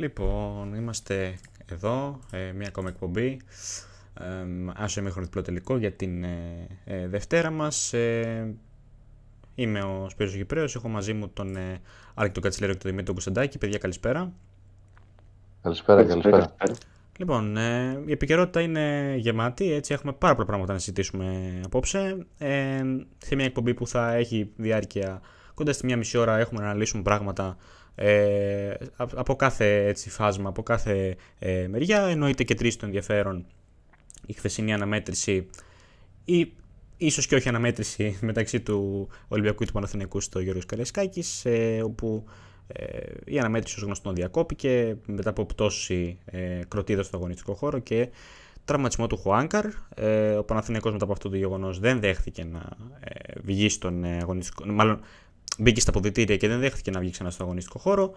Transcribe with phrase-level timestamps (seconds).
[0.00, 3.40] Λοιπόν, είμαστε εδώ, ε, μία ακόμα εκπομπή.
[4.20, 4.24] Ε,
[4.74, 7.92] άσο είμαι διπλό τελικό για την ε, ε, Δευτέρα μας.
[7.92, 8.54] Ε,
[9.54, 11.80] είμαι ο Σπύρος Γυπρέος, έχω μαζί μου τον ε,
[12.14, 13.58] Άλκη τον Κατσιλέρο και τον Δημήτρη Κωνσταντάκη.
[13.58, 14.32] Παιδιά, καλησπέρα.
[15.62, 16.54] Καλησπέρα, καλησπέρα.
[17.18, 22.26] Λοιπόν, ε, η επικαιρότητα είναι γεμάτη, έτσι έχουμε πάρα πολλά πράγματα να συζητήσουμε απόψε.
[22.38, 22.82] Ε,
[23.18, 25.20] σε μια εκπομπή που θα έχει διάρκεια
[25.54, 27.56] κοντά στη μία μισή ώρα έχουμε να αναλύσουμε πράγματα
[28.02, 32.00] ε, από κάθε έτσι, φάσμα, από κάθε ε, μεριά.
[32.00, 33.46] Εννοείται και τρεις το ενδιαφέρον
[34.26, 35.46] η χθεσινή αναμέτρηση
[36.24, 36.52] ή
[36.96, 42.24] ίσως και όχι αναμέτρηση μεταξύ του Ολυμπιακού και του Παναθηναϊκού στο Γιώργος Καραϊσκάκης ε, όπου
[42.66, 48.08] ε, η αναμέτρηση ως γνωστό διακόπηκε μετά από πτώση ε, κροτίδας στο αγωνιστικό χώρο και
[48.64, 49.66] τραυματισμό του Χουάνκαρ.
[49.94, 52.62] Ε, ο Παναθηναϊκός μετά από αυτό το γεγονός δεν δέχθηκε να
[53.00, 54.64] ε, βγει στον ε, αγωνιστικό...
[54.66, 55.00] Μάλλον
[55.58, 58.12] μπήκε στα αποδητήρια και δεν δέχτηκε να βγει ξανά στο αγωνιστικό χώρο.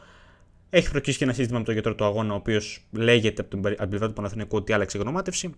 [0.69, 3.61] Έχει προκύψει και ένα σύστημα με τον γιατρό του αγώνα, ο οποίος λέγεται από την
[3.89, 5.53] πλευρά του Παναθηναϊκού ότι άλλαξε γνωμάτευση.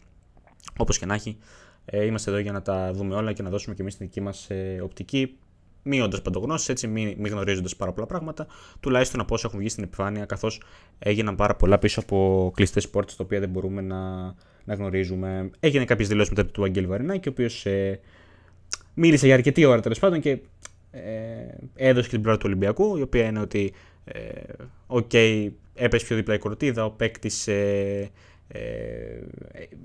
[0.77, 1.37] Όπως και να έχει,
[1.85, 4.21] ε, είμαστε εδώ για να τα δούμε όλα και να δώσουμε και εμείς την δική
[4.21, 5.37] μας ε, οπτική,
[5.83, 8.47] μείοντα παντογνώσεις, έτσι, μη, μη γνωρίζοντας πάρα πολλά πράγματα,
[8.79, 10.61] τουλάχιστον από όσα έχουν βγει στην επιφάνεια, καθώς
[10.99, 14.23] έγιναν πάρα πολλά πίσω από κλειστές πόρτες, τα οποία δεν μπορούμε να,
[14.63, 15.49] να γνωρίζουμε.
[15.59, 17.99] Έγινε κάποιες δηλώσεις μετά του Βαγγέλη Μαρινάκη, ο οποίος ε,
[18.93, 20.39] μίλησε για αρκετή ώρα τέλος πάντων και ε,
[21.75, 23.73] έδωσε και την πλευρά του Ολυμπιακού, η οποία είναι ότι
[24.05, 24.19] ε,
[24.87, 28.11] OK, okay, έπεσε πιο δίπλα η κροτίδα, ο παίκτης ε,
[28.47, 28.61] ε,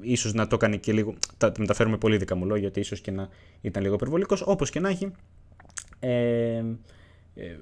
[0.00, 3.10] ίσως να το έκανε και λίγο, τα μεταφέρουμε πολύ δικά μου λόγια, ότι ίσως και
[3.10, 3.28] να
[3.60, 5.12] ήταν λίγο υπερβολικός, όπως και να έχει,
[6.00, 6.62] ε,
[7.34, 7.56] ε,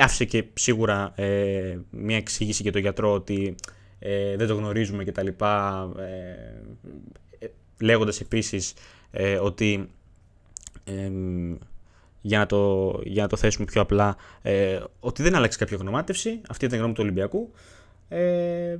[0.00, 3.54] άφησε και σίγουρα ε, μια εξήγηση για τον γιατρό ότι
[3.98, 5.88] ε, δεν το γνωρίζουμε και τα λοιπά,
[7.38, 7.46] ε,
[7.80, 8.74] λέγοντας επίσης
[9.40, 9.88] ότι
[12.26, 16.40] για να το, για να το θέσουμε πιο απλά, ε, ότι δεν άλλαξε κάποια γνωμάτευση.
[16.48, 17.50] Αυτή ήταν η γνώμη του Ολυμπιακού.
[18.08, 18.76] Ε,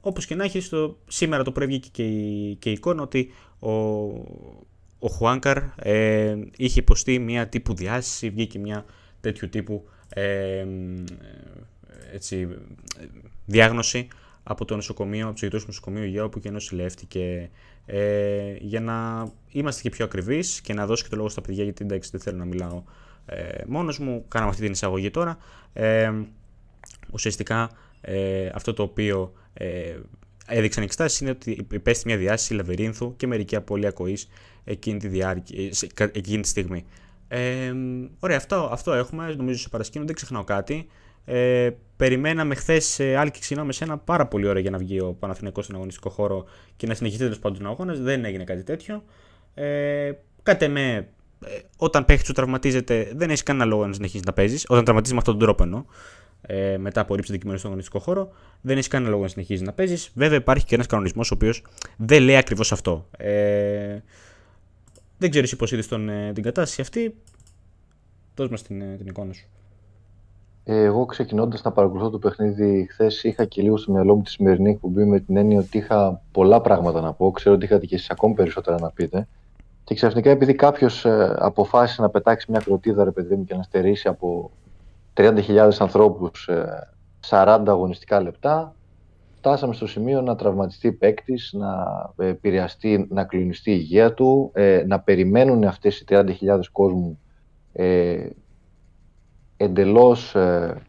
[0.00, 3.32] Όπως και να έχει, στο, σήμερα το πρωί βγήκε και η, και η εικόνα ότι
[3.58, 3.70] ο,
[4.98, 8.84] ο Χουάνκαρ ε, είχε υποστεί μια τύπου διάσηση, βγήκε μια
[9.20, 10.66] τέτοιου τύπου ε,
[12.12, 12.48] έτσι,
[13.46, 14.08] διάγνωση
[14.42, 17.50] από το νοσοκομείο, από τους γιατρού του νοσοκομείου Υγεία, όπου και νοσηλεύτηκε.
[17.86, 21.64] Ε, για να είμαστε και πιο ακριβείς και να δώσω και το λόγο στα παιδιά,
[21.64, 22.82] γιατί εντάξει δεν θέλω να μιλάω
[23.26, 24.24] ε, μόνος μου.
[24.28, 25.38] Κάναμε αυτή την εισαγωγή τώρα.
[25.72, 26.12] Ε,
[27.10, 27.70] ουσιαστικά
[28.00, 29.96] ε, αυτό το οποίο ε,
[30.46, 34.28] έδειξαν εξετάσεις είναι ότι υπέστη μια διάσταση λαβυρίνθου και μερική απώλεια ακοής
[34.64, 35.18] εκείνη, τη
[36.12, 36.84] εκείνη τη στιγμή.
[37.28, 37.72] Ε,
[38.18, 39.34] ωραία, αυτό, αυτό έχουμε.
[39.34, 40.86] Νομίζω σε παρασκήνιο δεν ξεχνάω κάτι.
[41.24, 45.16] Ε, περιμέναμε χθες ε, άλλη και με ένα πάρα πολύ ώρα για να βγει ο
[45.18, 46.44] Παναθηναϊκός στον αγωνιστικό χώρο
[46.76, 48.00] και να συνεχίσει τέλος πάντων ο αγώνας.
[48.00, 49.04] Δεν έγινε κάτι τέτοιο.
[49.54, 51.08] Ε, Κάτε με,
[51.44, 54.64] ε, όταν παίχτης σου τραυματίζεται, δεν έχεις κανένα λόγο να συνεχίσεις να παίζεις.
[54.68, 55.84] Όταν τραυματίζεις με αυτόν τον τρόπο εννοώ.
[56.46, 59.72] Ε, μετά από ρήψη αντικειμένου στον αγωνιστικό χώρο, δεν έχεις κανένα λόγο να συνεχίζεις να
[59.72, 60.10] παίζεις.
[60.14, 61.62] Βέβαια, υπάρχει και ένας κανονισμός ο οποίος
[61.96, 63.08] δεν λέει ακριβώς αυτό.
[63.16, 63.98] Ε,
[65.18, 67.14] δεν ξέρω εσύ πώ είδε ε, την κατάσταση αυτή.
[68.34, 69.48] Δώσ' μας την, ε, την εικόνα σου.
[70.64, 74.30] Ε, εγώ ξεκινώντας να παρακολουθώ το παιχνίδι χθες, είχα και λίγο στο μυαλό μου τη
[74.30, 77.30] σημερινή εκπομπή με την έννοια ότι είχα πολλά πράγματα να πω.
[77.30, 79.28] Ξέρω ότι είχατε και εσείς ακόμη περισσότερα να πείτε.
[79.84, 83.62] Και ξαφνικά, επειδή κάποιος ε, αποφάσισε να πετάξει μια κροτίδα, ρε παιδί μου, και να
[83.62, 84.50] στερήσει από
[85.14, 86.88] 30.000 ανθρώπους ε,
[87.28, 88.74] 40 αγωνιστικά λεπτά,
[89.36, 91.76] φτάσαμε στο σημείο να τραυματιστεί παίκτη, να
[92.16, 97.18] επηρεαστεί, να κλονιστεί η υγεία του, ε, να περιμένουν αυτές οι 30.000 κόσμου
[97.72, 98.26] ε,
[99.62, 100.82] εντελώς ε,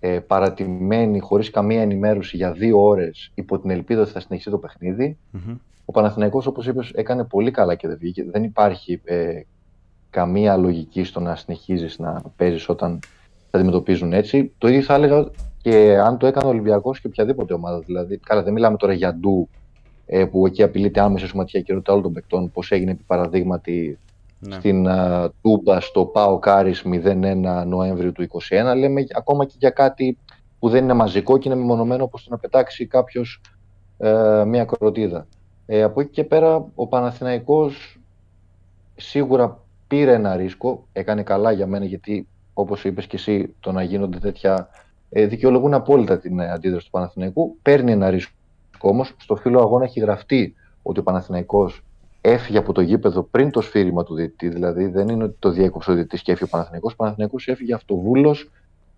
[0.00, 4.58] ε, παρατημένη, χωρίς καμία ενημέρωση για δύο ώρες υπό την ελπίδα ότι θα συνεχίσει το
[4.58, 5.16] παιχνιδι
[5.84, 8.24] Ο Παναθηναϊκός, όπως είπες, έκανε πολύ καλά και δεν βγήκε.
[8.24, 9.40] Δεν υπάρχει ε,
[10.10, 12.98] καμία λογική στο να συνεχίζεις να παίζεις όταν
[13.50, 14.52] θα αντιμετωπίζουν έτσι.
[14.58, 15.30] Το ίδιο θα έλεγα
[15.62, 17.78] και αν το έκανε ο Ολυμπιακός και οποιαδήποτε ομάδα.
[17.78, 19.48] Δηλαδή, καλά, δεν μιλάμε τώρα για ντου
[20.06, 23.98] ε, που εκεί απειλείται άμεσα σωματιά και ρωτά όλων των παικτών πώς έγινε επί παραδείγματι
[24.48, 24.54] ναι.
[24.54, 28.26] στην uh, Τούμπα στο Πάο Κάρις 0-1 Νοέμβριο του
[28.72, 28.76] 2021.
[28.76, 30.18] Λέμε ακόμα και για κάτι
[30.58, 33.40] που δεν είναι μαζικό και είναι μεμονωμένο όπως το να πετάξει κάποιος
[33.98, 35.26] ε, μια κροτίδα.
[35.66, 38.00] Ε, από εκεί και πέρα ο Παναθηναϊκός
[38.94, 43.82] σίγουρα πήρε ένα ρίσκο, έκανε καλά για μένα γιατί όπως είπες και εσύ το να
[43.82, 44.68] γίνονται τέτοια
[45.10, 47.56] ε, δικαιολογούν απόλυτα την αντίδραση του Παναθηναϊκού.
[47.62, 48.32] Παίρνει ένα ρίσκο
[48.80, 51.84] όμως, στο φύλλο αγώνα έχει γραφτεί ότι ο Παναθηναϊκός
[52.26, 54.48] έφυγε από το γήπεδο πριν το σφύριγμα του διαιτητή.
[54.48, 56.92] Δηλαδή δεν είναι ότι το διέκοψε ο διαιτητής και έφυγε ο Παναθηναϊκός.
[56.92, 58.50] Ο Παναθηναϊκός έφυγε αυτοβούλος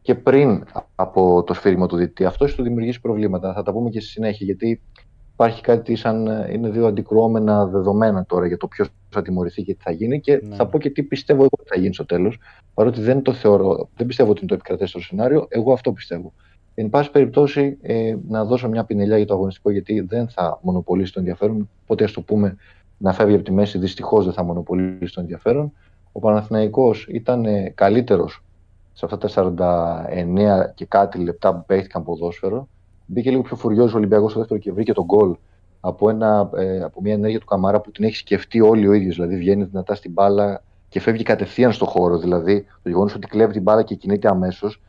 [0.03, 0.65] και πριν
[0.95, 2.25] από το σφύριγμα του διαιτητή.
[2.25, 3.53] Αυτό έχει του δημιουργήσει προβλήματα.
[3.53, 4.81] Θα τα πούμε και στη συνέχεια γιατί
[5.33, 9.83] υπάρχει κάτι σαν είναι δύο αντικρουόμενα δεδομένα τώρα για το ποιος θα τιμωρηθεί και τι
[9.83, 10.21] θα γίνει.
[10.21, 10.55] Και ναι.
[10.55, 12.39] θα πω και τι πιστεύω εγώ ότι θα γίνει στο τέλος.
[12.75, 16.33] Παρότι δεν το θεωρώ, δεν πιστεύω ότι είναι το επικρατέστερο σενάριο, εγώ αυτό πιστεύω.
[16.75, 21.13] Εν πάση περιπτώσει, ε, να δώσω μια πινελιά για το αγωνιστικό, γιατί δεν θα μονοπολίσει
[21.13, 21.69] το ενδιαφέρον.
[21.83, 22.57] Οπότε ας το πούμε
[22.99, 25.73] να φεύγει από τη μέση, δυστυχώς δεν θα μονοπολίσει το ενδιαφέρον.
[26.13, 28.45] Ο Παναθηναϊκός ήταν ε, καλύτερος
[28.93, 32.69] σε αυτά τα 49 και κάτι λεπτά που παίχτηκαν ποδόσφαιρο.
[33.07, 35.37] Μπήκε λίγο πιο φουριόζο ο Ολυμπιακός στο δεύτερο και βρήκε τον γκολ
[35.81, 39.15] από, ένα, ε, από μια ενέργεια του Καμάρα που την έχει σκεφτεί όλοι ο ίδιος.
[39.15, 42.19] Δηλαδή βγαίνει δυνατά στην μπάλα και φεύγει κατευθείαν στο χώρο.
[42.19, 44.81] Δηλαδή το γεγονός ότι κλέβει την μπάλα και κινείται αμέσως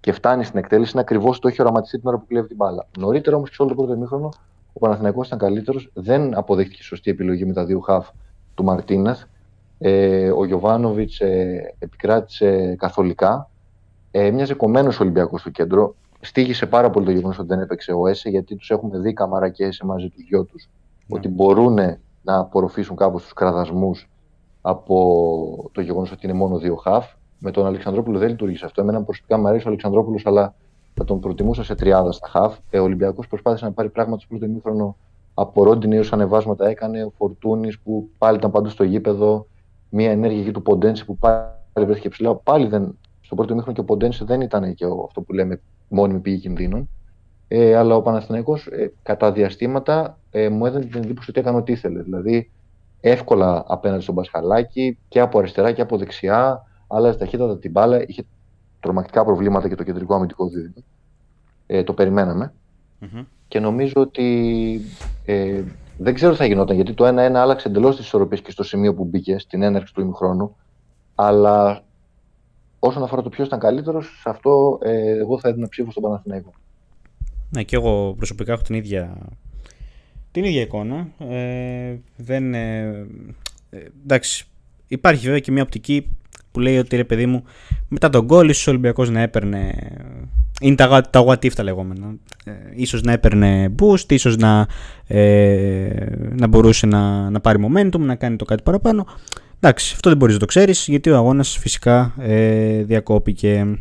[0.00, 2.86] και φτάνει στην εκτέλεση είναι ακριβώς το έχει οραματιστεί την ώρα που κλέβει την μπάλα.
[2.98, 4.28] Νωρίτερα όμως και σε όλο το πρώτο ημίχρονο
[4.72, 5.90] ο Παναθηναϊκός ήταν καλύτερος.
[5.94, 8.08] Δεν αποδείχτηκε σωστή επιλογή με τα δύο χαφ
[8.54, 9.22] του Μαρτίνεθ.
[9.78, 13.50] Ε, ο Γιωβάνοβιτς ε, επικράτησε καθολικά.
[14.10, 15.94] Ε, μοιάζε κομμένος ο Ολυμπιακός στο κέντρο.
[16.20, 19.48] Στήγησε πάρα πολύ το γεγονός ότι δεν έπαιξε ο Έσε, γιατί τους έχουμε δει Καμάρα
[19.48, 20.68] και Έσε μαζί τους δυο τους
[21.06, 21.18] ναι.
[21.18, 21.78] ότι μπορούν
[22.22, 24.08] να απορροφήσουν κάπως τους κραδασμούς
[24.60, 27.12] από το γεγονός ότι είναι μόνο δύο χαφ.
[27.38, 28.80] Με τον Αλεξανδρόπουλο δεν λειτουργήσε αυτό.
[28.80, 30.54] Εμένα προσωπικά μου αρέσει ο Αλεξανδρόπουλος, αλλά
[30.94, 32.56] θα τον προτιμούσα σε τριάδα στα χαφ.
[32.70, 34.96] Ε, ο Ολυμπιακός προσπάθησε να πάρει πράγματα στο πρώτο ημίχρονο
[35.34, 37.04] από Ρόντιν, ανεβάσματα έκανε.
[37.04, 39.46] Ο Φορτούνης που πάλι ήταν παντού στο γήπεδο.
[39.90, 42.34] Μία ενέργεια εκεί του Ποντένση που πάλι βρέθηκε ψηλά.
[42.34, 45.60] Πάλι δεν, στο πρώτο ημίχρονο και ο Ποντένση δεν ήταν και ο, αυτό που λέμε
[45.88, 46.88] μόνιμη πηγή κινδύνων.
[47.48, 51.72] Ε, αλλά ο Παναθηναϊκός ε, κατά διαστήματα ε, μου έδωσε την εντύπωση ότι έκανε ό,τι
[51.72, 52.02] ήθελε.
[52.02, 52.50] Δηλαδή
[53.00, 58.02] εύκολα απέναντι στον Πασχαλάκη και από αριστερά και από δεξιά, άλλαζε ταχύτατα την μπάλα.
[58.06, 58.24] Είχε
[58.80, 60.84] τρομακτικά προβλήματα και το κεντρικό αμυντικό δίδυμο.
[61.66, 62.52] Ε, το περιμέναμε.
[63.00, 63.24] Mm-hmm.
[63.48, 64.80] Και νομίζω ότι
[65.24, 65.62] ε,
[65.98, 68.94] δεν ξέρω τι θα γινόταν γιατί το 1-1 άλλαξε εντελώς τις ισορροπίες και στο σημείο
[68.94, 70.56] που μπήκε στην έναρξη του ημιχρόνου.
[71.14, 71.82] Αλλά
[72.78, 76.52] όσον αφορά το ποιος ήταν καλύτερος, σε αυτό ε, εγώ θα έδινα ψήφο στον Παναθηναϊκό.
[77.50, 79.16] Ναι, και εγώ προσωπικά έχω την ίδια,
[80.30, 81.08] την ίδια εικόνα.
[81.18, 83.06] Ε, δεν, ε,
[83.70, 84.46] ε, εντάξει,
[84.88, 86.16] υπάρχει βέβαια και μια οπτική
[86.52, 87.44] που λέει ότι ρε παιδί μου,
[87.88, 89.74] μετά τον γκολ, ίσως ο Ολυμπιακός να έπαιρνε.
[90.60, 92.14] Είναι τα, τα what if τα λεγόμενα.
[92.44, 94.66] Ε, ίσως να έπαιρνε boost, ίσως να,
[95.06, 95.90] ε,
[96.30, 99.06] να μπορούσε να, να πάρει momentum, να κάνει το κάτι παραπάνω.
[99.60, 103.78] Εντάξει, αυτό δεν μπορείς να το ξέρεις, γιατί ο αγώνας φυσικά ε, διακόπηκε.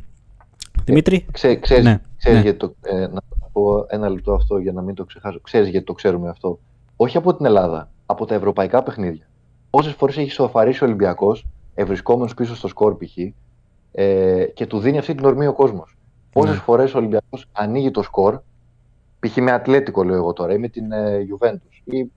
[0.86, 2.44] Δημήτρη; Ε, ξέρεις, ναι, ξέρεις ναι.
[2.44, 3.22] γιατί το, ε, να
[3.52, 5.40] πω ένα λεπτό αυτό για να μην το ξεχάσω.
[5.42, 6.60] Ξέρεις γιατί το ξέρουμε αυτό.
[6.96, 9.28] Όχι από την Ελλάδα, από τα ευρωπαϊκά παιχνίδια.
[9.70, 11.46] Όσε φορές έχει σοφαρίσει ο Ολυμπιακός,
[11.80, 13.18] ευρισκόμενος πίσω στο σκορ π.χ.
[13.92, 15.98] Ε, και του δίνει αυτή την ορμή ο κόσμος.
[16.32, 16.62] Πόσες ναι.
[16.62, 18.42] φορές ο Ολυμπιακός ανοίγει το σκορ,
[19.20, 19.38] π.χ.
[19.38, 22.12] με Ατλέτικο λέω εγώ τώρα, ή με την ε, Juventus, ή,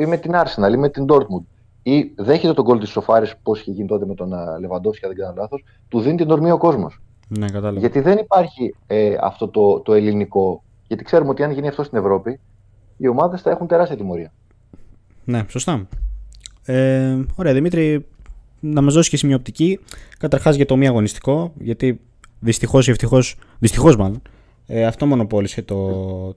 [0.00, 1.44] ή με την Arsenal, ή με την Dortmund
[1.82, 5.20] ή δέχεται τον κόλ της Σοφάρης, πώς είχε γίνει τότε με τον Λεβαντόφσκι, αν δεν
[5.24, 7.00] κάνω λάθος, του δίνει την ορμή ο κόσμος.
[7.28, 7.78] Ναι, κατάλαβα.
[7.78, 10.62] Γιατί δεν υπάρχει ε, αυτό το, το ελληνικό.
[10.86, 12.40] Γιατί ξέρουμε ότι αν γίνει αυτό στην Ευρώπη,
[12.96, 14.32] οι ομάδες θα έχουν τεράστια τιμωρία.
[15.24, 15.88] Ναι, σωστά.
[16.64, 18.06] Ε, ωραία, Δημήτρη,
[18.72, 19.78] να μας δώσει και εσύ μια οπτική.
[20.18, 22.00] Καταρχάς για το μη αγωνιστικό, γιατί
[22.38, 24.22] δυστυχώς ή ευτυχώς, δυστυχώς μάλλον,
[24.66, 25.76] ε, αυτό μονοπόλησε το,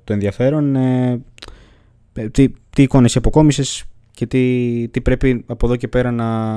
[0.03, 0.75] το ενδιαφέρον.
[0.75, 1.21] Ε,
[2.31, 3.86] τι, τι εικόνες αποκόμισε,
[4.19, 6.55] και τι, τι πρέπει από εδώ και πέρα να,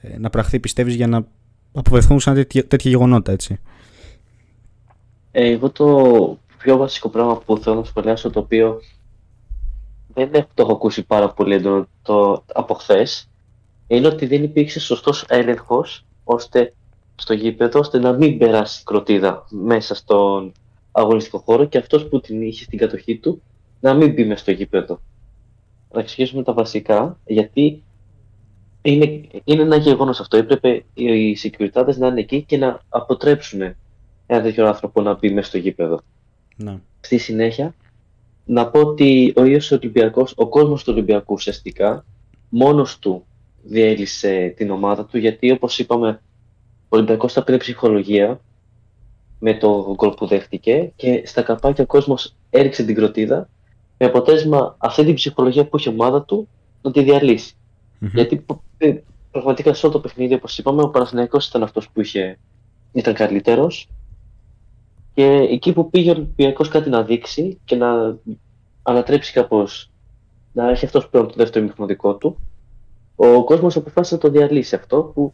[0.00, 1.26] ε, να πραχθεί πιστεύεις για να
[1.72, 3.60] αποφευθούν σαν τέτοια, τέτοια γεγονότα έτσι.
[5.30, 8.80] Ε, εγώ το πιο βασικό πράγμα που θέλω να σχολιάσω το οποίο
[10.14, 13.27] δεν το έχω ακούσει πάρα πολύ έντονο το, από χθες
[13.88, 16.74] είναι ότι δεν υπήρξε σωστός έλεγχος ώστε
[17.14, 20.52] στο γήπεδο ώστε να μην περάσει κροτίδα μέσα στον
[20.92, 23.42] αγωνιστικό χώρο και αυτός που την είχε στην κατοχή του
[23.80, 25.00] να μην μπει μέσα στο γήπεδο
[25.92, 27.82] να εξηγήσουμε τα βασικά, γιατί
[28.82, 30.36] είναι, είναι ένα γεγονός αυτό.
[30.36, 33.60] Έπρεπε οι security να είναι εκεί και να αποτρέψουν
[34.26, 36.00] ένα τέτοιο άνθρωπο να μπει μέσα στο γήπεδο.
[36.56, 36.78] Ναι.
[37.00, 37.74] Στη συνέχεια,
[38.44, 42.04] να πω ότι ο ίδιος Ολυμπιακός, ο κόσμος του Ολυμπιακού ουσιαστικά,
[42.48, 43.26] μόνος του
[43.62, 46.22] διέλυσε την ομάδα του, γιατί όπως είπαμε,
[46.88, 48.40] ο Ολυμπιακός θα πήρε ψυχολογία
[49.38, 53.48] με το γκολ που δέχτηκε και στα καπάκια ο κόσμος έριξε την κροτίδα
[53.98, 56.48] με αποτέλεσμα αυτή την ψυχολογία που έχει η ομάδα του
[56.82, 57.54] να τη διαλυσει
[57.98, 58.44] Γιατί
[58.78, 58.94] ε,
[59.30, 62.38] πραγματικά σε όλο το παιχνίδι, όπως είπαμε, ο Παναθηναϊκός ήταν αυτός που είχε,
[62.92, 63.88] ήταν καλύτερος.
[65.14, 68.16] Και εκεί που πήγε ο Ολυμπιακός κάτι να δείξει και να
[68.82, 69.90] ανατρέψει κάπως,
[70.52, 72.36] να έχει αυτός πλέον το δεύτερο μήχρονο δικό του,
[73.20, 75.32] ο κόσμος αποφάσισε να το διαλύσει αυτό που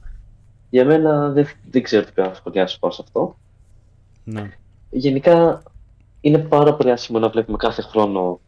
[0.71, 3.37] για μένα δεν, δεν ξέρω τι πρέπει να σχολιάσω πάνω σε αυτό.
[4.25, 4.51] Ναι.
[4.91, 5.63] Γενικά
[6.21, 8.41] είναι πάρα πολύ άσχημο να βλέπουμε κάθε χρόνο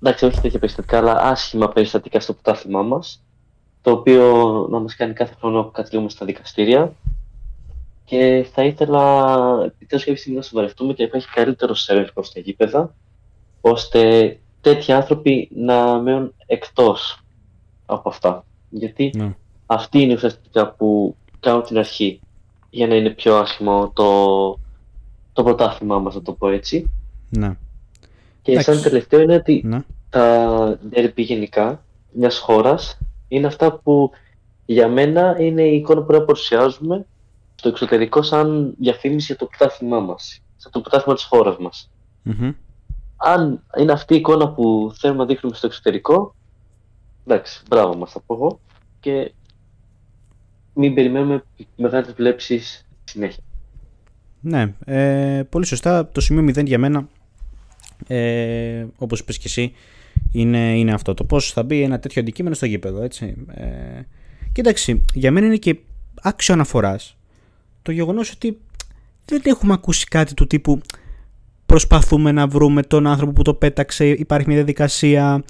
[0.00, 3.22] εντάξει, όχι τέτοια περιστατικά, αλλά άσχημα περιστατικά στο πρωτάθλημά μας.
[3.82, 6.92] Το οποίο να μας κάνει κάθε χρόνο κατηλούμε στα δικαστήρια.
[8.04, 9.02] Και θα ήθελα
[9.64, 12.94] επιτέλου κάποια στιγμή να σοβαρευτούμε και να υπάρχει καλύτερος έλεγχος στα γήπεδα,
[13.60, 17.23] ώστε τέτοιοι άνθρωποι να μένουν εκτός
[17.86, 18.44] από αυτά.
[18.70, 19.36] Γιατί ναι.
[19.66, 22.20] αυτή είναι ουσιαστικά που κάνουν την αρχή
[22.70, 24.50] για να είναι πιο άσχημο το,
[25.32, 26.90] το πρωτάθλημά μας, να το πω έτσι.
[27.28, 27.56] Ναι.
[28.42, 29.84] Και σαν τελευταίο είναι ότι ναι.
[30.10, 32.98] τα derby γενικά μιας χώρας
[33.28, 34.10] είναι αυτά που
[34.66, 37.06] για μένα είναι η εικόνα που να παρουσιάζουμε
[37.54, 40.42] στο εξωτερικό σαν διαφήμιση για το πρωτάθλημά μας.
[40.56, 41.90] Σαν το πρωτάθλημα της χώρας μας.
[43.16, 46.34] Αν είναι αυτή η εικόνα που θέλουμε να δείχνουμε στο εξωτερικό,
[47.26, 48.60] εντάξει, μπράβο μας θα πω εγώ.
[49.00, 49.32] Και
[50.74, 51.44] μην περιμένουμε
[51.76, 53.42] μεγάλες βλέψεις συνέχεια.
[54.40, 56.08] Ναι, ε, πολύ σωστά.
[56.08, 57.08] Το σημείο 0 για μένα,
[58.06, 59.72] ε, όπως είπες και εσύ,
[60.32, 61.14] είναι, είναι αυτό.
[61.14, 63.36] Το πώς θα μπει ένα τέτοιο αντικείμενο στο γήπεδο, έτσι.
[63.54, 63.66] Ε,
[64.52, 65.78] κοίταξε, για μένα είναι και
[66.22, 67.16] άξιο αναφοράς
[67.84, 68.58] το γεγονός ότι
[69.24, 70.80] δεν έχουμε ακούσει κάτι του τύπου
[71.66, 75.44] προσπαθούμε να βρούμε τον άνθρωπο που το πέταξε, υπάρχει μια διαδικασία.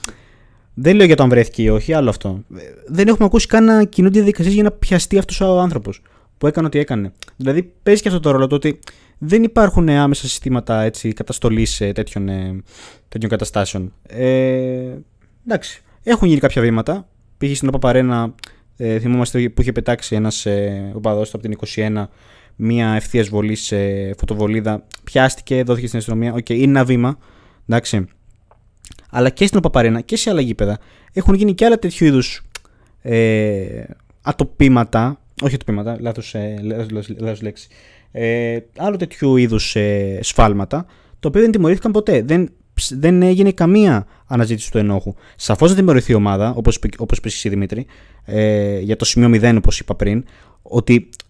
[0.74, 2.44] Δεν λέω για το αν βρέθηκε ή όχι, άλλο αυτό.
[2.86, 6.02] Δεν έχουμε ακούσει καν κοινό διαδικασία για να πιαστεί αυτός ο άνθρωπος
[6.38, 7.12] που έκανε ό,τι έκανε.
[7.36, 8.78] Δηλαδή παίζει και αυτό το ρόλο το ότι
[9.18, 12.62] δεν υπάρχουν άμεσα συστήματα έτσι, καταστολής τέτοιων, ε,
[13.08, 13.92] τέτοιων καταστάσεων.
[14.06, 14.96] Ε,
[15.46, 17.08] εντάξει, έχουν γίνει κάποια βήματα.
[17.38, 18.34] Πήγε στην OPAP Arena,
[18.76, 22.04] ε, θυμόμαστε που είχε πετάξει ένας ε, οπαδός από την 21
[22.56, 23.76] μία ευθεία βολής σε
[24.18, 24.86] φωτοβολίδα.
[25.04, 26.32] Πιάστηκε, δόθηκε στην αστυνομία.
[26.32, 27.18] OK, okay, είναι ένα βήμα.
[27.68, 28.06] Εντάξει.
[29.10, 30.78] Αλλά και στην OPAP Arena και σε άλλα γήπεδα
[31.12, 32.42] έχουν γίνει και άλλα τέτοιου είδους
[33.02, 33.84] ε,
[34.22, 35.18] ατοπήματα.
[35.42, 36.56] Όχι ατοπήματα, λάθος ε,
[37.40, 37.68] λέξη
[38.16, 40.86] ε, άλλο τέτοιου είδους ε, σφάλματα,
[41.20, 42.22] το οποίο δεν τιμωρήθηκαν ποτέ.
[42.22, 42.50] Δεν,
[42.90, 45.14] δεν έγινε καμία αναζήτηση του ενόχου.
[45.36, 47.86] Σαφώς δεν τιμωρηθεί η ομάδα, όπως όπως είπε εσύ Δημήτρη,
[48.24, 50.24] ε, για το σημείο 0, όπως είπα πριν,
[50.62, 51.23] ότι ε,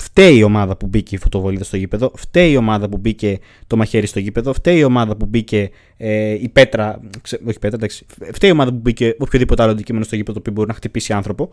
[0.00, 3.76] φταίει η ομάδα που μπήκε η φωτοβολίδα στο γήπεδο, φταίει η ομάδα που μπήκε το
[3.76, 7.00] μαχαίρι στο γήπεδο, φταίει η ομάδα που μπήκε ε, η πέτρα.
[7.22, 8.06] Ξε, όχι πέτρα, εντάξει.
[8.32, 11.50] Φταίει η ομάδα που μπήκε οποιοδήποτε άλλο αντικείμενο στο γήπεδο που μπορεί να χτυπήσει άνθρωπο.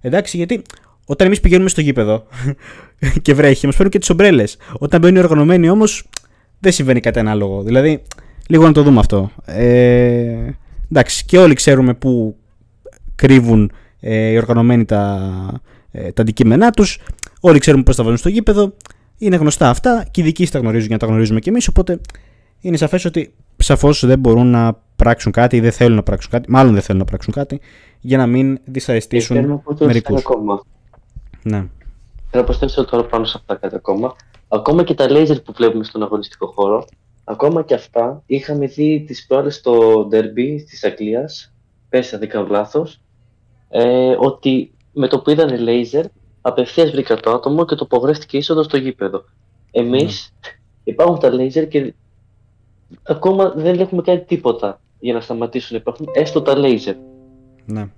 [0.00, 0.62] Εντάξει, γιατί
[1.06, 2.26] όταν εμείς πηγαίνουμε στο γήπεδο
[3.22, 4.56] και βρέχει, μας παίρνουν και τις ομπρέλες.
[4.78, 6.08] Όταν μπαίνουν οι οργανωμένοι όμως,
[6.58, 7.62] δεν συμβαίνει κάτι ανάλογο.
[7.62, 8.02] Δηλαδή,
[8.48, 9.30] λίγο να το δούμε αυτό.
[9.44, 10.50] Ε,
[10.90, 12.36] εντάξει, και όλοι ξέρουμε πού
[13.14, 15.60] κρύβουν ε, οι οργανωμένοι τα,
[15.90, 16.98] ε, τα αντικείμενά τους.
[17.46, 18.72] Όλοι ξέρουμε πώς τα βάζουν στο γήπεδο.
[19.18, 21.68] Είναι γνωστά αυτά και οι δικοί τα γνωρίζουν για να τα γνωρίζουμε κι εμείς.
[21.68, 22.00] Οπότε
[22.60, 26.50] είναι σαφές ότι σαφώς δεν μπορούν να πράξουν κάτι ή δεν θέλουν να πράξουν κάτι.
[26.50, 27.60] Μάλλον δεν θέλουν να πράξουν κάτι
[28.00, 30.22] για να μην δυσαρεστήσουν μερικούς.
[31.42, 31.56] Ναι.
[31.56, 31.68] Θέλω
[32.30, 34.16] να προσθέσω τώρα πάνω σε αυτά κάτι ακόμα.
[34.48, 36.84] Ακόμα και τα λέιζερ που βλέπουμε στον αγωνιστικό χώρο,
[37.24, 41.52] ακόμα και αυτά είχαμε δει τις προάλλες στο derby της Αγγλίας,
[41.88, 43.00] πέρσι αν δεν κάνω λάθος,
[43.68, 46.04] ε, ότι με το που είδανε λέιζερ,
[46.46, 49.24] απευθείας βρήκα το άτομο και το απογρέστηκε είσοδος στο γήπεδο.
[49.70, 50.50] Εμείς ναι.
[50.84, 51.94] υπάρχουν τα λέιζερ και
[53.02, 56.94] ακόμα δεν έχουμε κάνει τίποτα για να σταματήσουν να υπάρχουν έστω τα λέιζερ.
[57.64, 57.88] Ναι.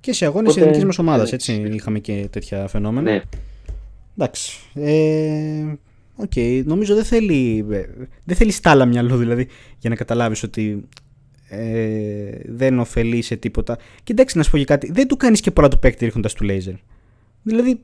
[0.00, 0.64] Και σε αγώνες Οπότε...
[0.64, 1.70] εθνικής μας ομάδας, έτσι.
[1.72, 3.10] Είχαμε και τέτοια φαινόμενα.
[3.10, 3.22] Ναι.
[4.16, 4.58] Εντάξει.
[4.74, 5.74] Ε,
[6.16, 6.62] OK, okay.
[6.64, 7.64] νομίζω δεν θέλει,
[8.24, 10.88] δεν θέλει στάλα μυαλό δηλαδή για να καταλάβεις ότι
[11.48, 13.78] ε, δεν ωφελεί σε τίποτα.
[14.02, 16.32] Και εντάξει να σου πω και κάτι, δεν του κάνεις και πολλά του παίκτη ρίχνοντας
[16.32, 16.74] του λέιζερ.
[17.48, 17.80] Δηλαδή,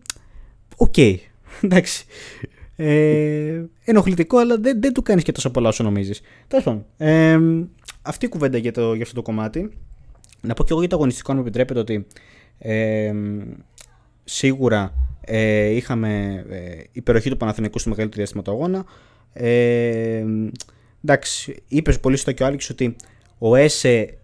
[0.77, 1.17] OK, okay.
[1.63, 2.05] εντάξει.
[2.77, 6.21] Ε, ενοχλητικό, αλλά δεν, δεν του κάνεις και τόσο πολλά όσο νομίζεις.
[6.49, 7.39] Τέλος πάντων, ε,
[8.03, 9.71] αυτή η κουβέντα για, το, για αυτό το κομμάτι.
[10.41, 12.07] Να πω και εγώ για το αγωνιστικό, αν μου επιτρέπετε, ότι
[12.59, 13.13] ε,
[14.25, 18.85] σίγουρα ε, είχαμε ε, υπεροχή του Παναθηναϊκού στο μεγαλύτερο διάστημα του αγώνα.
[19.33, 20.25] Ε,
[21.05, 22.97] εντάξει, είπες πολύ στο και ο Άλεξ ότι
[23.39, 24.19] ο Έσε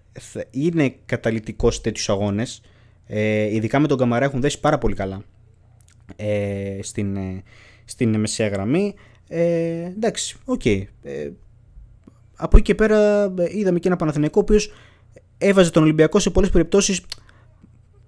[0.51, 2.63] είναι καταλυτικός σε τέτοιους αγώνες.
[3.13, 5.23] Ε, ειδικά με τον Καμαρά έχουν δέσει πάρα πολύ καλά
[6.17, 7.43] ε, στην, ε,
[7.85, 8.95] στην μεσαία γραμμή.
[9.29, 10.61] Ε, εντάξει, OK.
[10.65, 10.83] Okay.
[11.03, 11.31] Ε,
[12.37, 14.73] από εκεί και πέρα ε, είδαμε και ένα Παναθηναϊκό ο οποίος
[15.39, 17.01] έβαζε τον Ολυμπιακό σε πολλές περιπτώσεις.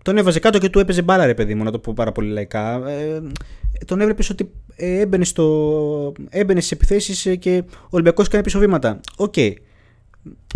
[0.02, 2.28] Τον έβαζε κάτω και του έπαιζε μπάλα, ρε παιδί μου, να το πω πάρα πολύ
[2.28, 2.88] λαϊκά.
[2.88, 3.22] Ε,
[3.86, 8.58] τον έβλεπες ότι ε, έμπαινε, στο, έμπαινε στις επιθέσεις ε, και ο Ολυμπιακός κάνει πίσω
[8.58, 9.00] βήματα.
[9.16, 9.34] OK.
[9.36, 9.52] Okay.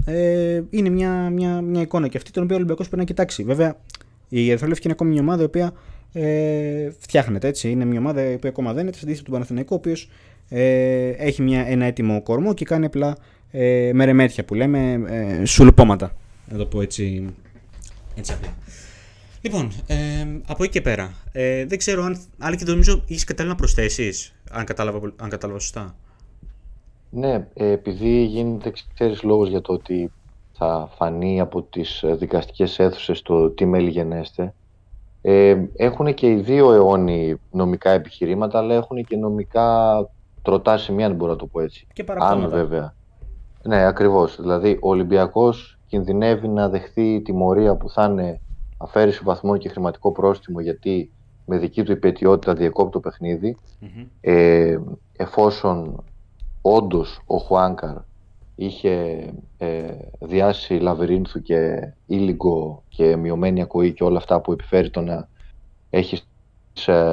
[0.04, 3.44] Ε, είναι μια, μια, μια εικόνα και αυτή την οποία ο Ολυμπιακός πρέπει να κοιτάξει.
[3.44, 3.76] Βέβαια,
[4.28, 5.72] η Ερυθρόλευκη είναι ακόμη μια ομάδα η οποία
[6.12, 7.70] ε, φτιάχνεται έτσι.
[7.70, 10.10] Είναι μια ομάδα η οποία ακόμα δεν είναι, αντίθεση του Παναθηναϊκού, ο οποίος
[10.48, 13.16] ε, έχει μια, ένα έτοιμο κορμό και κάνει απλά
[13.50, 16.16] ε, μερεμέτια που λέμε, ε, σουλουπώματα
[16.50, 17.34] να το πω έτσι,
[18.14, 18.54] έτσι απλά.
[19.40, 19.96] Λοιπόν, ε,
[20.46, 24.34] από εκεί και πέρα, ε, δεν ξέρω αν, άλλη και νομίζω, έχεις κατάλληλα να προσθέσεις,
[24.50, 25.96] αν κατάλαβα, αν κατάλαβα σωστά.
[27.10, 30.12] Ναι, ε, επειδή γίνεται, ξέρεις, λόγος για το ότι
[30.58, 34.54] θα φανεί από τις δικαστικές αίθουσες το τι μέλη γενέστε,
[35.22, 40.08] ε, έχουν και οι δύο αιώνιοι νομικά επιχειρήματα, αλλά έχουν και νομικά
[40.42, 41.86] τροτά σημεία, αν μπορώ να το πω έτσι.
[41.92, 42.94] Και Αν βέβαια.
[43.62, 44.40] Ναι, ακριβώς.
[44.40, 48.40] Δηλαδή, ο Ολυμπιακός κινδυνεύει να δεχθεί τιμωρία που θα είναι
[48.76, 51.10] αφαίρεση βαθμών και χρηματικό πρόστιμο γιατί
[51.46, 53.56] με δική του υπετιότητα διακόπτει το παιχνιδι
[54.20, 54.78] ε,
[55.16, 56.04] εφόσον
[56.62, 57.96] όντως ο Χουάνκαρ
[58.56, 59.24] είχε
[59.58, 65.28] ε, διάσει λαβυρίνθου και ήλιγκο και μειωμένη ακοή και όλα αυτά που επιφέρει το να
[65.90, 66.28] έχεις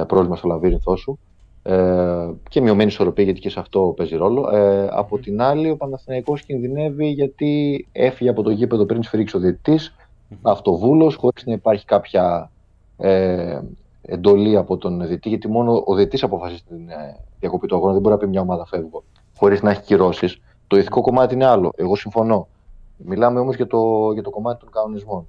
[0.06, 1.18] πρόβλημα στο λαβύρινθό σου
[1.66, 4.56] ε, και μειωμένη ισορροπία γιατί και σε αυτό παίζει ρόλο.
[4.56, 9.40] Ε, από την άλλη ο Παναθηναϊκός κινδυνεύει γιατί έφυγε από το γήπεδο πριν σφυρίξει ο
[9.40, 10.36] διαιτητής, mm-hmm.
[10.42, 12.50] αυτοβούλος, χωρίς να υπάρχει κάποια
[12.96, 13.60] ε,
[14.02, 18.00] εντολή από τον διαιτητή, γιατί μόνο ο διαιτητής αποφασίζει την ε, διακοπή του αγώνα, δεν
[18.00, 19.02] μπορεί να πει μια ομάδα φεύγω,
[19.36, 20.40] χωρίς να έχει κυρώσεις.
[20.66, 21.72] Το ηθικό κομμάτι είναι άλλο.
[21.76, 22.48] Εγώ συμφωνώ.
[22.96, 25.26] Μιλάμε όμως για το, για το κομμάτι των κανονισμών.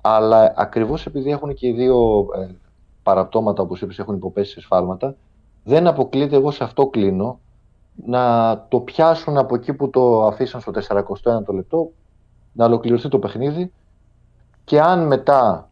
[0.00, 2.48] Αλλά ακριβώς επειδή έχουν και οι δύο ε,
[3.02, 5.14] παραπτώματα, όπως είπες, έχουν υποπέσει σε σφάλματα,
[5.64, 7.40] δεν αποκλείεται, εγώ σε αυτό κλείνω,
[8.06, 11.90] να το πιάσουν από εκεί που το αφήσαν στο 41 το λεπτό,
[12.52, 13.72] να ολοκληρωθεί το παιχνίδι
[14.64, 15.70] και αν μετά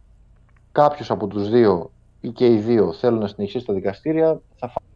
[0.72, 4.86] κάποιος από τους δύο ή και οι δύο θέλουν να συνεχίσει τα δικαστήρια, θα φάνε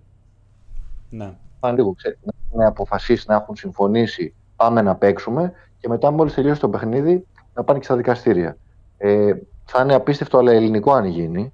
[1.11, 1.35] ναι.
[1.63, 2.21] Λίγο, ξέρετε,
[2.53, 7.65] να αποφασίσει, να έχουν συμφωνήσει, πάμε να παίξουμε και μετά μόλις τελειώσει το παιχνίδι να
[7.65, 8.57] πάνε και στα δικαστήρια.
[8.99, 9.33] Ε,
[9.65, 11.53] θα είναι απίστευτο, αλλά ελληνικό αν γινει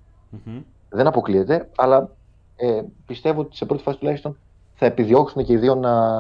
[0.89, 2.11] Δεν αποκλείεται, αλλά
[2.57, 4.39] ε, πιστεύω ότι σε πρώτη φάση τουλάχιστον
[4.75, 6.11] θα επιδιώξουν και οι δύο να,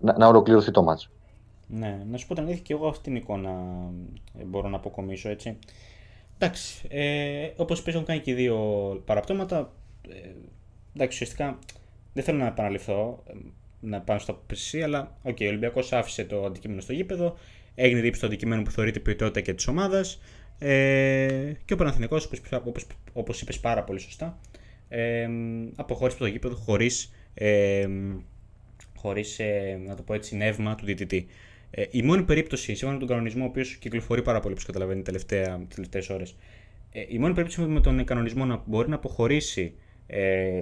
[0.00, 1.10] να, να ολοκληρωθεί το μάτσο.
[1.68, 3.50] Ναι, να σου πω την αλήθεια και εγώ αυτή την εικόνα
[4.38, 5.58] ε, μπορώ να αποκομίσω έτσι.
[6.38, 8.58] Εντάξει, ε, όπως είπες έχουν κάνει και οι δύο
[9.04, 9.72] παραπτώματα.
[10.08, 10.30] Ε,
[10.94, 11.58] εντάξει, ουσιαστικά
[12.16, 13.22] δεν θέλω να επαναληφθώ
[13.80, 17.36] να πάνω στα πεσί, αλλά okay, ο Ολυμπιακός άφησε το αντικείμενο στο γήπεδο,
[17.74, 20.20] έγινε δίψη το αντικείμενο που θεωρείται ποιότητα και της ομάδας.
[20.58, 24.38] Ε, και ο Παναθηναϊκός, όπως, όπως είπες πάρα πολύ σωστά,
[24.88, 25.28] ε,
[25.76, 27.88] αποχώρησε από το γήπεδο χωρίς, ε,
[28.96, 31.26] χωρίς ε, να το πω έτσι, νεύμα του διαιτητή.
[31.70, 35.02] Ε, η μόνη περίπτωση, σύμφωνα με τον κανονισμό, ο οποίος κυκλοφορεί πάρα πολύ, όπως καταλαβαίνει,
[35.02, 35.28] τις
[35.68, 36.36] τελευταίες ώρες,
[36.92, 39.74] ε, η μόνη περίπτωση με τον κανονισμό να μπορεί να αποχωρήσει
[40.06, 40.60] ε,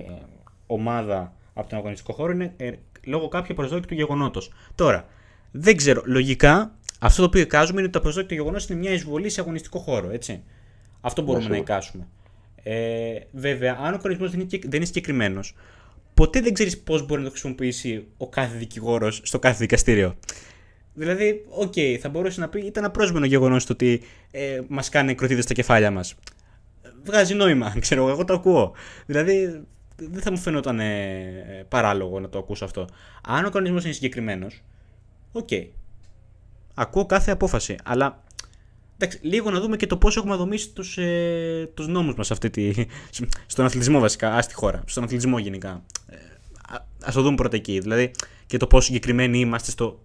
[0.66, 2.70] ομάδα από τον αγωνιστικό χώρο είναι ε,
[3.04, 4.52] λόγω κάποιου προσδόκητου γεγονότος.
[4.74, 5.06] Τώρα,
[5.50, 9.28] δεν ξέρω, λογικά αυτό το οποίο εικάζουμε είναι ότι το προσδόκητο γεγονός είναι μια εισβολή
[9.28, 10.10] σε αγωνιστικό χώρο.
[10.10, 10.42] Έτσι.
[11.00, 12.06] Αυτό μπορούμε να εικάσουμε.
[12.62, 15.54] Ε, βέβαια, αν ο κανονισμός δεν, δεν είναι συγκεκριμένος,
[16.14, 20.16] ποτέ δεν ξέρεις πώς μπορεί να το χρησιμοποιήσει ο κάθε δικηγόρος στο κάθε δικαστήριο.
[20.94, 25.14] Δηλαδή, OK, okay, θα μπορούσε να πει ήταν απρόσμενο γεγονός το ότι ε, μας σκάνε
[25.14, 26.14] κροτίδες στα κεφάλια μας.
[27.04, 28.72] Βγάζει νόημα, ξέρω εγώ, εγώ το ακούω.
[29.06, 29.64] Δηλαδή,
[29.96, 32.88] δεν θα μου φαινόταν ε, παράλογο να το ακούσω αυτό.
[33.22, 34.62] Αν ο κανονισμός είναι συγκεκριμένος,
[35.32, 35.48] OK.
[35.50, 35.68] Okay.
[36.74, 37.76] Ακούω κάθε απόφαση.
[37.84, 38.22] Αλλά
[38.94, 42.32] εντάξει, λίγο να δούμε και το πώς έχουμε δομήσει τους ε, τους νόμους μας
[43.46, 44.82] στον αθλητισμό βασικά, ας στη χώρα.
[44.86, 45.82] Στον αθλητισμό γενικά.
[46.06, 46.16] Ε,
[47.08, 47.78] α το δούμε πρώτα εκεί.
[47.78, 48.10] Δηλαδή
[48.46, 50.00] και το πόσο συγκεκριμένοι είμαστε στο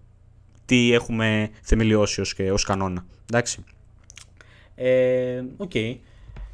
[0.65, 2.21] τι έχουμε θεμελιώσει
[2.51, 3.05] ως, κανόνα.
[3.29, 3.63] Εντάξει.
[4.75, 5.71] Ε, OK.
[5.73, 5.97] Okay.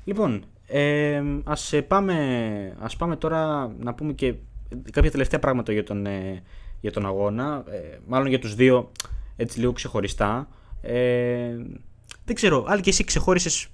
[0.04, 4.34] Λοιπόν, ε, ας, ε, πάμε, ας πάμε τώρα να πούμε και
[4.92, 6.44] κάποια τελευταία πράγματα για τον, ε,
[6.82, 7.64] για τον αγώνα.
[7.70, 8.92] Ε, μάλλον για τους δύο
[9.36, 10.48] έτσι λίγο ξεχωριστά.
[10.82, 11.56] Ε,
[12.26, 13.68] δεν ξέρω, άλλη και εσύ ξεχώρισες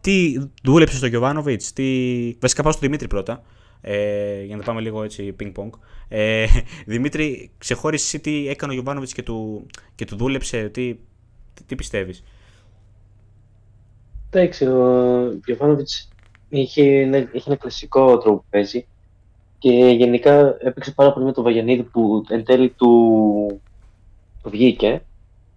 [0.00, 2.36] τι δούλεψες στο Γιωβάνοβιτς, τι...
[2.40, 3.42] βασικά πάω στο Δημήτρη πρώτα,
[3.80, 5.70] ε, για να το πάμε λίγο έτσι ping-pong.
[6.08, 6.46] Ε,
[6.86, 10.94] Δημήτρη, ξεχώρισες εσύ τι έκανε ο Γιωβάνοβιτς και του, και του δούλεψε, τι,
[11.54, 12.22] τι, τι πιστεύεις;
[14.30, 16.08] Εντάξει, ο Γιωβάνοβιτς
[16.50, 16.82] είχε,
[17.32, 18.86] είχε ένα κλασικό τρόπο που παίζει
[19.58, 23.60] και γενικά έπαιξε πάρα πολύ με τον Βαγιανίδη που εν τέλει του,
[24.42, 25.02] του βγήκε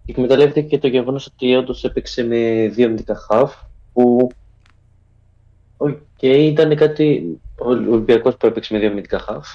[0.06, 3.56] και εκμεταλλεύτηκε και το γεγονός ότι όντως έπαιξε με δύο μυντικά χαφ
[3.94, 4.30] που
[5.78, 9.48] okay, ήταν κάτι ο Ολυμπιακός που έπαιξε με δύο μυντικά χαφ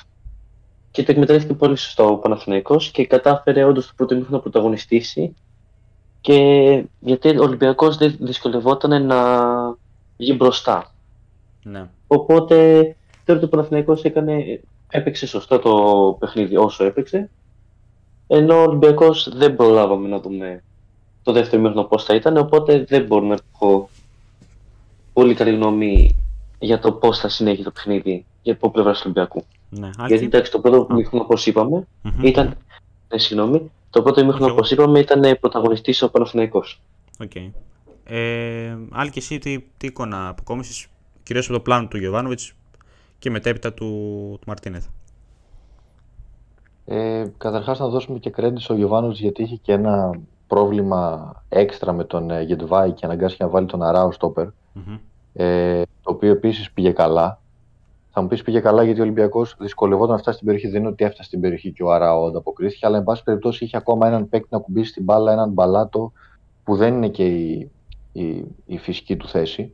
[0.90, 5.34] και το εκμεταλλεύτηκε πολύ σωστό ο Παναθηναϊκός και κατάφερε όντως το πρώτο μήχρονο να πρωταγωνιστήσει
[6.20, 9.42] και γιατί ο Ολυμπιακός δεν δυσκολευόταν να
[10.16, 10.92] βγει μπροστά.
[11.70, 11.88] Ναι.
[12.06, 12.56] Οπότε
[13.24, 17.30] θεωρώ ότι ο Παναθηναϊκός έκανε, έπαιξε σωστά το παιχνίδι όσο έπαιξε.
[18.26, 20.62] Ενώ ο Ολυμπιακός δεν προλάβαμε να δούμε
[21.22, 22.36] το δεύτερο μήχρονο πώς θα ήταν.
[22.36, 23.88] Οπότε δεν μπορώ να έχω
[25.12, 26.16] πολύ καλή γνώμη
[26.58, 29.44] για το πώς θα συνέχει το παιχνίδι για από πλευράς του Ολυμπιακού.
[29.70, 32.24] Ναι, Γιατί εντάξει, το πρώτο μήχρονο, όπως είπαμε, mm-hmm.
[32.24, 32.56] ήταν.
[33.08, 33.70] Ναι, συγγνώμη.
[33.90, 36.80] Το πρώτο μήχρονο, όπως είπαμε, ήταν πρωταγωνιστής ο Παναθηναϊκός.
[37.20, 37.30] OK.
[37.34, 37.50] Okay.
[38.04, 40.86] Ε, Άλεξ, εσύ, τι, τι εικόνα αποκόμισες;
[41.28, 42.54] Κυρίως από το πλάνο του Γιοβάνοβιτς
[43.18, 43.86] και μετέπειτα του,
[44.40, 44.86] του Μαρτίνεθ.
[46.84, 52.04] Ε, καταρχάς να δώσουμε και credit στο Γιοβάνοβιτς γιατί είχε και ένα πρόβλημα έξτρα με
[52.04, 54.98] τον ε, Γεντβάι και αναγκάστηκε να βάλει τον Αράο στόπερ, mm-hmm.
[55.32, 57.40] ε, το οποίο επίσης πήγε καλά.
[58.10, 60.68] Θα μου πεις πήγε καλά γιατί ο Ολυμπιακός δυσκολευόταν να φτάσει στην περιοχή.
[60.72, 63.76] Δεν είναι ότι έφτασε στην περιοχή και ο Αράο ανταποκρίθηκε, αλλά εν πάση περιπτώσει είχε
[63.76, 66.12] ακόμα έναν παίκτη να ακουμπήσει την μπάλα, έναν μπαλάτο
[66.64, 67.70] που δεν είναι και η,
[68.12, 69.72] η, η φυσική του θέση.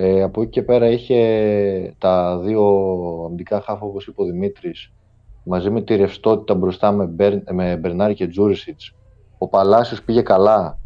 [0.00, 2.62] Ε, από εκεί και πέρα είχε τα δύο
[3.26, 4.92] αμυντικά χάφα, όπως είπε ο Δημήτρης,
[5.44, 8.94] μαζί με τη ρευστότητα μπροστά με, Μπερ, με Μπερνάρ και Τζούρισιτς.
[9.38, 10.78] Ο Παλάσιος πήγε καλά.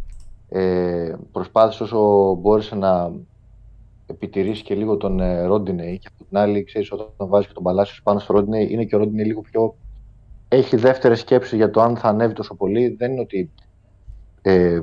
[0.48, 3.12] Ε, προσπάθησε όσο μπόρεσε να
[4.06, 7.62] επιτηρήσει και λίγο τον ε, Ρόντινεϊ και από την άλλη, ξέρεις, όταν βάζει και τον
[7.62, 9.74] Παλάσιος πάνω στο Ρόντινεϊ, είναι και ο Ρόντινεϊ λίγο πιο...
[10.48, 12.88] Έχει δεύτερη σκέψη για το αν θα ανέβει τόσο πολύ.
[12.88, 13.50] Δεν είναι ότι
[14.42, 14.80] ε,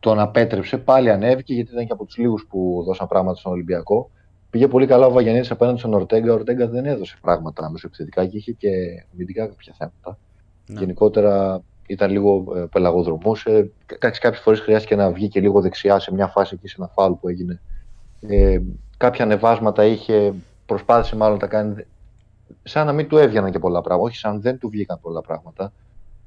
[0.00, 4.10] τον απέτρεψε, πάλι ανέβηκε γιατί ήταν και από τους λίγους που δώσαν πράγματα στον Ολυμπιακό.
[4.50, 6.30] Πήγε πολύ καλά ο Βαγιανίδης απέναντι στον Ορτέγκα.
[6.32, 8.68] Ο Ορτέγκα δεν έδωσε πράγματα μεσοεπιθετικά και είχε και
[9.12, 10.18] αμυντικά κάποια θέματα.
[10.66, 10.80] Ναι.
[10.80, 13.70] Γενικότερα ήταν λίγο ε, πελαγοδρομούσε.
[13.98, 17.12] Κάποιες φορές χρειάστηκε να βγει και λίγο δεξιά σε μια φάση εκεί σε ένα φάουλ
[17.12, 17.60] που έγινε.
[18.20, 18.58] Ε,
[18.96, 20.34] κάποια ανεβάσματα είχε,
[20.66, 21.84] προσπάθησε μάλλον να τα κάνει
[22.62, 24.08] σαν να μην του έβγαιναν και πολλά πράγματα.
[24.08, 25.72] Όχι, σαν δεν του βγήκαν πολλά πράγματα.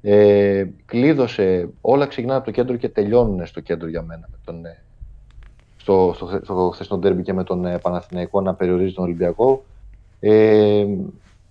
[0.09, 4.27] Ε, κλείδωσε, όλα ξεκινάνε από το κέντρο και τελειώνουν στο κέντρο για μένα.
[4.31, 4.83] Με τον, ε,
[5.77, 9.63] στο, στο, στο χθεσινό τέρμπι και με τον ε, Παναθηναϊκό να περιορίζει τον Ολυμπιακό.
[10.19, 10.85] Ε,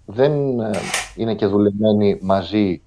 [0.06, 0.70] δεν ε,
[1.16, 2.82] είναι και δουλεμένοι μαζί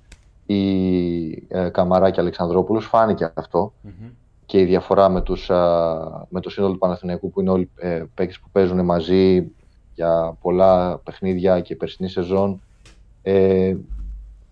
[0.45, 3.33] η ε, Καμαρά και Αλεξανδρόπουλος, φάνηκε
[4.45, 5.49] και η διαφορά με, τους,
[6.29, 9.51] με το σύνολο του Παναθηναϊκού που είναι όλοι ε, παίκτες που παίζουν μαζί
[9.95, 12.61] για πολλά παιχνίδια και περσινή σεζόν.
[13.21, 13.75] Ε,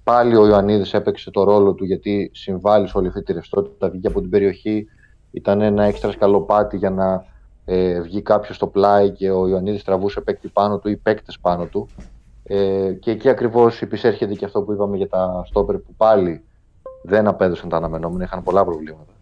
[0.07, 4.07] πάλι ο Ιωαννίδης έπαιξε το ρόλο του γιατί συμβάλλει σε όλη αυτή τη ρευστότητα, βγήκε
[4.07, 4.87] από την περιοχή,
[5.31, 7.25] ήταν ένα έξτρα σκαλοπάτι για να
[7.65, 11.65] ε, βγει κάποιος στο πλάι και ο Ιωαννίδης τραβούσε παίκτη πάνω του ή παίκτες πάνω
[11.65, 11.87] του.
[12.43, 16.43] Ε, και εκεί ακριβώς υπησέρχεται και αυτό που είπαμε για τα στόπερ που πάλι
[17.03, 19.13] δεν απέδωσαν τα αναμενόμενα, είχαν πολλά προβλήματα.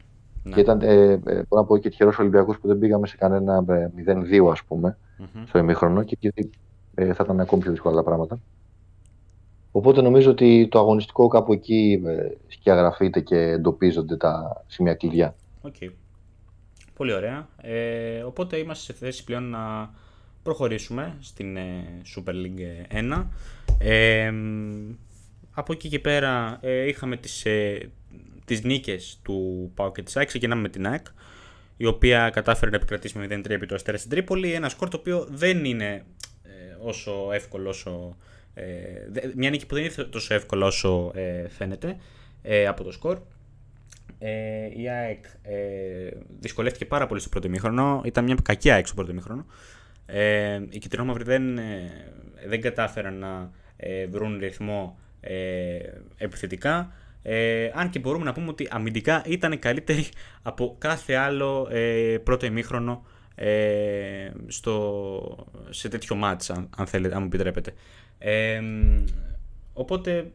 [0.44, 0.54] Ναι.
[0.54, 3.64] Και ήταν, ε, ε, μπορώ να πω και τυχερός Ολυμπιακός που δεν πήγαμε σε κανένα
[3.64, 5.44] 0-2, ε, ας πούμε, mm-hmm.
[5.48, 6.50] στο ημίχρονο και γιατί
[6.96, 8.40] ε, θα ήταν ακόμη πιο δύσκολα τα πράγματα.
[9.76, 15.36] Οπότε νομίζω ότι το αγωνιστικό κάπου εκεί ε, σκιαγραφείται και εντοπίζονται τα σημεία κλειδιά.
[15.62, 15.90] Okay.
[16.94, 17.48] Πολύ ωραία.
[17.62, 19.94] Ε, οπότε είμαστε σε θέση πλέον να
[20.44, 21.84] προχωρήσουμε στην ε,
[22.16, 23.26] Super League 1.
[23.78, 24.34] Ε,
[25.52, 27.90] από εκεί και πέρα ε, είχαμε τις, ε,
[28.46, 30.28] τις νίκες του ΠΑΟ και της ΑΕΚ.
[30.28, 31.06] Ξεκινάμε με την ΑΕΚ,
[31.78, 34.54] η οποία κατάφερε να επικρατήσει με 0-3 επί το Αστέρα στην Τρίπολη.
[34.54, 36.06] Ένα σκορ το οποίο δεν είναι
[36.82, 38.18] όσο εύκολο όσο...
[39.36, 41.12] μια νίκη που δεν είναι τόσο εύκολο όσο
[41.50, 41.98] φαίνεται
[42.68, 43.18] από το σκορ.
[44.20, 48.02] Ε, η ΑΕΚ ε, δυσκολεύτηκε πάρα πολύ στο πρώτο μήχρονο.
[48.06, 49.46] Ήταν μια κακή ΑΕΚ στο πρώτο μήχρονο.
[50.06, 51.92] Ε, οι κυτρινόμαυροι δεν, ε,
[52.48, 55.78] δεν κατάφεραν να ε, βρουν ρυθμό ε,
[56.18, 56.92] επιθετικά.
[57.22, 60.06] Ε, αν και μπορούμε να πούμε ότι αμυντικά ήταν καλύτεροι
[60.42, 67.22] από κάθε άλλο ε, πρώτο ημίχρονο ε, στο, σε τέτοιο μάτς, αν, αν, θέλετε, αν
[67.22, 67.74] μου επιτρέπετε.
[68.18, 68.62] Ε,
[69.74, 70.32] οπότε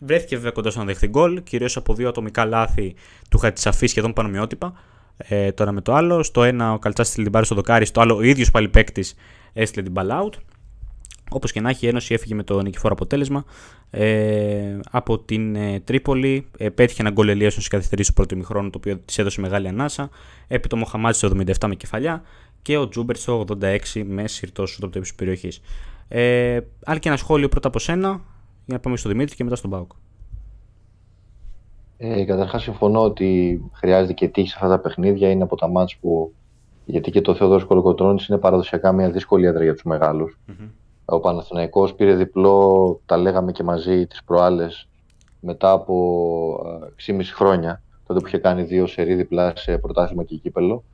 [0.00, 2.94] βρέθηκε βέβαια κοντά στο να δεχθεί γκολ, κυρίως από δύο ατομικά λάθη
[3.30, 4.72] του Χατσαφή σχεδόν πανομοιότυπα.
[5.16, 6.22] Ε, τώρα με το άλλο.
[6.22, 9.14] Στο ένα ο Καλτσάς στείλει την μπάλα στο δοκάρι, στο άλλο ο ίδιος πάλι παίκτης
[9.52, 10.34] έστειλε την μπάλα out.
[11.30, 13.44] Όπως και να έχει, η Ένωση έφυγε με το νικηφόρο αποτέλεσμα.
[13.90, 18.70] Ε, από την ε, Τρίπολη ε, πέτυχε ένα γκολ Ελίασον στι καθυστερήσει του πρώτου ημιχρόνου,
[18.70, 20.10] το οποίο της έδωσε μεγάλη ανάσα.
[20.48, 22.22] Έπειτα ο Μοχαμάτζη στο 77 με κεφαλιά
[22.62, 25.60] και ο Τζούμπερ στο 86 με συρτό στο top της περιοχής.
[26.14, 28.08] Ε, άλλη και ένα σχόλιο πρώτα από σένα,
[28.64, 29.90] για να πάμε στο Δημήτρη και μετά στον Πάουκ.
[31.96, 35.30] Ε, Καταρχάς, συμφωνώ ότι χρειάζεται και τύχη σε αυτά τα παιχνίδια.
[35.30, 36.32] Είναι από τα μάτια που.
[36.84, 40.38] Γιατί και το Θεοδόρος Κολοκοτρόνη είναι παραδοσιακά μια δύσκολη έδρα για τους μεγάλους.
[40.48, 40.68] Mm-hmm.
[41.04, 44.88] Ο Παναθηναϊκός πήρε διπλό, τα λέγαμε και μαζί τις προάλλες,
[45.40, 45.94] μετά από
[47.06, 47.82] 6,5 χρόνια.
[48.06, 50.84] Τότε που είχε κάνει δύο σερή διπλά σε πρωτάθλημα και κύπελο.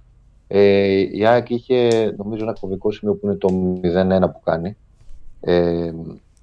[0.47, 3.49] Ε, η ΑΕΚ είχε νομίζω ένα κομβικό σημείο που είναι το
[4.21, 4.77] 0-1 που κάνει.
[5.41, 5.93] Ε,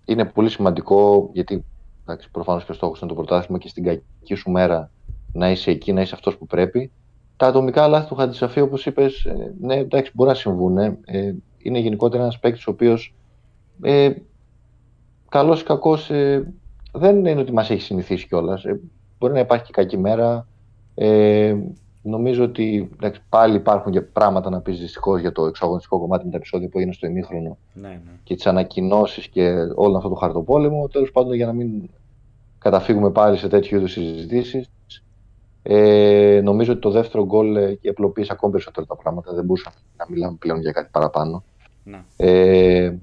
[0.06, 1.66] είναι πολύ σημαντικό γιατί
[2.32, 4.92] Προφανώς και ο στόχος είναι το πρωτάθλημα και στην κακή σου μέρα
[5.32, 6.92] να είσαι εκεί, να είσαι αυτός που πρέπει.
[7.38, 10.78] Τα ατομικά λάθη του Χαντισαφή, όπως είπες, ε, ναι, εντάξει, μπορεί να συμβούν.
[10.78, 10.96] Ε,
[11.58, 13.16] είναι γενικότερα ένας παίκτης ο οποίος
[13.82, 14.12] ε,
[15.30, 16.54] καλός ή κακός ε,
[16.92, 18.66] δεν είναι ότι μας έχει συνηθίσει κιόλας.
[18.66, 18.80] Ε,
[19.20, 20.48] μπορεί να υπάρχει και κακή μέρα.
[20.96, 21.56] Ε,
[22.06, 26.32] νομίζω ότι εντάξει, πάλι υπάρχουν και πράγματα να πεις δυστυχώς για το εξαγωνιστικό κομμάτι με
[26.32, 28.12] τα επεισόδια που έγινε στο ημίχρονο ναι, ναι.
[28.24, 30.88] και τις ανακοινώσεις και όλο αυτό το χαρτοπόλεμο.
[30.88, 31.90] Τέλος πάντων, για να μην
[32.58, 34.70] καταφύγουμε πάλι σε τέτοιου είδους συζητήσεις.
[35.64, 39.34] Ε, νομίζω ότι το δεύτερο γκολ ε, απλοποίησε ακόμη περισσότερο τα πράγματα.
[39.34, 41.44] Δεν μπορούσαμε να μιλάμε πλέον για κάτι παραπάνω.
[41.84, 42.04] Ναι.
[42.18, 42.96] Ε,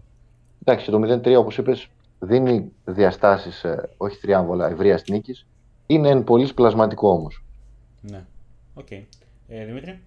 [0.65, 1.89] εντάξει, το 0-3, όπως είπες,
[2.19, 5.47] δίνει διαστάσεις, ε, όχι θριάμβου, αλλά ευρείας νίκης.
[5.87, 7.45] Είναι εν πολλοίς πλασματικό όμως.
[8.01, 8.25] Ναι.
[8.75, 8.87] OK.
[8.91, 9.03] Okay.
[9.49, 10.01] Ε, Δημήτρη.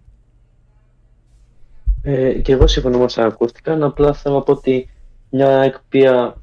[2.03, 3.83] Ε, και εγώ συμφωνώ με όσα ακούστηκαν.
[3.83, 4.89] Απλά θέλω να πω ότι
[5.29, 6.41] μια εκπία,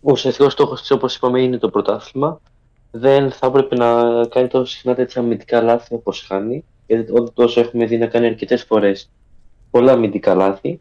[0.00, 2.40] ο ουσιαστικό στόχος της, όπως είπαμε, είναι το πρωτάθλημα.
[2.90, 6.64] Δεν θα έπρεπε να κάνει τόσο συχνά τέτοια αμυντικά λάθη όπως χάνει.
[6.86, 9.10] Γιατί τόσο έχουμε δει να κάνει αρκετές φορές
[9.70, 10.80] πολλά αμυντικά λάθη.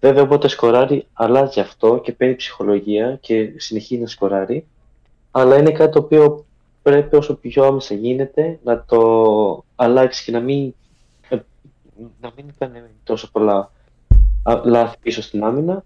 [0.00, 4.66] Βέβαια, όποτε σκοράρει, αλλάζει αυτό και παίρνει ψυχολογία και συνεχίζει να σκοράρει.
[5.30, 6.44] Αλλά είναι κάτι το οποίο
[6.82, 10.74] πρέπει όσο πιο άμεσα γίνεται να το αλλάξει και να μην,
[11.28, 11.36] ε,
[12.20, 13.70] να μην κάνει τόσο πολλά
[14.64, 15.84] λάθη πίσω στην άμυνα.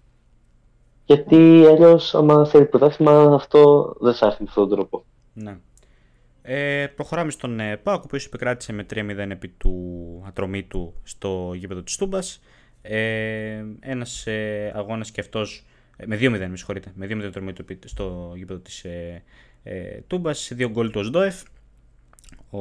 [1.05, 5.03] Γιατί αλλιώς, άμα θέλει πρωτάθλημα, αυτό δεν θα έρθει με αυτόν τον τρόπο.
[5.33, 5.57] Ναι.
[6.41, 11.81] Ε, προχωράμε στον ε, Πάοκ, ο οποίος επικράτησε με 3-0 επί του ατρωμίτου στο γήπεδο
[11.81, 12.41] της Τούμπας.
[12.81, 15.65] Ε, Ένας ε, αγώνας και αυτός.
[15.97, 16.91] Ε, με 2-0, με συγχωρείτε.
[16.95, 18.85] Με 2-0 ατρωμίτου στο γήπεδο της
[19.67, 20.51] ε, ε, Τούμπας.
[20.53, 21.43] Δύο γκολ του Οσντόεφ.
[22.51, 22.59] Ο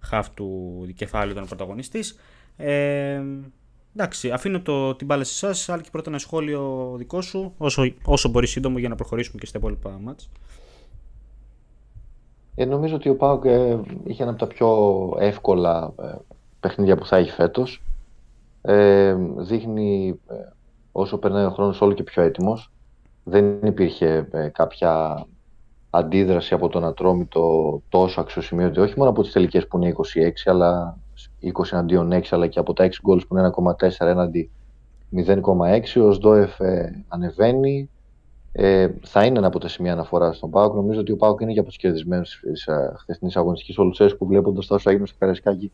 [0.00, 2.18] χαφ του κεφάλαιου ήταν ο πρωταγωνιστής.
[2.56, 3.22] Ε,
[3.96, 7.92] εντάξει, αφήνω το, την μπάλα σε εσάς, αλλά και πρώτα ένα σχόλιο δικό σου, όσο,
[8.04, 10.30] όσο μπορείς σύντομο για να προχωρήσουμε και στα υπόλοιπα μάτς.
[12.54, 14.68] Ε, νομίζω ότι ο Πάουκ ε, είχε ένα από τα πιο
[15.18, 16.14] εύκολα ε,
[16.60, 17.82] παιχνίδια που θα έχει φέτος.
[18.62, 20.34] Ε, δείχνει ε,
[20.92, 22.70] όσο περνάει ο χρόνος όλο και πιο έτοιμος.
[23.24, 25.24] Δεν υπήρχε κάποια
[25.94, 30.98] αντίδραση από τον Ατρόμητο τόσο αξιοσημείωτη, όχι μόνο από τις τελικές που είναι 26, αλλά
[31.42, 34.50] 20 εναντίον 6, αλλά και από τα 6 γκολς που είναι 1,4 έναντι
[35.16, 36.02] 0,6.
[36.02, 36.52] Ο Σδόεφ
[37.08, 37.90] ανεβαίνει,
[38.52, 40.74] ε, θα είναι ένα από τα σημεία αναφοράς στον Πάοκ.
[40.74, 43.78] Νομίζω ότι ο Πάοκ είναι και από τους κερδισμένους της χθεσινής αγωνιστικής.
[43.78, 45.72] Ο Λουτσέσκου βλέποντας τα όσα έγινε στο Καραϊσκάκι.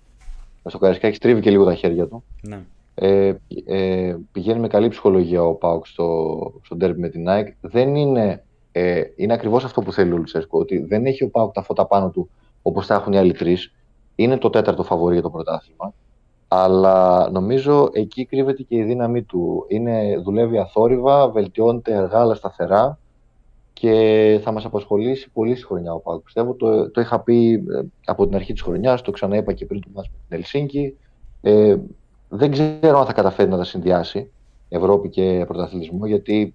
[0.65, 2.25] Στο Καραϊσκάκι στρίβει και λίγο τα χέρια του.
[2.41, 2.61] Ναι.
[2.95, 3.35] Ε,
[3.67, 7.49] ε, πηγαίνει με καλή ψυχολογία ο Πάοκ στο, στο ντέρμπι με την ΑΕΚ.
[7.61, 8.45] Δεν είναι,
[8.79, 10.59] ε, είναι ακριβώς αυτό που θέλει ο Λουτσέσκου.
[10.59, 12.31] Ότι δεν έχει ο Πάοκ τα φώτα πάνω του
[12.63, 13.73] όπως θα έχουν οι άλλοι τρεις.
[14.15, 15.95] Είναι το τέταρτο φαβορή για το πρωτάθλημα.
[16.49, 19.65] Αλλά νομίζω εκεί κρύβεται και η δύναμή του.
[19.69, 22.99] Είναι, δουλεύει αθόρυβα, βελτιώνεται αργά αλλά σταθερά
[23.73, 26.23] και θα μας απασχολήσει πολύ στη χρονιά ο Πάκου.
[26.23, 29.81] Πιστεύω, το, το είχα πει ε, από την αρχή της χρονιάς, το ξαναείπα και πριν
[29.81, 30.97] του μας με την Ελσίνκη.
[31.43, 31.77] Ε,
[32.29, 34.31] δεν ξέρω αν θα καταφέρει να τα συνδυάσει
[34.69, 36.55] Ευρώπη και πρωταθλητισμό, γιατί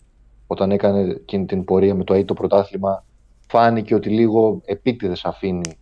[0.53, 3.03] όταν έκανε εκείνη την πορεία με το ΑΕΤ πρωτάθλημα
[3.47, 5.77] φάνηκε ότι λίγο επίτηδες αφήνει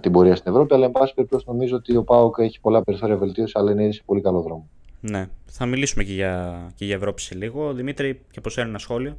[0.00, 0.74] την πορεία στην Ευρώπη.
[0.74, 4.02] Αλλά, εν πάση περιπτώσει, νομίζω ότι ο Πάοκ έχει πολλά περιθώρια βελτίωσης, αλλά είναι σε
[4.04, 4.68] πολύ καλό δρόμο.
[5.00, 5.28] Ναι.
[5.44, 7.72] Θα μιλήσουμε και για, και για Ευρώπη σε λίγο.
[7.72, 9.16] Δημήτρη, και πώ ένα σχόλιο.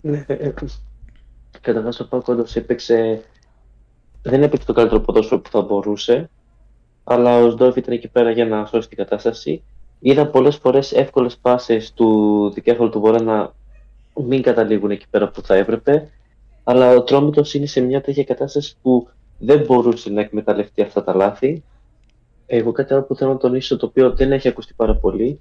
[0.00, 0.54] Ναι, ε, ε,
[1.60, 3.22] καταρχάς ο Πάοκ όντως έπαιξε.
[4.22, 6.30] Δεν έπαιξε το καλύτερο ποδόσφαιρο που θα μπορούσε,
[7.04, 9.62] αλλά ο Σντόφ ήταν εκεί πέρα για να σώσει την κατάσταση.
[10.00, 13.52] Είδα πολλές φορές εύκολες πάσε του δικέφαλου του Βορρά να
[14.26, 16.10] μην καταλήγουν εκεί πέρα που θα έπρεπε
[16.70, 19.08] αλλά ο Τρόμητος είναι σε μια τέτοια κατάσταση που
[19.38, 21.62] δεν μπορούσε να εκμεταλλευτεί αυτά τα λάθη.
[22.46, 25.40] Εγώ κάτι άλλο που θέλω να τονίσω, το οποίο δεν έχει ακουστεί πάρα πολύ,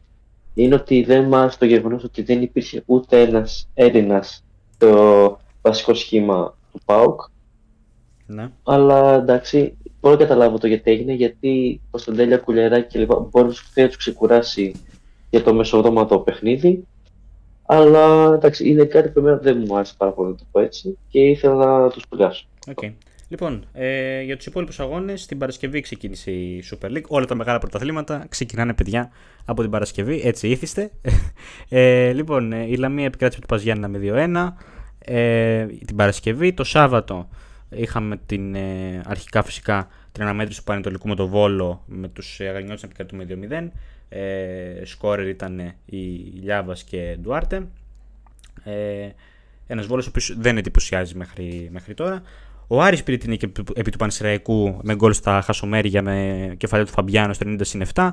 [0.54, 4.44] είναι ότι δεν μ' το γεγονός ότι δεν υπήρχε ούτε ένας Έλληνας
[4.74, 7.22] στο βασικό σχήμα του ΠΑΟΚ.
[8.26, 8.52] Ναι.
[8.64, 13.48] Αλλά εντάξει, μπορώ να καταλάβω το γιατί έγινε, γιατί ο Σταντέλια Κουλιαράκη και λοιπά μπορεί
[13.76, 14.76] να τους ξεκουράσει
[15.30, 16.88] για το μεσοδόματο παιχνίδι
[17.70, 20.98] αλλά εντάξει, είναι κάτι που εμένα δεν μου άρεσε πάρα πολύ να το πω έτσι
[21.08, 22.46] και ήθελα να το σχολιάσω.
[22.76, 22.94] Okay.
[23.30, 27.06] Λοιπόν, ε, για τους υπόλοιπους αγώνες, την Παρασκευή ξεκίνησε η Super League.
[27.08, 29.12] Όλα τα μεγάλα πρωταθλήματα ξεκινάνε, παιδιά,
[29.46, 30.22] από την Παρασκευή.
[30.24, 30.92] Έτσι ήθιστε.
[31.70, 34.54] Ε, λοιπόν, ε, η Λαμία επικράτησε του Παζιάννα με 2-1.
[35.00, 36.54] Ε, την Παρασκευή.
[36.54, 37.30] Το Σάββατο
[37.70, 42.64] είχαμε την ε, αρχικά φυσικά την αναμέτρηση του Πανετολικού με το Βόλο με τους ε,
[42.68, 43.70] να επικρατούν με 2-0.
[44.10, 46.02] Ε, σκόρερ ήταν η
[46.42, 47.68] Λιάβας και Ντουάρτε.
[48.64, 49.10] Ε,
[49.68, 52.22] ένας Βόλος ο οποίος δεν εντυπωσιάζει μέχρι, μέχρι τώρα.
[52.68, 56.92] Ο Άρης πήρε την νίκη επί του Πανσεραϊκού με γκολ στα χασομέρια με κεφαλαίο του
[56.92, 57.46] Φαμπιάνο στο
[57.96, 58.10] 90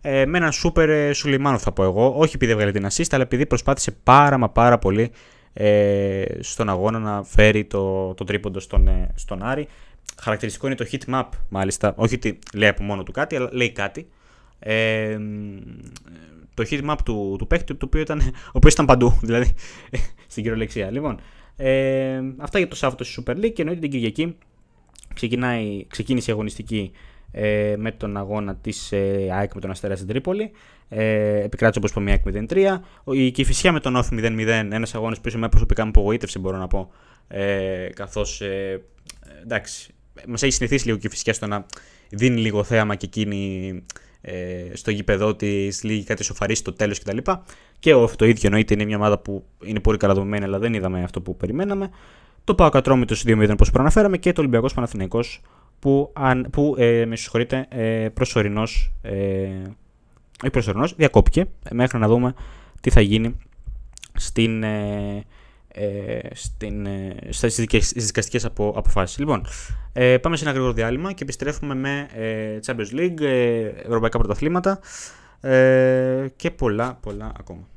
[0.00, 2.14] ε, με έναν σούπερ ε, Σουλιμάνο θα πω εγώ.
[2.16, 5.10] Όχι επειδή έβγαλε την assist, αλλά επειδή προσπάθησε πάρα μα πάρα πολύ
[5.58, 9.68] ε, στον αγώνα να φέρει το, το τρίποντο στον, ε, στον Άρη.
[10.20, 11.94] Χαρακτηριστικό είναι το hit map μάλιστα.
[11.96, 14.08] Όχι ότι λέει από μόνο του κάτι, αλλά λέει κάτι
[14.58, 15.18] ε,
[16.54, 19.54] το heat map του, του παίκτη, το οποίο ήταν, ο οποίος ήταν παντού, δηλαδή
[20.26, 20.90] στην κυριολεξία.
[20.90, 21.20] Λοιπόν,
[21.56, 24.36] ε, αυτά για το Σάββατο στη Super League και εννοείται την Κυριακή
[25.14, 26.90] ξεκινάει, ξεκίνησε η αγωνιστική
[27.38, 30.50] ε, με τον αγώνα της ε, ΑΕΚ με τον Αστέρα στην Τρίπολη.
[30.88, 32.80] Ε, επικράτησε όπως είπαμε η ΑΕΚ 0-3.
[33.12, 34.38] Η Κυφυσιά με τον Όφη 0-0,
[34.70, 36.90] ένας αγώνας που με προσωπικά μου απογοήτευσε, μπορώ να πω.
[37.28, 38.82] Ε, Καθώς ε,
[39.42, 39.94] εντάξει,
[40.26, 41.66] μας έχει συνηθίσει λίγο η Κυφυσιά στο να
[42.08, 43.82] δίνει λίγο θέαμα και εκείνη
[44.20, 47.18] ε, στο γήπεδο της, λίγη κάτι σοφαρή στο τέλος κτλ.
[47.78, 50.74] Και ο, το ίδιο εννοείται είναι μια ομάδα που είναι πολύ καλά δομημένη, αλλά δεν
[50.74, 51.90] είδαμε αυτό που περιμέναμε.
[52.44, 55.42] Το Πάο Κατρόμητος 2-0 όπως προαναφέραμε και το Ολυμπιακός Παναθηναϊκός
[55.86, 58.92] που, αν, που ε, με συγχωρείτε, ε, προσωρινός.
[59.02, 59.48] Ε,
[60.52, 62.34] προσωρινός, διακόπηκε μέχρι να δούμε
[62.80, 63.36] τι θα γίνει
[64.14, 65.24] στην, ε,
[65.68, 67.56] ε, στην, ε, στις
[67.94, 69.18] δικαστικές απο, αποφάσεις.
[69.18, 69.46] Λοιπόν,
[69.92, 74.80] ε, πάμε σε ένα γρήγορο διάλειμμα και επιστρέφουμε με ε, Champions League, ε, ευρωπαϊκά πρωταθλήματα
[75.40, 77.68] ε, και πολλά πολλά ακόμα.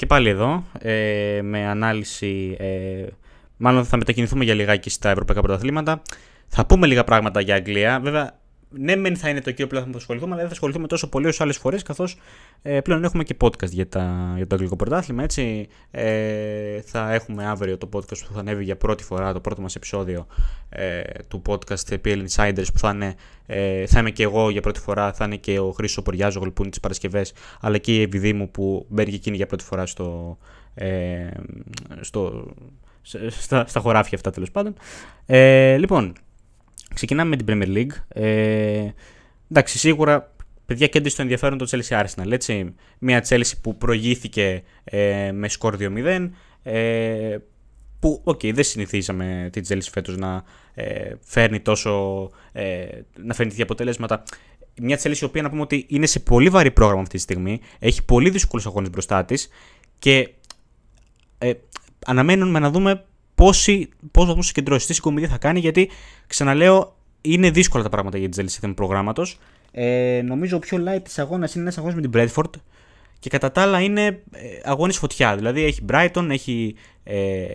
[0.00, 3.06] Και πάλι εδώ, ε, με ανάλυση, ε,
[3.56, 6.02] μάλλον θα μετακινηθούμε για λιγάκι στα ευρωπαϊκά πρωταθλήματα.
[6.46, 8.00] Θα πούμε λίγα πράγματα για Αγγλία.
[8.00, 8.39] Βέβαια,
[8.70, 11.08] ναι, μεν θα είναι το κύριο πλέον που θα ασχοληθούμε, αλλά δεν θα ασχοληθούμε τόσο
[11.08, 12.16] πολύ όσο άλλες φορές, καθώς
[12.62, 15.22] ε, πλέον έχουμε και podcast για, τα, για το αγγλικό πρωτάθλημα.
[15.22, 19.62] Έτσι, ε, θα έχουμε αύριο το podcast που θα ανέβει για πρώτη φορά, το πρώτο
[19.62, 20.26] μας επεισόδιο
[20.68, 23.14] ε, του podcast PL Insiders, που θα, είναι,
[23.46, 26.62] ε, θα είμαι και εγώ για πρώτη φορά, θα είναι και ο Χρήσο Ποριάζογλου που
[26.62, 29.86] είναι τις Παρασκευές, αλλά και η Εύη Δήμου που μπαίνει και εκείνη για πρώτη φορά
[29.86, 30.38] στο,
[30.74, 31.28] ε,
[32.00, 32.54] στο,
[33.28, 34.74] στα, στα χωράφια αυτά τέλος πάντων.
[35.26, 36.12] Ε, λοιπόν,
[36.94, 38.02] Ξεκινάμε με την Premier League.
[38.08, 38.88] Ε,
[39.50, 40.34] εντάξει, σίγουρα
[40.66, 42.30] παιδιά κέντρισε το ενδιαφέρον το Chelsea Arsenal.
[42.30, 42.74] Έτσι.
[42.98, 46.30] Μια Chelsea που προηγήθηκε ε, με σκορ 2-0.
[46.62, 47.36] Ε,
[48.00, 52.86] που, OK, okay, δεν συνηθίζαμε την Chelsea φέτος να ε, φέρνει τόσο, ε,
[53.16, 54.22] να φέρνει τέτοια αποτελέσματα.
[54.80, 57.60] Μια Chelsea η οποία να πούμε ότι είναι σε πολύ βαρύ πρόγραμμα αυτή τη στιγμή,
[57.78, 59.48] έχει πολύ δύσκολους αγώνες μπροστά της
[59.98, 60.28] και
[61.38, 61.52] ε,
[62.06, 63.04] αναμένουμε να δούμε
[63.40, 65.90] πόσοι, πόσο βαθμού συγκεντρώσει, τι συγκομιδία θα κάνει, γιατί
[66.26, 69.38] ξαναλέω είναι δύσκολα τα πράγματα για τη Τζέλση θέμα προγράμματος.
[69.72, 72.50] Ε, νομίζω ο πιο light της αγώνας είναι ένας αγώνας με την Bradford
[73.18, 75.36] και κατά τα άλλα είναι ε, αγώνες φωτιά.
[75.36, 76.74] Δηλαδή έχει Brighton, έχει
[77.04, 77.46] ε,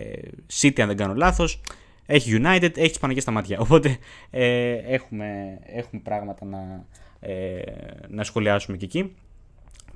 [0.60, 1.60] City αν δεν κάνω λάθος,
[2.06, 3.58] έχει United, έχει τις Παναγιές στα μάτια.
[3.60, 3.96] Οπότε
[4.30, 6.84] ε, έχουμε, έχουμε πράγματα να,
[7.20, 7.62] ε,
[8.08, 9.14] να σχολιάσουμε και εκεί.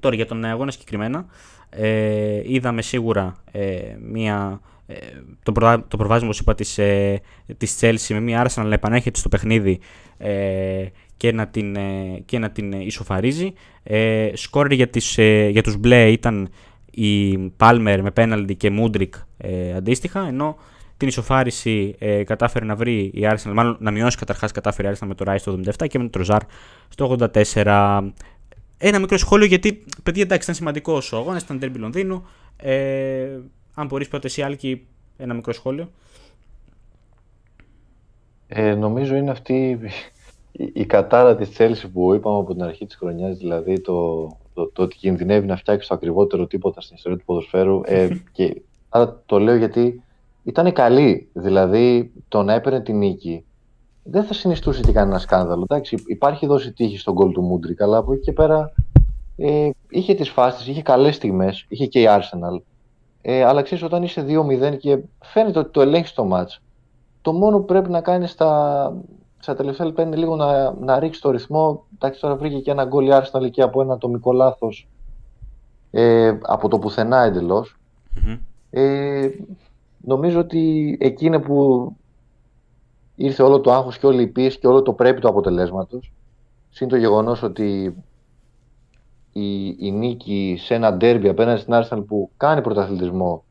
[0.01, 1.27] Τώρα για τον αγώνα συγκεκριμένα,
[1.71, 4.80] ε, είδαμε σίγουρα ε, μία ε,
[5.43, 7.21] το, προβά, το προβάδισμα, όπως είπα, της, ε,
[7.57, 9.81] της Chelsea με μια Arsenal να επανέρχεται στο παιχνίδι
[10.19, 10.87] ε,
[11.17, 13.53] και, να την, ε, και να την ισοφαρίζει.
[13.83, 16.49] Ε, σκόρερ για, τις, ε, για τους μπλε ήταν
[16.91, 20.57] η Palmer με πέναλτι και Μούντρικ ε, αντίστοιχα, ενώ
[20.97, 25.07] την ισοφάριση ε, κατάφερε να βρει η Arsenal, μάλλον να μειώσει καταρχάς κατάφερε η Arsenal
[25.07, 26.47] με το Rice στο 77 και με το Trossard
[26.89, 27.17] στο
[27.55, 28.01] 84.
[28.79, 32.27] Ένα μικρό σχόλιο γιατί, παιδιά, εντάξει, ήταν σημαντικό ο αγώνα, ήταν τέρμπι Λονδίνου.
[32.57, 33.39] Ε,
[33.81, 35.91] αν μπορείς πρώτα εσύ Άλκη ένα μικρό σχόλιο.
[38.47, 39.81] Ε, νομίζω είναι αυτή
[40.53, 44.67] η, η κατάρα της Chelsea που είπαμε από την αρχή της χρονιάς, δηλαδή το, το,
[44.67, 47.81] το ότι κινδυνεύει να φτιάξει το ακριβότερο τίποτα στην ιστορία του ποδοσφαίρου.
[47.85, 50.03] Ε, και, άρα το λέω γιατί
[50.45, 51.29] ήταν καλή.
[51.33, 53.45] Δηλαδή το να έπαιρνε την νίκη
[54.03, 55.63] δεν θα συνιστούσε και κανένα σκάνδαλο.
[55.63, 58.73] Εντάξει, υπάρχει δόση τύχη στον κόλ του Μούντρικ, αλλά από εκεί και πέρα
[59.37, 62.63] ε, είχε τις φάσεις, είχε καλές στιγμές, είχε και η Arsenal.
[63.23, 66.63] Ε, αλλά ξέρεις, όταν είσαι 2-0 και φαίνεται ότι το ελέγχεις το μάτς,
[67.23, 68.93] το μόνο που πρέπει να κάνεις στα,
[69.39, 71.85] στα τελευταία λεπτά είναι λίγο να, να ρίξεις το ρυθμό.
[71.95, 74.89] Εντάξει, τώρα βρήκε και ένα γκολ η Arsenal εκεί από ένα ατομικό λάθος
[75.91, 77.79] ε, από το πουθενά εντελώς.
[78.17, 78.39] Mm-hmm.
[78.71, 79.29] Ε,
[80.05, 81.87] νομίζω ότι εκεί είναι που
[83.15, 86.13] ήρθε όλο το άγχος και όλη η πίεση και όλο το πρέπει του αποτελέσματος.
[86.71, 87.97] Συν το γεγονός ότι
[89.33, 93.45] η, η νίκη σε ένα ντέρμπι απέναντι στην Arsenal που κάνει πρωταθλητισμό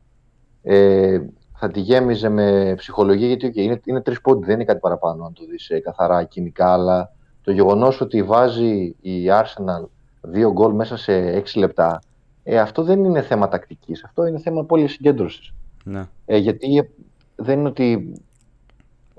[0.62, 1.20] ε,
[1.56, 5.24] θα τη γέμιζε με ψυχολογία γιατί okay, είναι, είναι τρεις πόντι, δεν είναι κάτι παραπάνω
[5.24, 7.12] αν το δεις ε, καθαρά κοινικά αλλά
[7.42, 9.88] το γεγονός ότι βάζει η Arsenal
[10.20, 12.00] δύο γκολ μέσα σε έξι λεπτά
[12.42, 15.52] ε, αυτό δεν είναι θέμα τακτικής, αυτό είναι θέμα πόλης συγκέντρωσης.
[15.84, 16.08] Ναι.
[16.26, 16.90] Ε, γιατί
[17.36, 18.12] δεν είναι ότι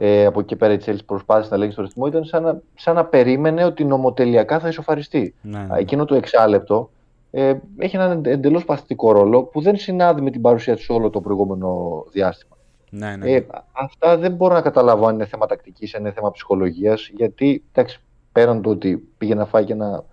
[0.03, 2.95] ε, από εκεί πέρα η Chelsea προσπάθησε να λέγει στο ρυθμό, ήταν σαν να, σαν
[2.95, 5.33] να περίμενε ότι νομοτελειακά θα ισοφαριστεί.
[5.41, 5.79] Ναι, ναι.
[5.79, 6.89] Εκείνο το εξάλεπτο
[7.31, 11.21] ε, έχει έναν εντελώς παθητικό ρόλο που δεν συνάδει με την παρουσία τους όλο το
[11.21, 12.57] προηγούμενο διάστημα.
[12.89, 13.31] Ναι, ναι.
[13.31, 17.09] Ε, αυτά δεν μπορώ να καταλάβω αν είναι θέμα τακτικής, αν είναι θέμα ψυχολογίας.
[17.15, 17.99] Γιατί εντάξει,
[18.31, 20.03] πέραν του ότι πήγε να φάει και ένα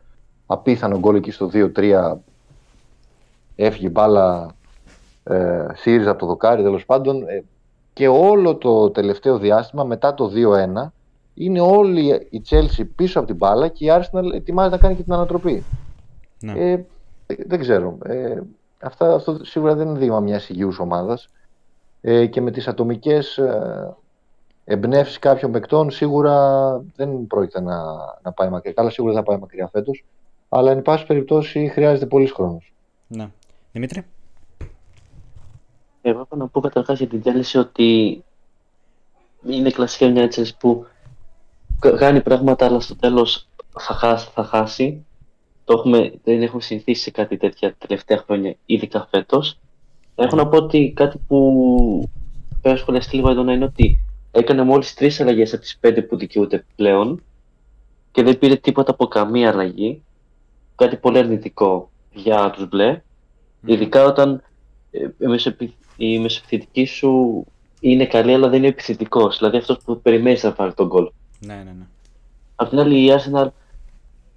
[0.46, 2.16] απίθανο γκολ εκεί στο 2-3,
[3.56, 4.54] έφυγε μπάλα,
[5.24, 7.28] ε, ΣΥΡΙΖΑ από το δοκάρι τέλος πάντων.
[7.28, 7.44] Ε,
[7.98, 10.32] και όλο το τελευταίο διάστημα μετά το
[10.84, 10.90] 2-1
[11.34, 15.02] είναι όλη η Chelsea πίσω από την μπάλα και η Arsenal ετοιμάζει να κάνει και
[15.02, 15.64] την ανατροπή.
[16.40, 16.52] Ναι.
[16.52, 16.84] Ε,
[17.46, 17.98] δεν ξέρω.
[18.04, 18.40] Ε,
[18.80, 21.28] αυτά, αυτό σίγουρα δεν είναι δείγμα μιας υγιούς ομάδας
[22.00, 23.96] ε, και με τις ατομικές ε,
[24.64, 27.82] εμπνεύσεις κάποιων παικτών σίγουρα δεν πρόκειται να,
[28.22, 28.72] να πάει μακριά.
[28.72, 30.04] Καλά σίγουρα θα πάει μακριά φέτος,
[30.48, 32.72] αλλά εν πάση περιπτώσει χρειάζεται πολύς χρόνος.
[33.06, 33.28] Ναι.
[33.72, 34.04] Δημήτρη;
[36.08, 38.22] Εγώ έχω να πω καταρχάς για την Chelsea ότι
[39.46, 40.86] είναι κλασικά μια Chelsea που
[41.80, 43.48] κάνει πράγματα αλλά στο τέλος
[43.78, 44.28] θα χάσει.
[44.34, 45.06] Θα χάσει.
[45.64, 49.42] Το έχουμε, δεν έχουμε συνηθίσει σε κάτι τέτοια τελευταία χρόνια, ειδικά φέτο.
[50.14, 52.08] Έχω να πω ότι κάτι που
[52.48, 54.00] πρέπει να σχολιαστεί λίγο έντονα είναι ότι
[54.30, 57.22] έκανε μόλις τρεις αλλαγές από τις πέντε που δικαιούται πλέον
[58.12, 60.02] και δεν πήρε τίποτα από καμία αλλαγή.
[60.76, 63.02] Κάτι πολύ αρνητικό για τους μπλε.
[63.66, 64.42] Ειδικά όταν
[64.90, 65.08] ε,
[66.00, 67.44] η μεσοεπιθετική σου
[67.80, 69.38] είναι καλή, αλλά δεν είναι επιθετικός.
[69.38, 71.10] Δηλαδή αυτός που περιμένεις να πάρει τον γκολ.
[71.40, 71.86] Ναι, ναι, ναι.
[72.56, 73.48] Απ' την άλλη, η Arsenal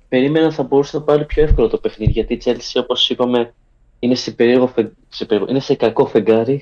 [0.10, 2.12] περίμενα θα μπορούσε να πάρει πιο εύκολο το παιχνίδι.
[2.12, 3.54] Γιατί η Chelsea, όπως είπαμε,
[4.00, 4.92] είναι σε, περίεργο, φε...
[5.10, 5.52] σε, περίεργο...
[5.52, 6.62] είναι σε κακό φεγγάρι.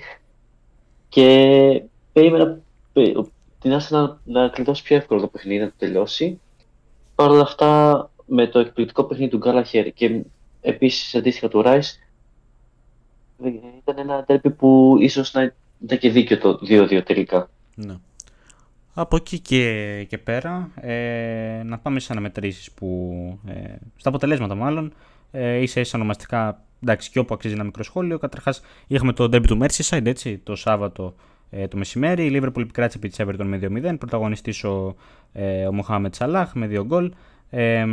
[1.09, 1.83] Και
[2.13, 2.59] περίμενα
[3.59, 6.39] την Arsenal να κλειδώσει πιο εύκολο το παιχνίδι, να το τελειώσει.
[7.15, 10.21] Παρ' όλα αυτά, με το εκπληκτικό παιχνίδι του Γκάλαχερ και
[10.61, 11.89] επίσης αντίστοιχα του Rice,
[13.77, 17.49] ήταν ένα τέρπι που ίσως να ήταν και δίκαιο το 2-2 τελικά.
[17.75, 17.95] Ναι.
[18.93, 23.39] Από εκεί και, και πέρα, ε, να πάμε στι αναμετρήσεις που.
[23.47, 24.93] Ε, στα αποτελέσματα, μάλλον.
[25.31, 28.17] Ε, ίσα ίσα ονομαστικά, εντάξει, και όπου αξίζει ένα μικρό σχόλιο.
[28.17, 31.13] Καταρχάς, είχαμε το derby του Merseyside, έτσι, το Σάββατο
[31.49, 32.25] ε, το μεσημέρι.
[32.25, 33.97] Η Liverpool επικράτησε επί της Everton με 2-0.
[33.97, 34.95] Πρωταγωνιστής ο,
[35.33, 37.11] ε, ο Μοχάμετ Σαλάχ με 2 γκολ.
[37.49, 37.85] Ε,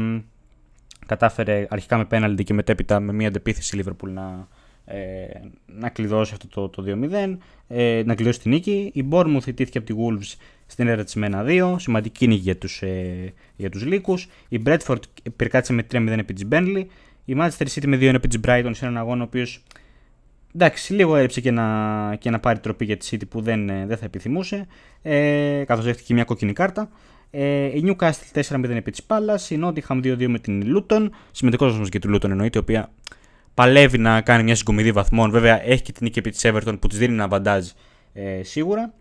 [1.06, 4.48] κατάφερε αρχικά με πέναλτι και μετέπειτα με μια αντεπίθεση η Liverpool να,
[4.86, 5.26] ε,
[5.66, 7.36] να κλειδώσει αυτό το, το 2-0,
[7.68, 8.90] ε, να κλειδώσει την νίκη.
[8.94, 12.82] Η Bournemouth ιτήθηκε από τη Wolves στην έδρα της με 1-2, σημαντική νίκη για τους,
[12.82, 14.28] ε, για τους Λύκους.
[14.48, 15.00] Η Bradford
[15.36, 16.84] περκάτησε με 3-0 επί της Burnley.
[17.24, 19.62] Η Manchester City με 2-1 επί της Brighton σε έναν αγώνα ο οποίος
[20.54, 23.86] εντάξει, λίγο έριψε και να, και να πάρει τροπή για τη City που δεν, ε,
[23.86, 24.66] δεν θα επιθυμούσε,
[25.02, 26.88] ε, καθώς δέχτηκε μια κόκκινη κάρτα.
[27.30, 31.88] Ε, η Newcastle 4-0 επί της Palace, η Nottingham 2-2 με την Luton, σημαντικός όμως
[31.88, 32.90] και του Luton εννοείται, η οποία
[33.56, 35.30] παλεύει να κάνει μια συγκομιδή βαθμών.
[35.30, 37.68] Βέβαια έχει και την νίκη επί της Everton που της δίνει ένα βαντάζ
[38.12, 38.92] ε, σίγουρα.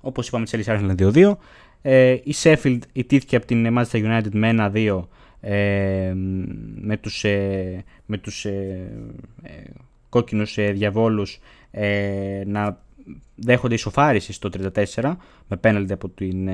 [0.00, 1.36] Όπως είπαμε, τη Chelsea Arsenal 2-2.
[1.82, 5.04] Ε, η Sheffield ιτήθηκε από την Manchester United με 1-2
[5.40, 6.12] ε,
[6.74, 8.90] με τους, ε, με τους ε,
[9.42, 9.50] ε
[10.08, 11.38] κόκκινους ε, διαβόλους
[12.46, 12.82] να
[13.34, 14.50] δέχονται ισοφάριση στο
[14.94, 15.14] 34
[15.48, 16.50] με πέναλτι από την,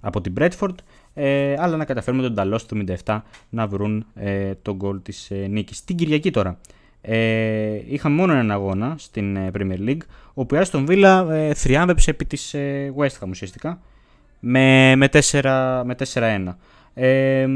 [0.00, 0.74] από την Bradford
[1.18, 5.46] ε, αλλά να καταφέρουμε τον Ταλό στο 77 να βρουν ε, τον γκολ της ε,
[5.46, 5.84] νίκης.
[5.84, 6.58] Την Κυριακή τώρα.
[7.00, 10.00] Ε, είχαμε μόνο έναν αγώνα στην ε, Premier League,
[10.34, 13.80] όπου η Aston Villa ε, θριάμβεψε επί της ε, West Ham ουσιαστικά
[14.40, 15.08] με, με
[16.12, 16.54] 4-1.
[16.94, 17.46] Ε,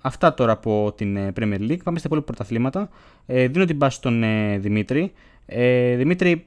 [0.00, 1.82] αυτά τώρα από την ε, Premier League.
[1.84, 2.88] Πάμε στα υπόλοιπα πρωταθλήματα.
[3.26, 5.12] Ε, δίνω την πάση στον ε, Δημήτρη.
[5.46, 6.46] Ε, Δημήτρη,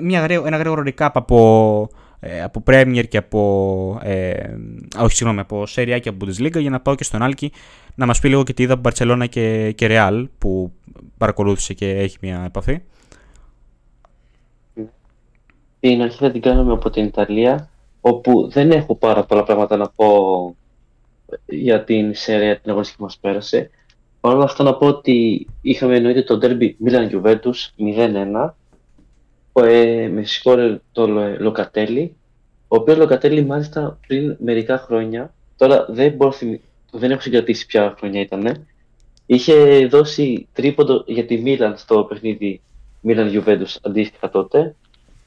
[0.00, 1.88] μια, ένα γρήγορο recap από
[2.26, 4.56] ε, από Premier και από, ε,
[4.98, 7.52] όχι συγγνώμη, από Serie και από Bundesliga για να πάω και στον Άλκη
[7.94, 10.72] να μας πει λίγο και τι είδα από Barcelona και, και Real που
[11.18, 12.80] παρακολούθησε και έχει μια επαφή.
[15.80, 17.68] Την αρχή θα την κάνουμε από την Ιταλία
[18.00, 20.06] όπου δεν έχω πάρα πολλά πράγματα να πω
[21.46, 23.70] για την Serie την αγωνιστική που μας πέρασε.
[24.20, 27.86] Παρ' όλα αυτά να πω ότι είχαμε εννοείται το derby Milan Juventus
[28.44, 28.50] 0-1
[29.62, 31.06] ε, με συγχώρε το
[31.38, 32.16] Λοκατέλη,
[32.68, 36.34] ο οποίος Λοκατέλη μάλιστα πριν μερικά χρόνια, τώρα δεν, μπορώ,
[36.90, 38.66] δεν έχω συγκρατήσει ποια χρονιά ήταν,
[39.26, 42.60] είχε δώσει τρίποντο για τη Μίλαν στο παιχνίδι
[43.00, 44.74] Μίλαν Juventus αντίστοιχα τότε,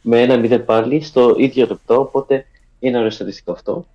[0.02, 2.46] με ένα μηδέν πάλι στο ίδιο λεπτό, οπότε
[2.80, 3.86] είναι ωραίο στατιστικό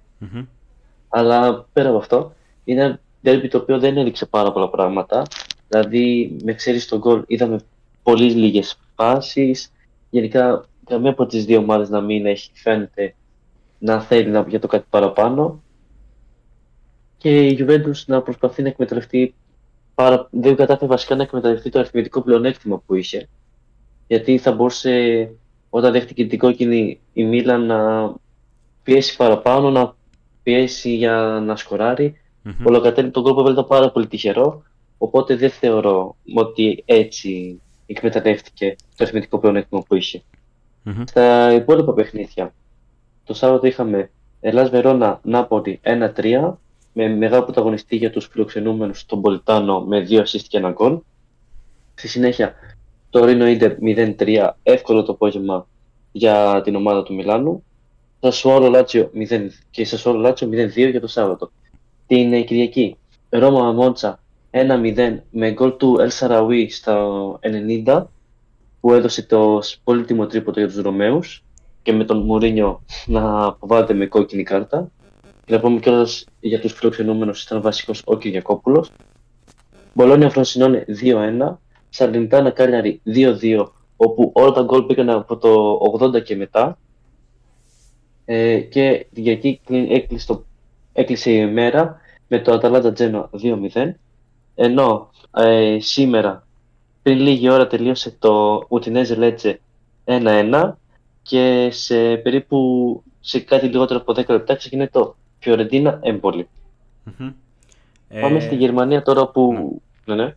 [1.09, 5.22] Αλλά πέρα από αυτό, είναι ένα derby το οποίο δεν έδειξε πάρα πολλά πράγματα.
[5.68, 7.61] Δηλαδή, με ξέρεις τον γκολ, είδαμε
[8.03, 9.55] πολύ λίγες φάσει
[10.13, 13.15] γενικά καμία από τις δύο ομάδες να μην έχει φαίνεται
[13.79, 15.63] να θέλει να για το κάτι παραπάνω
[17.19, 19.35] και η Juventus να προσπαθεί να εκμεταλλευτεί
[19.95, 20.29] παρα...
[20.31, 23.29] δεν κατάφερε βασικά να εκμεταλλευτεί το αριθμητικό πλεονέκτημα που είχε.
[24.07, 25.31] Γιατί θα μπορούσε,
[25.71, 28.13] όταν δέχτηκε την κόκκινη η Μίλα να
[28.83, 29.95] πιέσει παραπάνω, να
[30.43, 32.21] πιέσει για να σκοράρει.
[32.45, 32.65] Mm-hmm.
[32.65, 34.63] Ολοκατέλει τον κόλπο ήταν πάρα πολύ τυχερό.
[34.99, 37.61] Οπότε δεν θεωρώ ότι έτσι
[37.97, 40.22] εκμεταλλεύτηκε το αριθμητικό πλεονέκτημα που είχε.
[40.84, 41.03] Mm-hmm.
[41.07, 42.55] Στα υπόλοιπα παιχνίδια,
[43.24, 46.53] το Σάββατο είχαμε Ελλάς Βερόνα Νάπολη 1-3
[46.93, 50.99] με μεγάλο πρωταγωνιστή για τους φιλοξενούμενους τον Πολιτάνο με δύο assist και ένα γκολ.
[51.95, 52.55] Στη συνέχεια
[53.11, 55.66] το Ρίνο Ίντερ 0-3, εύκολο το απόγευμα
[56.12, 57.64] για την ομάδα του Μιλάνου.
[58.20, 61.51] Σασουόλο Λάτσιο 0 και Σασουόλο Λάτσιο 0-2 για το Σάββατο.
[62.07, 62.97] Την ε, Κυριακή
[63.28, 64.22] Ρώμα Μόντσα
[64.53, 67.09] 1-0 με γκολ του Ελ Σαραουί στα
[67.85, 68.05] 90
[68.81, 71.45] που έδωσε το πολύτιμο τρίποτο για τους Ρωμαίους
[71.83, 74.91] και με τον Μουρίνιο να αποβάλλεται με κόκκινη κάρτα.
[75.45, 78.91] Και να πούμε κιόλας για τους φιλοξενούμενους ήταν βασικός ο Κυριακόπουλος.
[79.95, 81.59] Μπολόνια Φρονσινόνε 2-1.
[81.89, 86.79] Σαρλιντάνα Κάλιαρη 2-2, όπου όλα τα γκολ πήγαν από το 80 και μετά.
[88.25, 90.41] Ε, και την Κυριακή έκλεισε,
[90.93, 93.95] έκλεισε η ημέρα με το Αταλάντα Τζένο 2-0.
[94.55, 96.47] Ενώ ε, σήμερα,
[97.03, 99.61] πριν λίγη ώρα, τελείωσε το Ουτινέζε Λέτσε
[100.05, 100.73] 1-1
[101.23, 106.49] και σε περίπου σε κάτι λιγότερο από 10 λεπτά ξεκινάει το Φιωρεντίνα Έμπολη.
[107.07, 107.33] Mm-hmm.
[108.21, 108.41] Πάμε ε...
[108.41, 109.53] στη Γερμανία τώρα που.
[110.05, 110.25] Ναι, ναι.
[110.25, 110.35] ναι.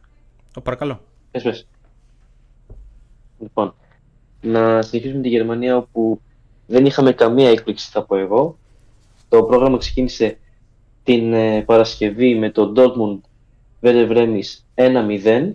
[0.54, 1.02] Το παρακαλώ.
[1.32, 1.68] Πες, πες.
[3.40, 3.74] Λοιπόν,
[4.42, 6.22] να συνεχίσουμε τη Γερμανία όπου
[6.68, 8.58] δεν είχαμε καμία έκπληξη θα πω εγώ.
[9.30, 10.38] Το πρόγραμμα ξεκίνησε
[11.04, 13.20] την ε, Παρασκευή με το Dortmund
[13.86, 14.42] Werder Bremen
[14.76, 15.52] 1-0.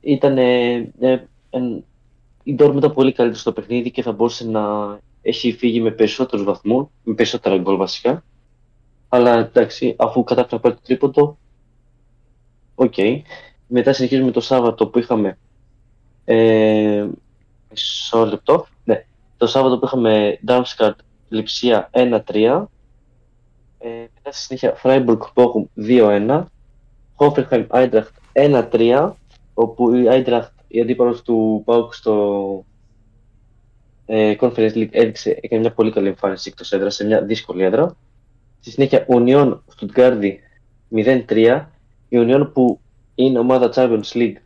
[0.00, 1.18] Ήταν ε, ε,
[2.42, 4.60] η Dortmund ήταν πολύ καλύτερη στο παιχνίδι και θα μπορούσε να
[5.22, 8.24] έχει φύγει με περισσότερους βαθμούς, με περισσότερα γκολ βασικά.
[9.08, 11.38] Αλλά εντάξει, αφού κατάφερε να πάρει το τρίποντο,
[12.74, 12.94] OK.
[12.96, 13.20] Okay.
[13.66, 15.38] Μετά συνεχίζουμε το Σάββατο που είχαμε.
[16.24, 17.06] Ε,
[17.70, 18.66] μισό λεπτό.
[18.84, 20.94] Ναι, το Σάββατο που είχαμε Darmstadt
[21.28, 22.64] Λειψία 1-3.
[23.78, 26.44] Ε, μετά στη συνέχεια Freiburg Bochum 2-1.
[27.16, 29.12] Hoffenheim Eintracht 1-3.
[29.54, 32.64] Όπου η Eintracht η αντίπαλος του ΠΑΟΚ στο
[34.06, 37.96] ε, Conference League έδειξε, έκανε μια πολύ καλή εμφάνιση εκτός έδρας σε μια δύσκολη έδρα.
[38.60, 40.20] Στη συνέχεια, Union Stuttgart
[40.94, 41.66] 0-3.
[42.08, 42.80] Η Union που
[43.14, 44.36] είναι ομάδα Champions League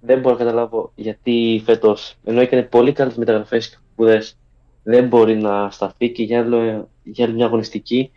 [0.00, 4.36] δεν μπορώ να καταλάβω γιατί φέτος, ενώ έκανε πολύ καλές μεταγραφές και σπουδές,
[4.82, 8.10] δεν μπορεί να σταθεί και για, άλλο, για μια αγωνιστική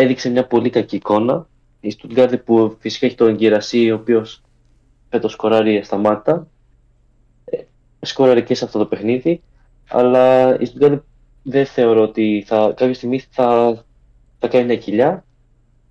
[0.00, 1.48] έδειξε μια πολύ κακή εικόνα.
[1.80, 4.42] Η Stuttgart που φυσικά έχει τον Γκυρασί, ο οποίος
[5.08, 6.48] φέτος σκοράρει σταμάτα.
[7.44, 7.58] Ε,
[8.00, 9.42] σκοράρει και σε αυτό το παιχνίδι.
[9.88, 10.98] Αλλά η Stuttgart
[11.42, 13.84] δεν θεωρώ ότι θα, κάποια στιγμή θα,
[14.38, 15.24] θα κάνει μια κοιλιά.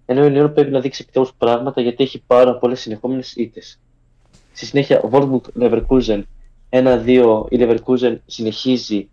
[0.05, 3.79] Ενώ η Λιόν πρέπει να δείξει επιτέλους πράγματα γιατί έχει πάρα πολλές συνεχόμενες ήττες.
[4.53, 6.21] Στη συνέχεια, ο Wolfsburg Leverkusen
[6.69, 7.45] 1-2.
[7.49, 9.09] Η Leverkusen συνεχίζει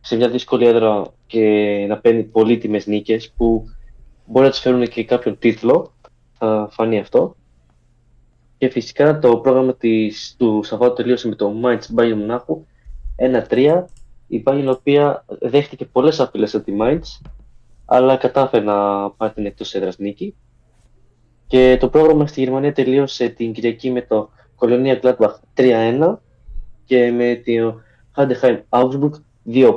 [0.00, 1.40] σε μια δύσκολη έδρα και
[1.88, 3.68] να παίρνει πολύτιμες νίκες που
[4.24, 5.92] μπορεί να τη φέρουν και κάποιον τίτλο.
[6.32, 7.36] Θα φανεί αυτό.
[8.58, 12.64] Και φυσικά το πρόγραμμα της, του Σαββάτου τελείωσε με το Mainz Bayern Μονάχου
[13.48, 13.84] 1-3.
[14.26, 17.30] Η Bayern η οποία δέχτηκε πολλές απειλές από τη Mainz
[17.84, 20.34] αλλά κατάφερε να πάρει την εκτός έδρας νίκη.
[21.46, 26.16] Και το πρόγραμμα στη Γερμανία τελείωσε την Κυριακή με το Κολονία Gladbach 3-1
[26.84, 27.80] και με το
[28.16, 29.10] Heidenheim Augsburg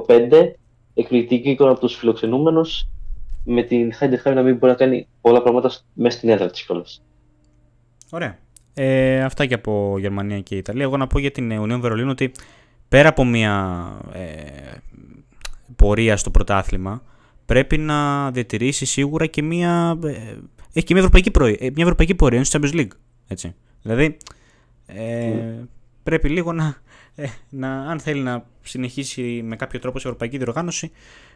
[0.07, 0.51] 2-5.
[0.93, 2.87] Εκπληκτική εικόνα από τους φιλοξενούμενους
[3.45, 7.01] με την Heidenheim να μην μπορεί να κάνει πολλά πράγματα μέσα στην έδρα της κιόλας.
[8.09, 8.37] Ωραία.
[8.73, 10.83] Ε, αυτά και από Γερμανία και Ιταλία.
[10.83, 12.31] Εγώ να πω για την Union Βερολίνου ότι
[12.89, 14.21] πέρα από μια ε,
[15.75, 17.01] πορεία στο πρωτάθλημα
[17.45, 20.09] πρέπει να διατηρήσει σίγουρα και μια, ε,
[20.73, 22.91] έχει και μια ευρωπαϊκή, πορεία, ε, μια ευρωπαϊκή πορεία στο Champions League.
[23.27, 23.55] Έτσι.
[23.81, 24.17] Δηλαδή
[24.85, 25.33] ε,
[26.03, 26.75] πρέπει λίγο να,
[27.15, 30.91] ε, να, αν θέλει να συνεχίσει με κάποιο τρόπο σε ευρωπαϊκή διοργάνωση,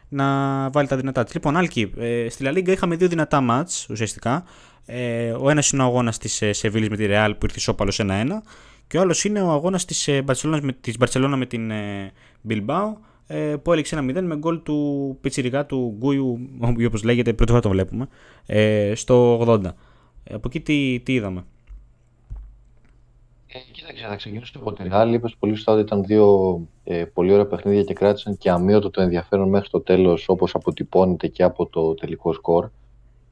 [0.08, 0.26] να
[0.70, 1.34] βάλει τα δυνατά της.
[1.34, 4.44] Λοιπόν, Άλκη, ε, στη La Liga είχαμε δύο δυνατά μάτς ουσιαστικά.
[4.86, 7.92] Ε, ο ένας είναι ο αγώνας της ε, Σεβίλης με τη Ρεάλ που ήρθε σώπαλο
[7.96, 8.26] 1-1
[8.86, 12.12] και ο άλλος είναι ο αγώνας της ε, Μπαρσελόνας με την ε,
[12.48, 12.92] Bilbao
[13.26, 16.38] ε, που έληξε 1-0 με γκολ του Πιτσιρικά του Γκούιου,
[16.86, 18.08] όπως λέγεται, πρώτη φορά το βλέπουμε,
[18.46, 19.64] ε, στο 80.
[19.64, 21.44] Ε, από εκεί τι, τι είδαμε;
[23.90, 25.12] Ε, κοίταξε, θα ξεκινήσω από τη Ρεάλ.
[25.14, 29.00] Είπες πολύ σωστά ότι ήταν δύο ε, πολύ ωραία παιχνίδια και κράτησαν και αμύωτο το
[29.00, 32.68] ενδιαφέρον μέχρι το τέλος, όπως αποτυπώνεται και από το τελικό σκορ.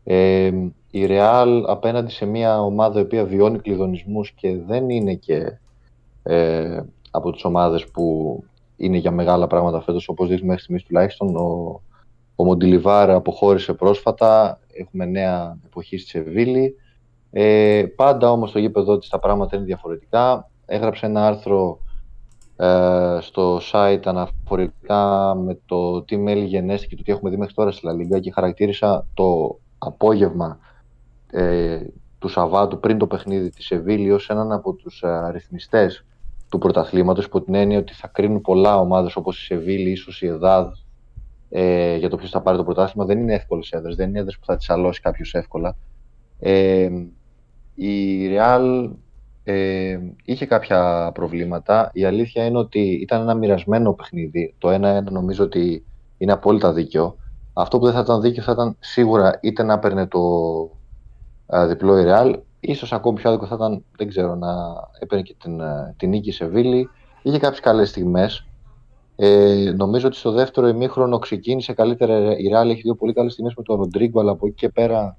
[0.05, 0.51] Ε,
[0.91, 5.59] η Real απέναντι σε μια ομάδα η οποία βιώνει κλειδονισμούς και δεν είναι και
[6.23, 6.81] ε,
[7.11, 8.45] από τις ομάδες που
[8.77, 11.37] είναι για μεγάλα πράγματα φέτος, όπως δείχνει μέχρι στιγμής τουλάχιστον.
[11.37, 11.81] Ο,
[12.37, 16.75] ο Μοντιλιβάρ αποχώρησε πρόσφατα, έχουμε νέα εποχή στη Σεβίλη.
[17.31, 20.51] Ε, πάντα όμως στο γήπεδο της τα πράγματα είναι διαφορετικά.
[20.67, 21.79] Έγραψε ένα άρθρο
[22.57, 27.55] ε, στο site αναφορικά με το τι μέλη γενέστηκε και το τι έχουμε δει μέχρι
[27.55, 30.59] τώρα στη Λαλίγκα και χαρακτήρισα το απόγευμα
[31.31, 31.81] ε,
[32.19, 36.05] του Σαββάτου πριν το παιχνίδι της Σεβίλη ως έναν από τους αριθμιστές
[36.49, 40.27] του πρωταθλήματος υπό την έννοια ότι θα κρίνουν πολλά ομάδες όπως η Σεβίλη, ίσως η
[40.27, 40.73] Εδάδ
[41.49, 43.07] ε, για το ποιος θα πάρει το πρωτάθλημα.
[43.07, 45.77] Δεν είναι εύκολες έδρες, δεν είναι έδρες που θα τις αλώσει κάποιος εύκολα.
[46.39, 46.89] Ε,
[47.79, 48.91] η Real
[49.45, 51.91] ε, είχε κάποια προβλήματα.
[51.93, 54.55] Η αλήθεια είναι ότι ήταν ένα μοιρασμένο παιχνίδι.
[54.59, 55.85] Το ένα-ένα νομίζω ότι
[56.19, 57.17] είναι απόλυτα δίκαιο.
[57.53, 60.21] Αυτό που δεν θα ήταν δίκαιο θα ήταν σίγουρα είτε να παίρνει το
[61.47, 64.49] α, διπλό η Real, ίσως ακόμη πιο άδικο θα ήταν, δεν ξέρω, να
[64.99, 65.61] έπαιρνε και την,
[65.97, 66.89] την νίκη σε Βίλη.
[67.23, 68.47] Είχε κάποιες καλές στιγμές.
[69.17, 72.69] Ε, νομίζω ότι στο δεύτερο ημίχρονο ξεκίνησε καλύτερα η Real.
[72.69, 75.17] Έχει δύο πολύ καλές στιγμές με τον Ροντρίγκο, αλλά από εκεί και πέρα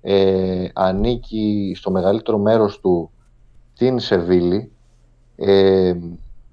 [0.00, 3.10] ε, ανήκει στο μεγαλύτερο μέρος του
[3.74, 4.72] την Σεβίλη.
[5.36, 5.94] Ε,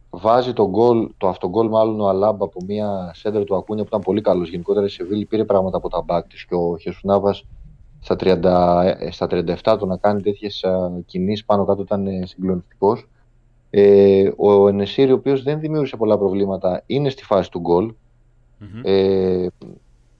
[0.09, 4.01] βάζει το, goal, το αυτογκόλ μάλλον ο Αλάμπα από μια σέντρα του Ακούνια που ήταν
[4.01, 4.49] πολύ καλός.
[4.49, 7.45] Γενικότερα η Σεβίλη πήρε πράγματα από τα μπακ της και ο Χεσουνάβας
[7.99, 10.65] στα, 30, ε, στα 37 του να κάνει τέτοιες
[11.05, 13.07] κινήσεις πάνω κάτω ήταν ε, συγκλονιστικός.
[13.69, 17.93] Ε, ο Ενεσίρη, ο οποίος δεν δημιούργησε πολλά προβλήματα, είναι στη φάση του γκολ.
[18.83, 19.47] Ε,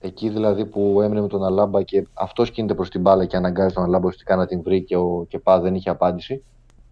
[0.07, 3.73] Εκεί δηλαδή που έμεινε με τον Αλάμπα και αυτός κινείται προς την μπάλα και αναγκάζει
[3.73, 6.43] τον Αλάμπα ουσιαστικά να την βρει και ο Κεπά δεν είχε απάντηση.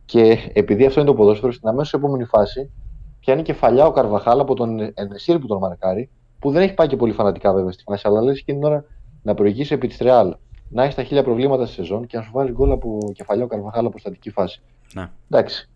[0.06, 2.72] Και επειδή αυτό είναι το ποδόσφαιρο, στην αμέσως επόμενη φάση
[3.20, 6.10] πιάνει κεφαλιά ο Καρβαχάλ από τον Ενεσίρ που τον μαρκάρει,
[6.40, 8.86] που δεν έχει πάει και πολύ φανατικά βέβαια στη φάση, αλλά λες και την ώρα
[9.22, 10.36] να προηγήσει επί της Ρεάλ,
[10.70, 13.48] να έχει τα χίλια προβλήματα στη σεζόν και να σου βάλει γκολ από κεφαλιά ο
[13.48, 14.62] Καρβαχάλ από στατική φάση.
[14.94, 15.10] Ναι.
[15.30, 15.70] Εντάξει.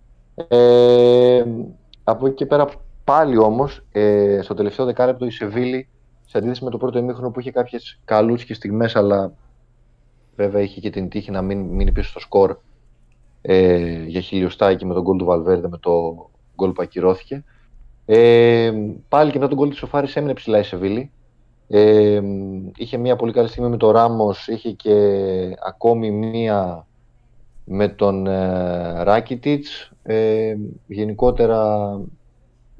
[0.47, 1.43] Ε,
[2.03, 2.67] από εκεί και πέρα
[3.03, 5.87] πάλι όμως, ε, στο τελευταίο δεκάλεπτο η Σεβίλη
[6.29, 9.33] σε αντίθεση με το πρώτο ημίχρονο που είχε κάποιες καλούτσικες στιγμές, αλλά
[10.35, 12.57] βέβαια είχε και την τύχη να μην μείνει πίσω στο σκορ
[13.41, 17.43] ε, για χιλιοστάκι με τον γκολ του Βαλβέρδε, με το γκολ που ακυρώθηκε.
[18.05, 18.71] Ε,
[19.09, 21.11] πάλι και μετά τον γκολ της Σοφάρης έμεινε ψηλά η Σεβίλη.
[21.67, 22.21] Ε,
[22.75, 24.95] είχε μια πολύ καλή στιγμή με τον Ράμος, είχε και
[25.65, 26.87] ακόμη μια
[27.65, 29.91] με τον ε, Ράκιτιτς.
[30.03, 30.55] Ε,
[30.87, 31.91] γενικότερα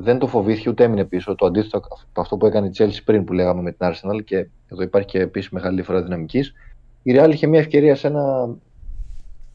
[0.02, 1.36] δεν το φοβήθηκε ούτε έμεινε πίσω.
[1.36, 4.48] Το αντίθετο από αυτό που έκανε η Chelsea πριν που λέγαμε με την Arsenal και
[4.68, 6.54] εδώ υπάρχει και επίσης μεγάλη διαφορά δυναμικής.
[7.04, 8.56] Η Real είχε μια ευκαιρία σε ένα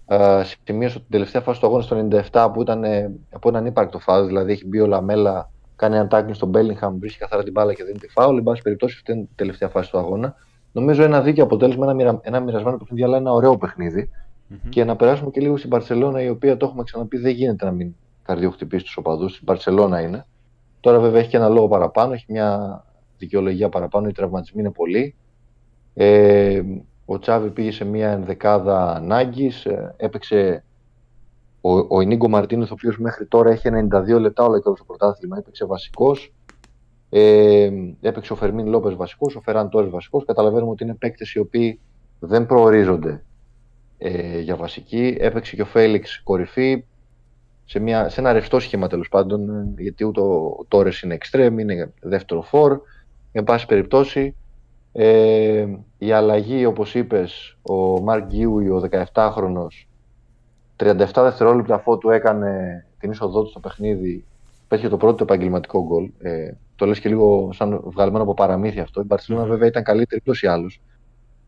[0.07, 3.99] α, σημείο στην τελευταία φάση του αγώνα στο 97 που ήταν ε, από έναν ύπαρκτο
[3.99, 4.27] φάουλ.
[4.27, 7.85] Δηλαδή έχει μπει ο Λαμέλα, κάνει ένα τάκλινγκ στον Bellingham, βρίσκει καθαρά την μπάλα και
[7.85, 8.37] δίνει τη φάουλ.
[8.37, 10.35] Εν πάση περιπτώσει, αυτή είναι η τελευταία φάση του αγώνα.
[10.73, 14.11] Νομίζω ένα δίκαιο αποτέλεσμα, ένα, μοιρα, ένα μοιρασμένο παιχνίδι, αλλά ένα ωραίο παιχνίδι.
[14.11, 14.69] Mm-hmm.
[14.69, 17.71] Και να περάσουμε και λίγο στην Παρσελώνα, η οποία το έχουμε ξαναπεί, δεν γίνεται να
[17.71, 19.33] μην καρδιοχτυπήσει τους οπαδούς.
[19.33, 20.27] Στην Παρσελώνα είναι.
[20.85, 22.85] Τώρα βέβαια έχει και ένα λόγο παραπάνω, έχει μια
[23.19, 25.15] δικαιολογία παραπάνω, οι τραυματισμοί είναι πολλοί.
[25.95, 26.63] Ε,
[27.05, 30.65] ο Τσάβη πήγε σε μια ενδεκάδα ανάγκης, ε, έπαιξε
[31.61, 34.85] ο, ο Ινίγκο Μαρτίνο, ο οποίος μέχρι τώρα έχει 92 λεπτά όλα και όλο το
[34.85, 36.33] πρωτάθλημα, έπαιξε βασικός.
[37.11, 37.71] Ε,
[38.01, 40.25] έπαιξε ο Φερμίν Λόπες βασικός, ο Φεράν Τόρε βασικός.
[40.25, 41.81] Καταλαβαίνουμε ότι είναι παίκτες οι οποίοι
[42.19, 43.25] δεν προορίζονται
[43.99, 45.17] ε, για βασική.
[45.21, 46.85] Έπαιξε και ο Φέληξ κορυφή
[47.65, 51.93] σε, μια, σε ένα ρευστό σχήμα τέλος πάντων, γιατί ούτε ο Τόρες είναι extreme, είναι
[52.01, 52.81] δεύτερο φόρ.
[53.33, 54.35] Εν πάση περιπτώσει,
[54.93, 55.67] ε,
[55.99, 59.87] η αλλαγή, όπως είπες, ο Μαρκ Γκίουι, ο 17χρονος,
[60.77, 64.25] 37 δευτερόλεπτα αφού του έκανε την είσοδό του στο παιχνίδι,
[64.69, 66.11] πέτυχε το πρώτο επαγγελματικό γκολ.
[66.19, 69.01] Ε, το λες και λίγο σαν βγαλμένο από παραμύθι αυτό.
[69.01, 70.81] Η Μπαρσελόνα βέβαια ήταν καλύτερη εκτός ή άλλους.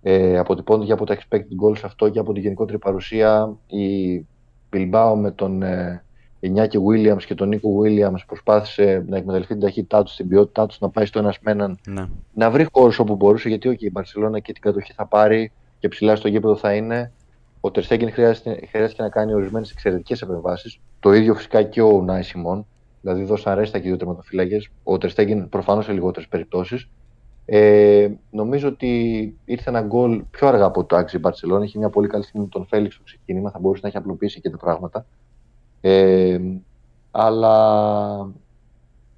[0.02, 3.56] Ε, αποτυπώνεται και από τα expected goals αυτό και από την γενικότερη παρουσία.
[3.66, 4.26] Η
[4.72, 6.04] Bilbao με τον ε,
[6.40, 10.80] Νιάκη Williams και τον Νίκο Williams προσπάθησε να εκμεταλλευτεί την ταχύτητά τους, την ποιότητά τους,
[10.80, 12.06] να πάει στο ένας με έναν, ναι.
[12.34, 13.48] να βρει χώρο όπου μπορούσε.
[13.48, 17.12] Γιατί okay, η Μπαρσελόνα και την κατοχή θα πάρει και ψηλά στο γήπεδο θα είναι.
[17.60, 18.58] Ο Τερστέγγεν χρειάζεται,
[18.96, 20.80] να κάνει ορισμένες εξαιρετικές επεμβάσεις.
[21.00, 22.66] Το ίδιο φυσικά και ο Νάι Σιμών.
[23.00, 24.68] Δηλαδή δώσαν ρέστα και δύο τερματοφύλακες.
[24.82, 26.88] Ο Τερστέγγεν προφανώς σε λιγότερες περιπτώσεις.
[27.44, 31.64] Ε, νομίζω ότι ήρθε ένα γκολ πιο αργά από το Άξι Μπαρσελόνα.
[31.64, 33.50] Είχε μια πολύ καλή στιγμή με τον Φέληξ στο ξεκίνημα.
[33.50, 35.06] Θα μπορούσε να έχει απλοποιήσει και τα πράγματα.
[35.80, 36.38] Ε,
[37.10, 38.30] αλλά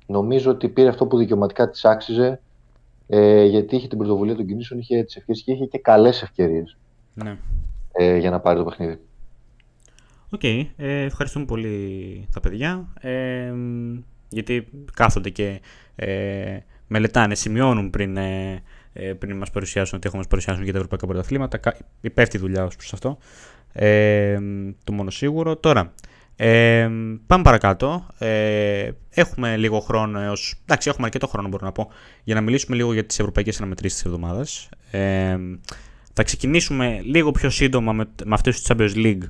[0.06, 2.40] νομίζω ότι πήρε αυτό που δικαιωματικά της άξιζε
[3.06, 6.76] ε, γιατί είχε την πρωτοβουλία των κινήσεων, είχε τις ευκαιρίες και είχε και καλές ευκαιρίες
[7.14, 7.38] ναι.
[7.92, 8.98] ε, για να πάρει το παιχνίδι.
[10.30, 10.40] OK.
[10.42, 10.66] Okay.
[10.76, 12.88] Ε, ευχαριστούμε πολύ τα παιδιά.
[13.00, 13.52] Ε,
[14.28, 15.60] γιατί κάθονται και
[15.96, 20.78] ε, μελετάνε, σημειώνουν πριν, ε, ε πριν μας παρουσιάσουν ότι έχουμε μας παρουσιάσουν για τα
[20.78, 21.60] ευρωπαϊκά πρωταθλήματα.
[22.00, 23.18] Πέφτει δουλειά ως προς αυτό.
[23.72, 24.38] Ε,
[24.84, 25.56] το μόνο σίγουρο.
[25.56, 25.92] Τώρα,
[26.40, 26.90] ε,
[27.26, 28.06] πάμε παρακάτω.
[28.18, 30.54] Ε, έχουμε λίγο χρόνο έως...
[30.62, 31.88] Εντάξει, έχουμε αρκετό χρόνο μπορώ να πω
[32.24, 34.68] για να μιλήσουμε λίγο για τις ευρωπαϊκές αναμετρήσεις της εβδομάδας.
[34.90, 35.38] Ε,
[36.12, 39.22] Θα ξεκινήσουμε λίγο πιο σύντομα με, με αυτές του Champions League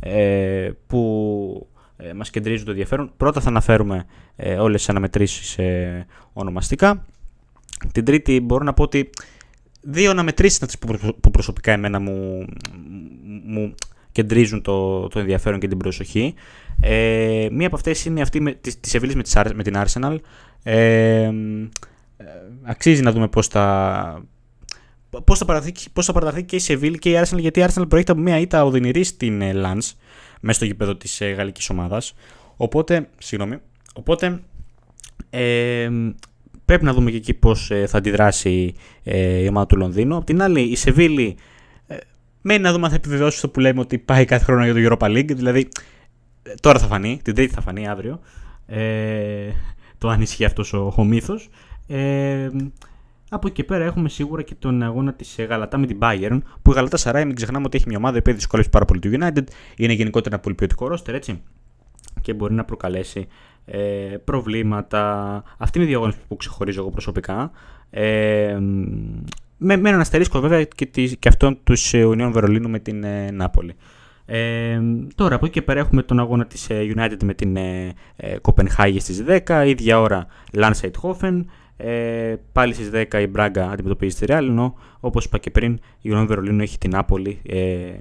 [0.00, 3.12] ε, που ε, μας κεντρίζουν το ενδιαφέρον.
[3.16, 4.04] Πρώτα θα αναφέρουμε
[4.36, 7.04] ε, όλες τις αναμετρήσεις ε, ονομαστικά.
[7.92, 9.10] Την τρίτη μπορώ να πω ότι
[9.80, 12.46] δύο αναμετρήσεις είναι που προσωπικά εμένα μου,
[13.44, 13.74] μου
[14.16, 16.34] κεντρίζουν το, το ενδιαφέρον και την προσοχή.
[16.80, 19.22] Ε, μία από αυτές είναι αυτή με, της, της με,
[19.54, 20.16] με την Arsenal.
[20.62, 21.30] Ε,
[22.62, 24.24] αξίζει να δούμε πώς θα,
[25.24, 27.88] πώς θα, παραταθεί, πώς θα παραταθεί και η Σεβίλη και η Arsenal γιατί η Arsenal
[27.88, 29.92] προέρχεται από μια ήττα οδυνηρή στην ε, Lens
[30.40, 32.14] μέσα στο γήπεδο της ε, γαλλικής ομάδας.
[32.56, 33.56] Οπότε, συγγνώμη,
[33.94, 34.40] οπότε
[35.30, 35.88] ε,
[36.64, 40.16] πρέπει να δούμε και εκεί πώς ε, θα αντιδράσει ε, η ομάδα του Λονδίνου.
[40.16, 41.42] Απ' την άλλη, η Σεβίλη ε,
[42.46, 44.96] μένει να δούμε αν θα επιβεβαιώσει αυτό που λέμε ότι πάει κάθε χρόνο για το
[45.00, 45.34] Europa League.
[45.34, 45.68] Δηλαδή,
[46.60, 48.20] τώρα θα φανεί, την Τρίτη θα φανεί αύριο.
[48.66, 49.50] Ε,
[49.98, 51.48] το αν ισχύει αυτός ο, ο μύθος.
[51.86, 52.48] Ε,
[53.30, 56.38] από εκεί και πέρα έχουμε σίγουρα και τον αγώνα της Γαλατά με την Bayern.
[56.62, 59.00] Που η Γαλατά Σαράι, μην ξεχνάμε ότι έχει μια ομάδα που έχει δυσκολεύσει πάρα πολύ
[59.00, 59.44] του United.
[59.76, 61.42] Είναι γενικότερα ένα πολύ ποιοτικό ρόστερ, έτσι.
[62.20, 63.26] Και μπορεί να προκαλέσει
[63.64, 63.78] ε,
[64.24, 65.42] προβλήματα.
[65.58, 67.50] Αυτή είναι η διαγώνηση που ξεχωρίζω εγώ προσωπικά.
[67.90, 68.58] Ε,
[69.56, 73.30] με, με έναν αστερίσκο βέβαια και, τη, και αυτόν τους Union Βερολίνου με την ε,
[73.30, 73.74] Νάπολη.
[74.26, 74.80] Ε,
[75.14, 78.38] τώρα από εκεί και πέρα έχουμε τον αγώνα της ε, United με την ε, ε,
[78.38, 80.90] Κοπενχάγη στις 10, ίδια ώρα Landshut
[81.76, 86.10] ε, πάλι στις 10 η Μπράγκα αντιμετωπίζει τη Real, ενώ όπως είπα και πριν η
[86.12, 87.94] Union Βερολίνου έχει την Νάπολη ε,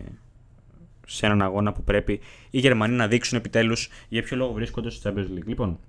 [1.08, 5.10] σε έναν αγώνα που πρέπει οι Γερμανοί να δείξουν επιτέλους για ποιο λόγο βρίσκονται στο
[5.10, 5.46] Champions League.
[5.46, 5.80] Λοιπόν,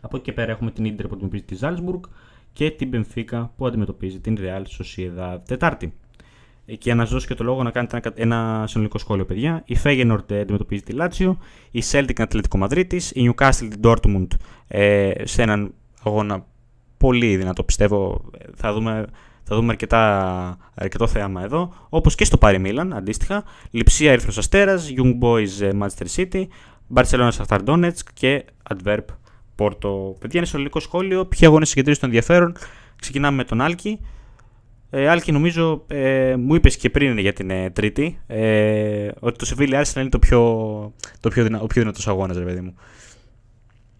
[0.00, 2.00] από εκεί και πέρα έχουμε την Ίντερ που αντιμετωπίζει τη Salzburg
[2.52, 5.94] και την Benfica που αντιμετωπίζει την Real Sociedad Τετάρτη.
[6.78, 9.62] Και να σας δώσω και το λόγο να κάνετε ένα, ένα συνολικό σχόλιο, παιδιά.
[9.66, 11.36] Η Feyenoord αντιμετωπίζει τη Lazio,
[11.70, 14.26] η Celtic Ατλέτικο Μαδρίτης, η Newcastle την Dortmund
[14.68, 16.46] ε, σε έναν αγώνα
[16.96, 18.30] πολύ δυνατό πιστεύω.
[18.54, 19.06] Θα δούμε,
[19.42, 21.72] θα δούμε αρκετά, αρκετό θέαμα εδώ.
[21.88, 23.44] Όπως και στο Πάρη Μίλαν αντίστοιχα.
[23.70, 26.46] Λιψία Ερυθρός Αστέρας, Young Boys ε, Manchester City,
[26.94, 29.04] Barcelona Shakhtar Donetsk και Adverb
[29.58, 30.14] Porto.
[30.18, 31.26] Παιδιά είναι συνολικό σχόλιο.
[31.26, 32.56] Ποιοι αγώνες συγκεντρίζουν το ενδιαφέρον.
[33.00, 34.00] Ξεκινάμε με τον Άλκη.
[34.90, 39.46] Ε, Άλκη, νομίζω ε, μου είπες και πριν για την ε, Τρίτη ε, ότι το
[39.46, 40.40] Σεβίλη Arsenal είναι το πιο,
[41.20, 42.74] το πιο, δυνα, ο πιο δυνατός αγώνας, ρε παιδί μου.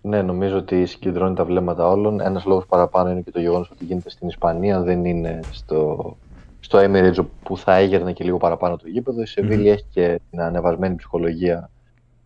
[0.03, 2.20] Ναι, νομίζω ότι συγκεντρώνει τα βλέμματα όλων.
[2.20, 6.16] Ένας λόγος παραπάνω είναι και το γεγονός ότι γίνεται στην Ισπανία, δεν είναι στο,
[6.61, 9.22] στο Emirates που θα έγερνε και λίγο παραπάνω το γήπεδο.
[9.22, 11.70] Η Σεβίλη έχει και την ανεβασμένη ψυχολογία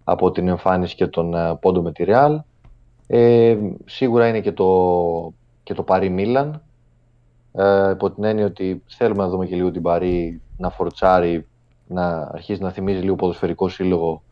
[0.05, 2.37] από την εμφάνιση και τον uh, πόντο με τη Real.
[3.07, 5.33] Ε, σίγουρα είναι και το,
[5.63, 6.63] και το Παρί Μίλαν.
[7.53, 11.47] Ε, υπό την έννοια ότι θέλουμε να δούμε και λίγο την Παρί να φορτσάρει,
[11.87, 14.23] να αρχίσει να θυμίζει λίγο ποδοσφαιρικό σύλλογο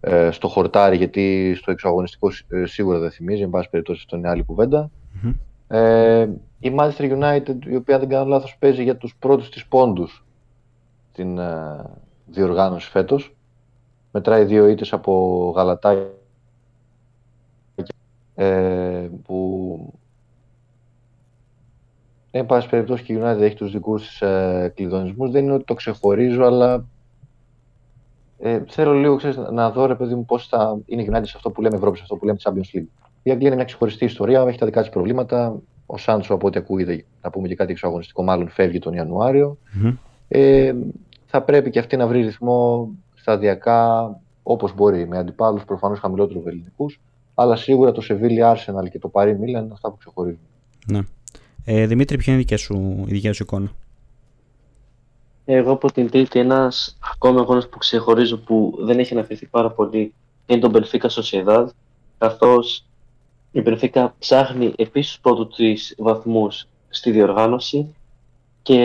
[0.00, 4.28] ε, στο χορτάρι, γιατί στο εξωαγωνιστικό ε, σίγουρα δεν θυμίζει, εν πάση περιπτώσει αυτό είναι
[4.28, 4.44] άλλη
[5.68, 6.28] Ε,
[6.58, 10.24] η Manchester United, η οποία δεν κάνω λάθος, παίζει για τους πρώτους της πόντους
[11.12, 11.84] την ε,
[12.26, 13.36] διοργάνωση φέτος.
[14.12, 16.10] Μετράει δύο ήττες από Γαλατά
[18.34, 19.94] ε, που
[22.30, 25.30] εν πάση περιπτώσει και η United έχει τους δικούς της ε, κλειδονισμούς.
[25.30, 26.84] Δεν είναι ότι το ξεχωρίζω, αλλά
[28.38, 31.50] ε, θέλω λίγο ξέρεις, να δω ρε παιδί μου πώς θα είναι United σε αυτό
[31.50, 32.86] που λέμε Ευρώπη, σε αυτό που λέμε Champions League.
[33.22, 35.60] Η Αγγλία είναι μια ξεχωριστή ιστορία, έχει τα δικά της προβλήματα.
[35.86, 39.58] Ο Σάντσο, από ό,τι ακούγεται, να πούμε και κάτι εξωαγωνιστικό, μάλλον φεύγει τον ιανουαριο
[40.28, 40.74] Ε,
[41.26, 44.10] θα πρέπει και αυτή να βρει ρυθμό σταδιακά
[44.42, 47.00] όπως μπορεί, με αντιπάλους προφανώς χαμηλότερους ελληνικούς.
[47.34, 50.40] Αλλά σίγουρα το Σεβίλη Arsenal και το Παρί Μίλαν είναι αυτά που ξεχωρίζουν.
[50.86, 51.00] Ναι.
[51.64, 53.72] Ε, Δημήτρη, ποια είναι η δικιά σου, η δικιά σου εικόνα;
[55.44, 60.14] Εγώ από την Τρίτη ένας ακόμα αγώνας που ξεχωρίζω που δεν έχει αναφερθεί πάρα πολύ
[60.46, 61.70] είναι τον Μπενφίκα Σοσιαδάδ,
[62.18, 62.84] καθώς
[63.50, 67.94] η Μπενφίκα ψάχνει επίσης πρώτους τρεις βαθμούς στη διοργάνωση
[68.62, 68.78] και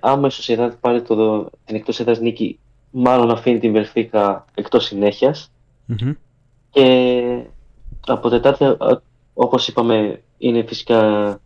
[0.00, 2.58] άμα η Σοσιαδάδ πάρει το, την εκτός έδρας νίκη,
[2.90, 5.50] μάλλον αφήνει την Μπενφίκα εκτός συνέχειας.
[5.88, 6.14] Mm-hmm.
[6.70, 7.44] Και
[8.06, 8.64] από Τετάρτη,
[9.34, 11.40] όπως είπαμε, είναι φυσικά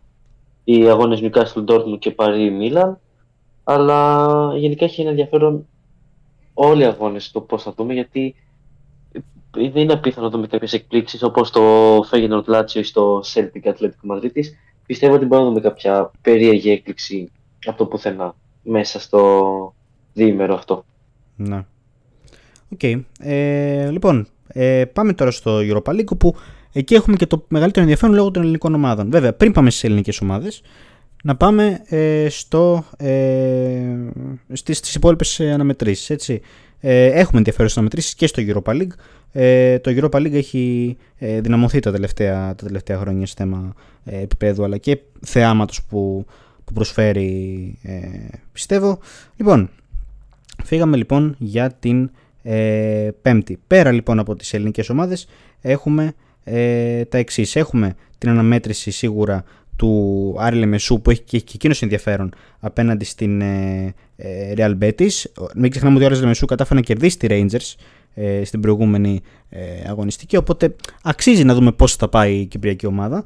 [0.63, 2.95] οι αγώνες Newcastle Dortmund και Paris Milan
[3.63, 5.67] αλλά γενικά έχει ένα ενδιαφέρον
[6.53, 8.35] όλοι οι αγώνες το πώς θα δούμε, γιατί
[9.51, 11.61] δεν είναι απίθανο να δούμε κάποιες εκπλήξεις όπως το
[11.97, 14.31] Feyenoord Lazio ή στο Celtic Atletico Madrid
[14.85, 17.31] Πιστεύω ότι μπορούμε να δούμε κάποια περίεργη έκπληξη
[17.65, 19.73] από το πουθενά μέσα στο
[20.13, 20.85] διήμερο αυτό.
[21.35, 21.65] Ναι.
[22.73, 22.79] OK.
[22.81, 23.01] Okay.
[23.19, 26.35] Ε, λοιπόν, ε, πάμε τώρα στο Europa League που
[26.73, 29.11] εκεί έχουμε και το μεγαλύτερο ενδιαφέρον λόγω των ελληνικών ομάδων.
[29.11, 30.61] Βέβαια, πριν πάμε στις ελληνικές ομάδες,
[31.23, 33.81] να πάμε ε, στο, ε,
[34.53, 36.09] στις, στις υπόλοιπες ε, αναμετρήσεις.
[36.09, 36.41] Έτσι.
[36.81, 38.91] Ε, έχουμε ενδιαφέρουσες αναμετρήσεις και στο Europa League.
[39.31, 43.73] Ε, το Europa League έχει ε, δυναμωθεί τα τελευταία, τα τελευταία χρόνια σε θέμα
[44.03, 46.25] ε, επίπεδου αλλά και θεάματος που,
[46.65, 47.97] που προσφέρει ε,
[48.51, 48.99] πιστεύω.
[49.35, 49.69] Λοιπόν,
[50.63, 52.11] φύγαμε λοιπόν για την
[52.41, 53.59] ε, πέμπτη.
[53.67, 55.27] Πέρα λοιπόν από τις ελληνικές ομάδες
[55.61, 56.13] έχουμε
[56.43, 57.55] ε, τα εξής.
[57.55, 59.43] Έχουμε την αναμέτρηση σίγουρα
[59.75, 65.23] του Άρη Μεσού που έχει και, και εκείνος ενδιαφέρον απέναντι στην ε, ε, Real Betis.
[65.55, 67.75] Μην ξεχνάμε ότι ο Άρης Μεσού κατάφερε να κερδίσει τη Rangers
[68.13, 70.37] ε, στην προηγούμενη ε, αγωνιστική.
[70.37, 73.23] Οπότε αξίζει να δούμε πώς θα πάει η Κυπριακή ομάδα.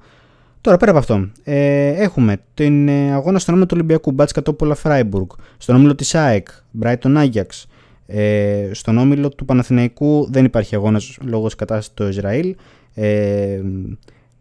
[0.61, 4.76] Τώρα πέρα από αυτό, ε, έχουμε την ε, αγώνα στον όμιλο του Ολυμπιακού, Μπάτσκα Τόπολα
[4.76, 6.47] Φράιμπουργκ, στον όμιλο τη ΑΕΚ,
[6.82, 7.68] Brighton Άγιαξ,
[8.06, 12.56] ε, στον όμιλο του Παναθηναϊκού δεν υπάρχει αγώνας λόγω τη κατάστασης του Ισραήλ.
[12.93, 13.62] Ε,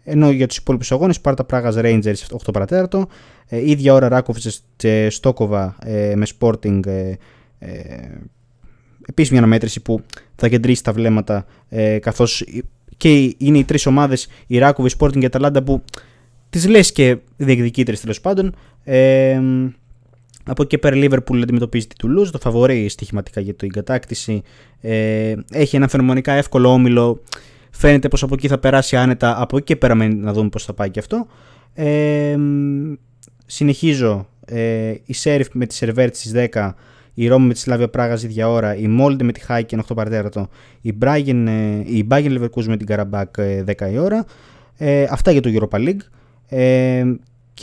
[0.04, 3.06] ενώ για τους υπόλοιπους αγώνες, Πάρτα Πράγα Rangers 8 παρατέταρτο,
[3.48, 4.42] ε, ίδια ώρα Ράκοβιτ
[4.76, 6.86] και Στόκοβα ε, με Sporting.
[6.86, 7.14] Ε,
[7.58, 7.68] ε,
[9.06, 10.02] Επίση μια αναμέτρηση που
[10.34, 12.44] θα κεντρήσει τα βλέμματα ε, καθώς
[12.96, 15.82] και είναι οι τρεις ομάδες, η Ράκοβι, η Sporting και η Αταλάντα που
[16.50, 18.54] τις λες και διεκδικήτρες τέλος πάντων.
[18.84, 19.40] Ε,
[20.44, 24.42] από εκεί και πέρα, Liverpool αντιμετωπίζει τη Toulouse, το φαβορεί στοιχηματικά για την κατάκτηση.
[24.80, 27.22] Ε, έχει ένα φαινομενικά εύκολο όμιλο.
[27.70, 29.40] Φαίνεται πως από εκεί θα περάσει άνετα.
[29.40, 31.26] Από εκεί και πέρα να δούμε πώ θα πάει και αυτό.
[31.74, 32.36] Ε,
[33.46, 34.26] συνεχίζω.
[34.44, 36.70] Ε, η Σέριφ με τη Σερβέρτ στις 10.
[37.14, 38.76] Η Ρώμη με τη Σλάβια Πράγα ίδια ώρα.
[38.76, 40.48] Η Μόλντε με τη Χάικεν 8 παρατέρατο.
[40.80, 41.46] Η Μπράγεν,
[41.86, 44.24] η Μπάγεν Leverkusen με την Καραμπάκ 10 η ώρα.
[44.76, 46.00] Ε, αυτά για το Europa League.
[46.48, 47.04] Ε,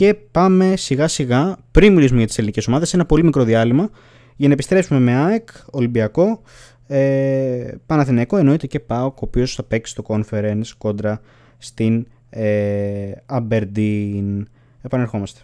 [0.00, 3.90] και πάμε σιγά σιγά, πριν μιλήσουμε για τις ελληνικές ομάδες, ένα πολύ μικρό διάλειμμα
[4.36, 6.42] για να επιστρέψουμε με ΑΕΚ, Ολυμπιακό,
[6.86, 11.20] ε, Παναθηναϊκό, εννοείται και ΠΑΟΚ, ο οποίος θα παίξει το conference κόντρα
[11.58, 14.42] στην ε, Aberdeen.
[14.82, 15.40] Επανερχόμαστε.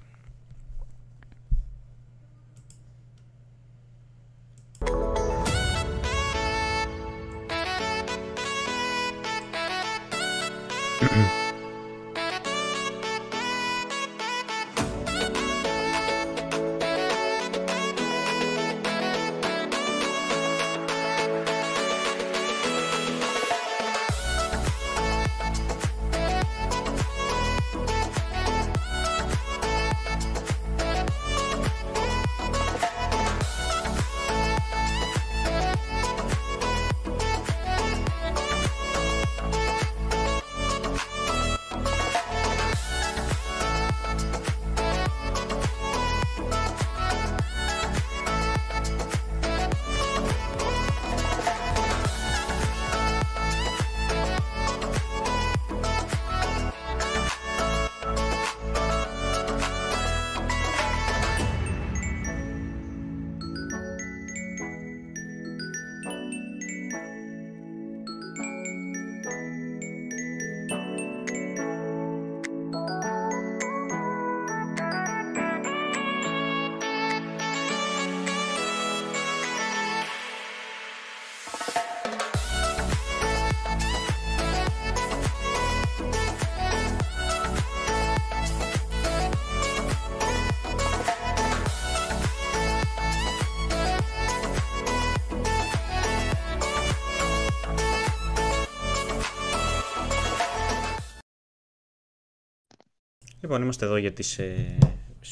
[103.47, 104.79] Λοιπόν, είμαστε εδώ για, τις, ε,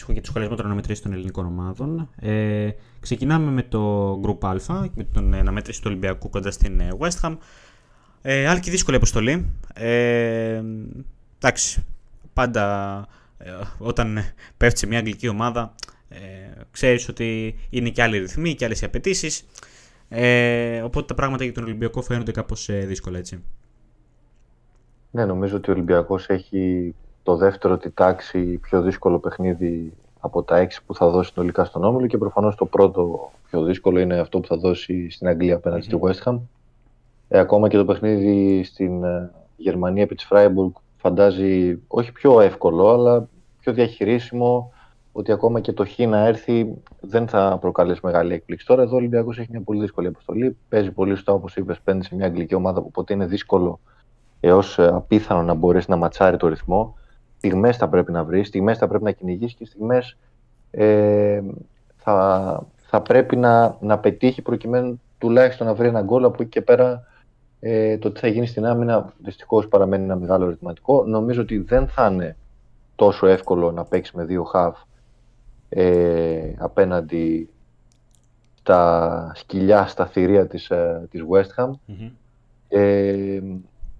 [0.09, 2.09] για το σχολιασμό των αναμετρήσεων των ελληνικών ομάδων.
[2.21, 7.21] Ε, ξεκινάμε με το Group Α, με την αναμέτρηση του Ολυμπιακού κοντά στην ε, West
[7.21, 7.37] Ham.
[8.23, 9.53] Ε, άλλη και δύσκολη αποστολή.
[9.75, 10.63] Ε,
[11.39, 11.85] εντάξει,
[12.33, 13.07] πάντα
[13.39, 14.19] ε, όταν
[14.57, 15.75] πέφτει σε μια αγγλική ομάδα,
[16.09, 16.19] ε,
[16.71, 19.45] ξέρεις ότι είναι και άλλοι ρυθμοί και άλλες απαιτήσεις.
[20.09, 23.45] Ε, οπότε τα πράγματα για τον Ολυμπιακό φαίνονται κάπως ε, δύσκολα, έτσι.
[25.11, 26.95] Ναι, νομίζω ότι ο Ολυμπιακός έχει
[27.25, 31.85] το δεύτερο τη τάξη πιο δύσκολο παιχνίδι από τα έξι που θα δώσει συνολικά στον
[31.85, 35.83] Όμιλο και προφανώς το πρώτο πιο δύσκολο είναι αυτό που θα δώσει στην Αγγλία απέναντι
[35.83, 36.39] στη West Ham.
[37.29, 42.89] Ε, ακόμα και το παιχνίδι στην ε, Γερμανία επί της Freiburg φαντάζει όχι πιο εύκολο
[42.89, 43.29] αλλά
[43.61, 44.73] πιο διαχειρίσιμο
[45.13, 48.67] ότι ακόμα και το χ να έρθει δεν θα προκαλέσει μεγάλη έκπληξη.
[48.67, 50.57] Τώρα εδώ ο Ολυμπιακός έχει μια πολύ δύσκολη αποστολή.
[50.69, 53.81] Παίζει πολύ σωστά, όπως είπες, παίρνει σε μια αγγλική ομάδα, οπότε είναι δύσκολο
[54.41, 56.97] έως απίθανο να μπορέσει να ματσάρει το ρυθμό
[57.45, 60.17] στιγμές θα πρέπει να βρεις, στιγμές θα πρέπει να κυνηγήσει και στιγμές
[60.71, 61.43] ε,
[61.97, 66.61] θα, θα πρέπει να, να πετύχει προκειμένου τουλάχιστον να βρει ένα γκολ από εκεί και
[66.61, 67.07] πέρα.
[67.61, 71.05] Ε, το τι θα γίνει στην άμυνα δυστυχώς παραμένει ένα μεγάλο ερωτηματικό.
[71.05, 72.37] Νομίζω ότι δεν θα είναι
[72.95, 74.75] τόσο εύκολο να παίξεις με δύο χαβ
[75.69, 77.49] ε, απέναντι
[78.55, 81.71] στα σκυλιά, στα θηρία της, ε, της West Ham.
[82.69, 83.41] Ε,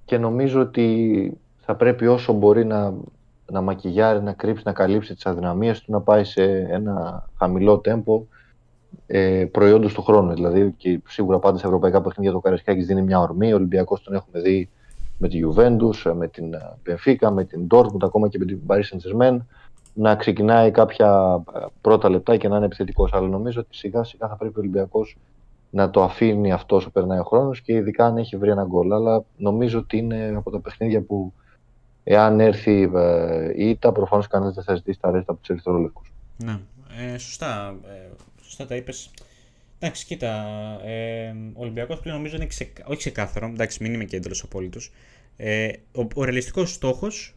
[0.05, 2.95] και νομίζω ότι θα πρέπει όσο μπορεί να,
[3.55, 8.25] να μακιγιάρει, να κρύψει, να καλύψει τις αδυναμίες του, να πάει σε ένα χαμηλό τέμπο
[9.07, 10.33] ε, προϊόντος του χρόνου.
[10.33, 14.15] Δηλαδή και σίγουρα πάντα σε ευρωπαϊκά παιχνίδια το Καρασκάκης δίνει μια ορμή, ο Ολυμπιακός τον
[14.15, 14.69] έχουμε δει
[15.19, 16.55] με τη Juventus, με την
[16.87, 19.37] Benfica, με την Dortmund, ακόμα και με την Paris Saint-Germain
[19.95, 21.43] να ξεκινάει κάποια
[21.81, 23.13] πρώτα λεπτά και να είναι επιθετικός.
[23.13, 25.17] Αλλά νομίζω ότι σιγά σιγά θα πρέπει ο Ολυμπιακός
[25.71, 28.93] να το αφήνει αυτός όσο περνάει ο χρόνος και ειδικά αν έχει βρει ένα γκολ.
[28.93, 31.33] Αλλά νομίζω ότι είναι από τα παιχνίδια που
[32.05, 32.91] εάν έρθει
[33.57, 36.13] η ήττα, προφανώς κανένας δεν θα ζητήσει τα ρέστα από τους ερυθρόλευκους.
[36.37, 36.61] Ναι,
[36.99, 38.11] ε, σωστά, ε,
[38.43, 39.11] σωστά τα είπες.
[39.79, 40.33] Εντάξει, κοίτα,
[40.85, 42.73] ε, ο Ολυμπιακός πλέον νομίζω είναι ξε...
[42.85, 44.93] όχι ξεκάθαρο, εντάξει, μην είμαι και έντελος απόλυτος.
[45.37, 47.35] Ε, ο, ο ρεαλιστικός στόχος,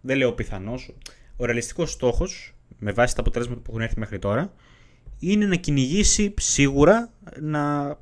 [0.00, 0.94] δεν λέω πιθανός,
[1.36, 4.52] ο ρεαλιστικός στόχος, με βάση τα αποτελέσματα που έχουν έρθει μέχρι τώρα,
[5.18, 7.10] είναι να κυνηγήσει σίγουρα
[7.40, 7.96] να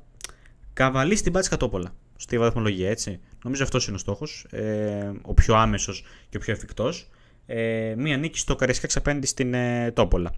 [0.73, 3.19] καβαλήσει την πάτση κατόπολα στη βαθμολογία, έτσι.
[3.45, 4.45] Νομίζω αυτός είναι ο στόχος.
[4.49, 7.09] Ε, ο πιο άμεσος και ο πιο εφικτός.
[7.45, 10.33] Ε, μία νίκη στο Καρισκάξ απέναντι στην ε, Τόπολα.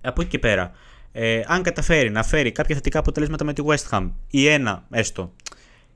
[0.00, 0.72] Από εκεί και πέρα,
[1.12, 5.32] ε, αν καταφέρει να φέρει κάποια θετικά αποτελέσματα με τη West Ham ή ένα έστω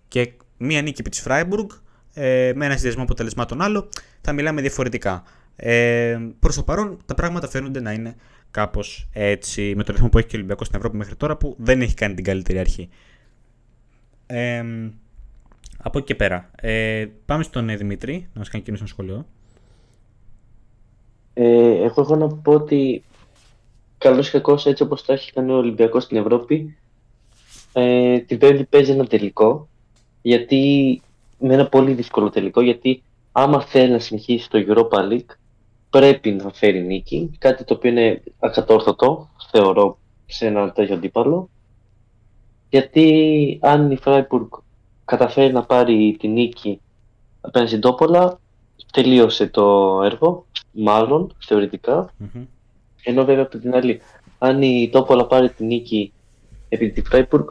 [0.08, 1.66] και μία νίκη επί της Freiburg
[2.14, 3.88] ε, με ένα συνδυασμό αποτελεσμάτων άλλο,
[4.20, 5.22] θα μιλάμε διαφορετικά.
[5.56, 8.16] Ε, Προς το παρόν, τα πράγματα φαίνονται να είναι
[8.50, 11.56] κάπως έτσι, με τον ρυθμό που έχει και ο Ολυμπιακός στην Ευρώπη μέχρι τώρα, που
[11.58, 12.88] δεν έχει κάνει την καλύτερη αρχή.
[14.26, 14.64] Ε,
[15.82, 16.50] από εκεί και πέρα.
[16.56, 19.26] Ε, πάμε στον ε, Δημήτρη, να μας κάνει κοινό ένα σχολείο.
[21.34, 23.04] Ε, εγώ έχω να πω ότι
[23.98, 26.76] καλώς και κακό έτσι όπως το έχει κάνει ο Ολυμπιακός στην Ευρώπη,
[27.72, 29.68] ε, την Πέμπτη παίζει ένα τελικό.
[30.22, 31.02] Γιατί
[31.38, 33.02] με ένα πολύ δύσκολο τελικό, γιατί
[33.32, 35.34] άμα θέλει να συνεχίσει το Europa League,
[35.90, 41.48] πρέπει να φέρει νίκη, κάτι το οποίο είναι ακατόρθωτο, θεωρώ, σε ένα τέτοιο αντίπαλο.
[42.68, 44.48] Γιατί αν η Freiburg
[45.10, 46.80] καταφέρει να πάρει τη νίκη
[47.40, 48.38] απέναντι στην Τόπολα,
[48.92, 51.34] τελείωσε το έργο, μάλλον,
[53.04, 54.00] Ενώ βέβαια από την άλλη,
[54.38, 56.12] αν η Τόπολα πάρει τη νίκη
[56.68, 57.44] επί τη Freiburg,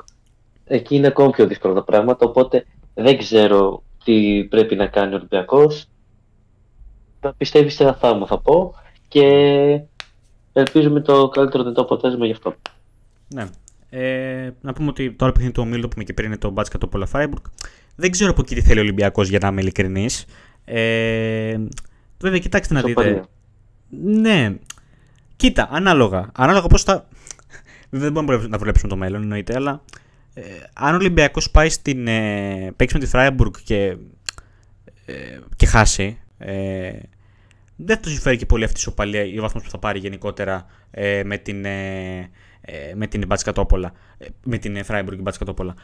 [0.66, 5.16] εκεί είναι ακόμη πιο δύσκολα τα πράγματα, οπότε δεν ξέρω τι πρέπει να κάνει ο
[5.16, 5.86] Ολυμπιακός.
[7.20, 8.74] Θα πιστεύεις σε ένα θαύμα θα πω.
[9.08, 9.24] Και
[10.54, 12.56] ελπίζουμε το καλύτερο δυνατό αποτέλεσμα γι' αυτό.
[13.34, 13.50] Ναι.
[13.90, 16.50] Ε, να πούμε ότι το άλλο παιχνίδι του ομίλου που είπαμε και πριν είναι το
[16.50, 17.44] Μπάτσκα το Πόλα Φράιμπουργκ.
[17.96, 20.26] Δεν ξέρω από εκεί τι θέλει ο Ολυμπιακός για να είμαι ειλικρινής.
[20.66, 21.58] Ε,
[22.20, 23.24] βέβαια, κοιτάξτε να δείτε.
[24.04, 24.56] Ναι.
[25.36, 26.30] Κοίτα, ανάλογα.
[26.34, 27.08] Ανάλογα πώς θα.
[27.90, 29.82] δεν μπορούμε να βλέψουμε το μέλλον, εννοείται, αλλά
[30.34, 30.42] ε,
[30.74, 32.08] αν ο Ολυμπιακός πάει στην.
[32.08, 33.98] Ε, παίξει με τη Φράιμπουργκ και,
[35.06, 36.92] ε, και χάσει, ε,
[37.76, 40.66] δεν του συμφέρει και πολύ αυτή η ισοπαλία ή ο βαθμός που θα πάρει γενικότερα
[40.92, 42.30] ε, με την, ε, ε
[42.96, 43.92] με την Μπατσκατόπολα.
[44.18, 45.76] Ε, με την Freiburg και Μπατσκατόπολα.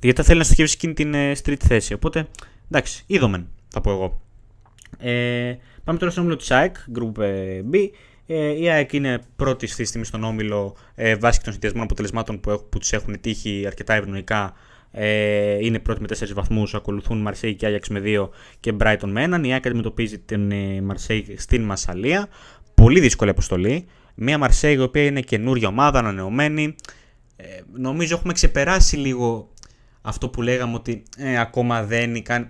[0.00, 1.92] Γιατί θα θέλει να στοχεύσει εκείνη την ε, street θέση.
[1.92, 2.26] Οπότε
[2.70, 4.20] εντάξει, είδομεν θα πω εγώ.
[4.98, 5.54] Ε,
[5.84, 7.22] πάμε τώρα στο όμιλο της ΑΕΚ, Group
[7.72, 7.88] B.
[8.58, 12.78] η ΑΕΚ είναι πρώτη στη στιγμή στον όμιλο ε, βάσει των συνδυασμών αποτελεσμάτων που, που
[12.78, 14.54] τους έχουν τύχει αρκετά ευνοϊκά
[14.92, 16.74] ε, είναι πρώτη με 4 βαθμούς.
[16.74, 18.28] Ακολουθούν Μαρσέη και Άγιαξ με 2
[18.60, 19.44] και Brighton με 1.
[19.46, 22.28] Η Άκη αντιμετωπίζει την ε, Μαρσέη στην Μασαλία.
[22.74, 23.86] Πολύ δύσκολη αποστολή.
[24.14, 26.74] Μια Μαρσέη η οποία είναι καινούργια ομάδα, ανανεωμένη.
[27.36, 29.50] Ε, νομίζω έχουμε ξεπεράσει λίγο
[30.02, 32.46] αυτό που λέγαμε ότι ε, ακόμα δεν κάνει.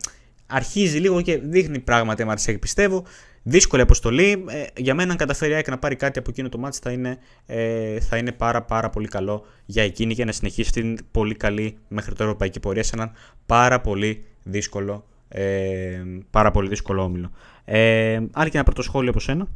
[0.46, 3.04] Αρχίζει λίγο και δείχνει πράγματι η Μαρσέη πιστεύω.
[3.42, 4.44] Δύσκολη αποστολή.
[4.48, 7.18] Ε, για μένα, αν καταφέρει η να πάρει κάτι από εκείνο το μάτι, θα είναι,
[7.46, 11.76] ε, θα είναι πάρα, πάρα πολύ καλό για εκείνη για να συνεχίσει την πολύ καλή
[11.88, 13.12] μέχρι τώρα ευρωπαϊκή πορεία σε έναν
[13.46, 17.30] πάρα πολύ δύσκολο, ε, πάρα πολύ δύσκολο όμιλο.
[17.64, 19.48] Ε, άλλη και ένα πρώτο σχόλιο από σένα.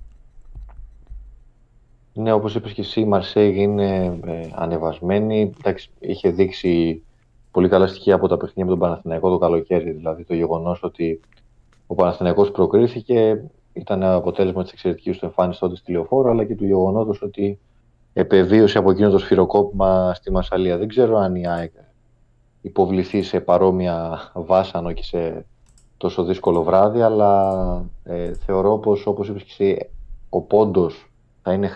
[2.18, 5.52] Ναι, όπως είπες και εσύ, η Μαρσέγ είναι ε, ανεβασμένη.
[5.58, 7.02] Εντάξει, είχε δείξει
[7.50, 9.90] πολύ καλά στοιχεία από τα παιχνίδια με τον Παναθηναϊκό το καλοκαίρι.
[9.90, 11.20] Δηλαδή το γεγονός ότι
[11.86, 16.64] ο Παναθηναϊκός προκρίθηκε ήταν αποτέλεσμα της εξαιρετικής του εμφάνισης τότε στη λεωφόρο, αλλά και του
[16.64, 17.58] γεγονότος ότι
[18.12, 20.76] επεβίωσε από εκείνο το σφυροκόπημα στη Μασαλία.
[20.76, 21.72] Δεν ξέρω αν η ΑΕΚ
[22.62, 25.44] υποβληθεί σε παρόμοια βάσανο και σε
[25.96, 27.62] τόσο δύσκολο βράδυ, αλλά
[28.04, 29.88] ε, θεωρώ πως όπως είπες και εσύ,
[30.28, 31.10] ο πόντος
[31.46, 31.68] θα είναι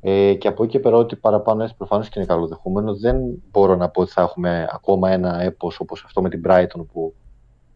[0.00, 2.96] Ε, και από εκεί και πέρα ότι παραπάνω έτσι προφανώς και είναι καλοδεχούμενο.
[2.96, 3.16] Δεν
[3.50, 7.14] μπορώ να πω ότι θα έχουμε ακόμα ένα έπος όπως αυτό με την Brighton που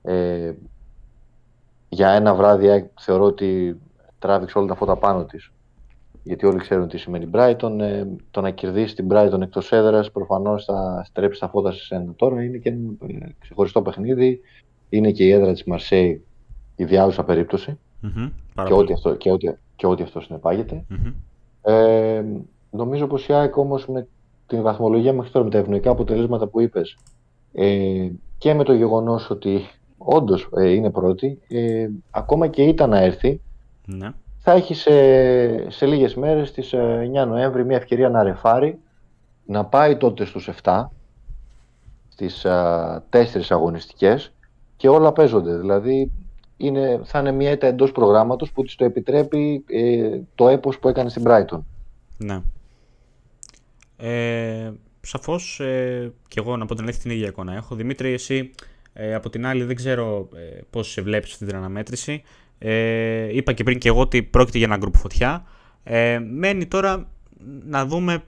[0.03, 0.53] ε,
[1.89, 3.81] για ένα βράδυ θεωρώ ότι
[4.19, 5.53] τράβηξε όλα τα φώτα πάνω της.
[6.23, 7.79] Γιατί όλοι ξέρουν τι σημαίνει Brighton.
[7.81, 12.13] Ε, το να κερδίσει την Brighton εκτός έδρας προφανώς θα στρέψει τα φώτα σε ένα.
[12.17, 14.41] Τώρα είναι και ένα ε, ξεχωριστό παιχνίδι.
[14.89, 16.25] Είναι και η έδρα της Μαρσέη
[16.77, 17.25] η διάουσα
[18.67, 19.49] και, ό,τι αυτό, και, ό,τι,
[19.85, 20.21] και ό,τι αυτό
[21.63, 22.25] Ε,
[22.71, 24.07] νομίζω πως η ΑΕΚ όμως με
[24.47, 26.99] την βαθμολογία μέχρι τώρα, με τα ευνοϊκά αποτελέσματα που είπες
[27.53, 28.09] ε,
[28.39, 29.61] και με το γεγονός ότι
[29.99, 31.41] όντως ε, είναι πρώτη.
[31.49, 33.41] Ε, ακόμα και ήταν να έρθει,
[33.87, 34.13] ναι.
[34.39, 36.77] θα έχει σε, σε λίγες μέρες, στις 9
[37.15, 38.79] ε, Νοέμβρη, μια ευκαιρία να ρεφάρει,
[39.47, 40.85] να πάει τότε στους 7,
[42.09, 43.01] στις 4
[43.49, 44.33] αγωνιστικές
[44.77, 45.57] και όλα παίζονται.
[45.57, 46.11] Δηλαδή
[46.57, 49.65] είναι, θα είναι μια ήττα εντός προγράμματος που της το επιτρέπει
[50.35, 51.61] το έπος που έκανε στην Brighton.
[52.17, 52.43] Ναι.
[53.97, 57.75] Ε, σαφώς ε, και εγώ να πω την αλήθεια την ίδια εικόνα έχω.
[57.75, 58.51] Δημήτρη, εσύ
[58.93, 62.23] ε, από την άλλη δεν ξέρω ε, πώς σε βλέπεις αυτή την αναμέτρηση.
[62.59, 65.45] Ε, είπα και πριν και εγώ ότι πρόκειται για ένα γκρουπ φωτιά.
[65.85, 67.09] Ε, μένει τώρα
[67.65, 68.23] να δούμε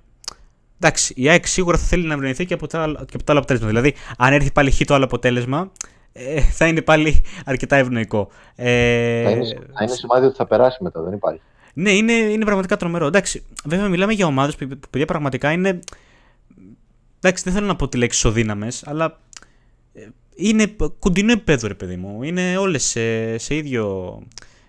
[0.80, 3.32] Εντάξει, η ΑΕΚ σίγουρα θα θέλει να ευνοηθεί και από, το άλλο, και από το
[3.32, 3.68] άλλο αποτέλεσμα.
[3.68, 5.72] Δηλαδή, αν έρθει πάλι χ το άλλο αποτέλεσμα,
[6.16, 8.28] ε, θα είναι πάλι αρκετά ευνοϊκό.
[8.54, 11.40] Ε, θα, είναι, θα είναι σημάδι ότι θα περάσει μετά, δεν υπάρχει.
[11.74, 13.06] Ναι, είναι, είναι πραγματικά τρομερό.
[13.06, 15.80] Εντάξει, βέβαια μιλάμε για ομάδες που, που παιδιά πραγματικά είναι.
[17.20, 19.20] Εντάξει, δεν θέλω να πω τη λέξη ισοδύναμες, αλλά
[19.94, 22.22] ε, είναι κοντινό επίπεδο, ρε παιδί μου.
[22.22, 24.18] Είναι όλες σε, σε ίδιο.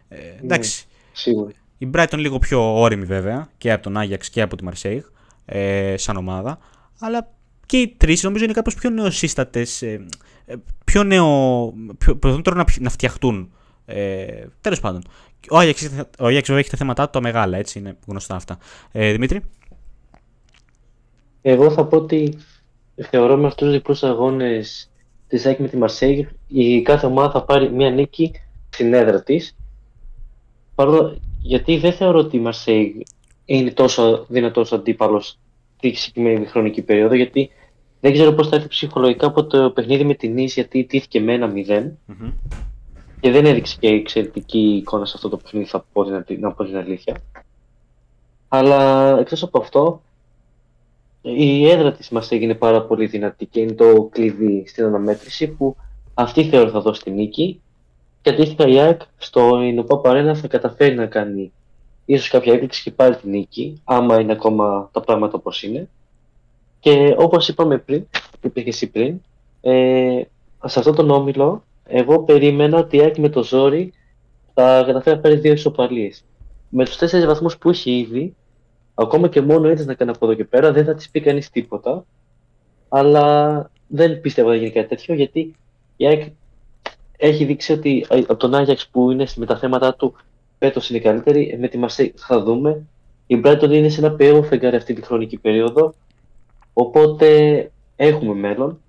[0.09, 0.85] Ε, εντάξει.
[1.11, 1.51] σίγουρα.
[1.77, 5.03] Η Brighton λίγο πιο όρημη βέβαια και από τον Άγιαξ και από τη Μαρσέιγ
[5.45, 6.57] ε, σαν ομάδα.
[6.99, 7.31] Αλλά
[7.67, 9.81] και οι τρεις νομίζω είναι κάπως πιο νεοσύστατες.
[9.81, 10.05] Ε,
[10.45, 10.55] ε,
[10.85, 11.73] πιο νεο.
[11.97, 13.51] Προσπαθούν τώρα να, να φτιαχτούν.
[13.85, 15.01] Ε, Τέλος πάντων.
[15.49, 18.57] Ο Άγιαξ, ο έχει τα θέματα του τα μεγάλα, έτσι είναι γνωστά αυτά.
[18.91, 19.41] Ε, Δημήτρη;
[21.41, 22.37] Εγώ θα πω ότι
[23.09, 24.89] θεωρώ με αυτούς τους διπλούς αγώνες
[25.27, 28.31] της ΑΕΚ με τη Μαρσέγ η κάθε ομάδα θα πάρει μια νίκη
[28.69, 29.55] στην έδρα της.
[31.41, 32.91] Γιατί δεν θεωρώ ότι η Μαρσέγ
[33.45, 35.37] είναι τόσο δυνατός αντίπαλος
[35.79, 37.49] τη συγκεκριμένη χρονική περίοδο, γιατί
[37.99, 41.33] δεν ξέρω πώς θα έρθει ψυχολογικά από το παιχνίδι με την Νη, γιατί τήθηκε με
[41.33, 41.91] ένα 0
[43.19, 46.03] και δεν έδειξε και εξαιρετική εικόνα σε αυτό το παιχνίδι, θα πω,
[46.39, 47.17] να πω την αλήθεια.
[48.47, 50.01] Αλλά εκτός από αυτό,
[51.21, 55.75] η έδρα της μας έγινε πάρα πολύ δυνατή και είναι το κλειδί στην αναμέτρηση που
[56.13, 57.61] αυτή θεωρώ θα δώσει τη νίκη.
[58.21, 61.51] Και αντίστοιχα η ΑΕΚ στο Ινωπά Παρένα θα καταφέρει να κάνει
[62.07, 65.89] ίσως κάποια έκπληξη και πάρει τη νίκη, άμα είναι ακόμα τα πράγματα όπως είναι.
[66.79, 68.07] Και όπως είπαμε πριν,
[68.41, 69.21] είπε και εσύ πριν,
[69.61, 70.21] ε,
[70.65, 73.93] σε αυτόν τον όμιλο εγώ περίμενα ότι η ΑΕΚ με το ζόρι
[74.53, 76.23] θα καταφέρει να πάρει δύο ισοπαλίες.
[76.69, 78.35] Με τους τέσσερις βαθμούς που έχει ήδη,
[78.93, 81.49] ακόμα και μόνο έτσι να κάνει από εδώ και πέρα, δεν θα της πει κανείς
[81.49, 82.05] τίποτα.
[82.89, 85.55] Αλλά δεν πίστευα να γίνει κάτι τέτοιο γιατί
[85.97, 86.31] η ΑΕΚ
[87.17, 90.15] έχει δείξει ότι από τον Άγιαξ που είναι με τα θέματα του
[90.59, 92.85] φέτο είναι καλύτερη, με τη Μασέ θα δούμε.
[93.27, 95.93] Η Brighton είναι σε ένα περίοδο φεγγάρι αυτή τη χρονική περίοδο.
[96.73, 98.79] Οπότε έχουμε μέλλον.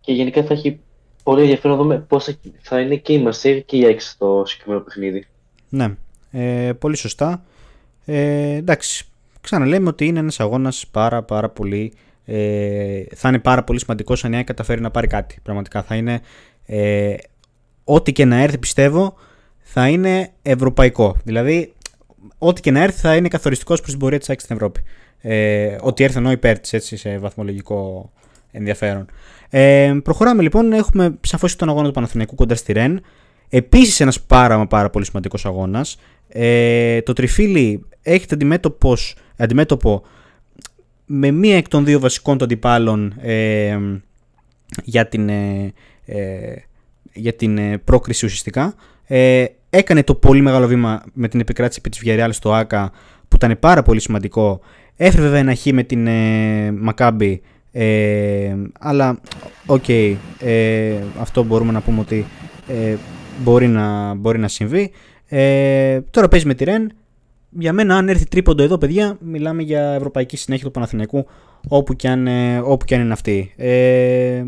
[0.00, 0.80] Και γενικά θα έχει
[1.22, 2.20] πολύ ενδιαφέρον να δούμε πώ
[2.60, 5.26] θα είναι και η Μαρσέγ και η Έξ στο συγκεκριμένο παιχνίδι.
[5.68, 5.94] Ναι,
[6.30, 7.44] ε, πολύ σωστά.
[8.04, 9.06] Ε, εντάξει,
[9.40, 11.92] ξαναλέμε ότι είναι ένας αγώνας πάρα πάρα πολύ.
[12.24, 15.38] Ε, θα είναι πάρα πολύ σημαντικός αν η καταφέρει να πάρει κάτι.
[15.42, 16.20] Πραγματικά θα είναι.
[16.66, 17.14] Ε,
[17.84, 19.16] ό,τι και να έρθει, πιστεύω,
[19.64, 21.16] θα είναι ευρωπαϊκό.
[21.24, 21.72] Δηλαδή,
[22.38, 24.80] ό,τι και να έρθει θα είναι καθοριστικός προς την πορεία της ΑΕΚ στην Ευρώπη.
[25.20, 28.10] Ε, ό,τι έρθει ενώ υπέρ της σε βαθμολογικό
[28.50, 29.06] ενδιαφέρον.
[29.50, 33.00] Ε, προχωράμε λοιπόν, έχουμε σαφώς τον αγώνα του Παναθηναϊκού κοντά στη Ρεν.
[33.48, 35.98] Επίσης ένας πάρα, πάρα πολύ σημαντικός αγώνας.
[36.28, 40.02] Ε, το τριφύλι έχετε αντιμέτωπος, αντιμέτωπο
[41.06, 43.78] με μία εκ των δύο βασικών των αντιπάλων ε,
[44.84, 45.72] για την, ε,
[46.04, 46.54] ε
[47.12, 48.74] για την ε, πρόκριση ουσιαστικά.
[49.06, 52.92] Ε, έκανε το πολύ μεγάλο βήμα με την επικράτηση επί της Βιαρεάλ στο ΟΑΚΑ
[53.28, 54.60] που ήταν πάρα πολύ σημαντικό.
[54.96, 57.42] Έφερε βέβαια ένα Χ με την ε, Μακάμπη
[57.76, 59.20] ε, αλλά,
[59.66, 62.26] οκ, ε, αυτό μπορούμε να πούμε ότι
[62.68, 62.96] ε,
[63.42, 64.90] μπορεί, να, μπορεί να συμβεί.
[65.28, 66.92] Ε, τώρα παίζει με τη Ρεν.
[67.58, 71.26] Για μένα, αν έρθει τρίποντο εδώ, παιδιά, μιλάμε για ευρωπαϊκή συνέχεια του Παναθηναϊκού,
[71.68, 73.52] όπου και αν, ε, όπου και αν είναι αυτή.
[73.56, 74.44] Ε,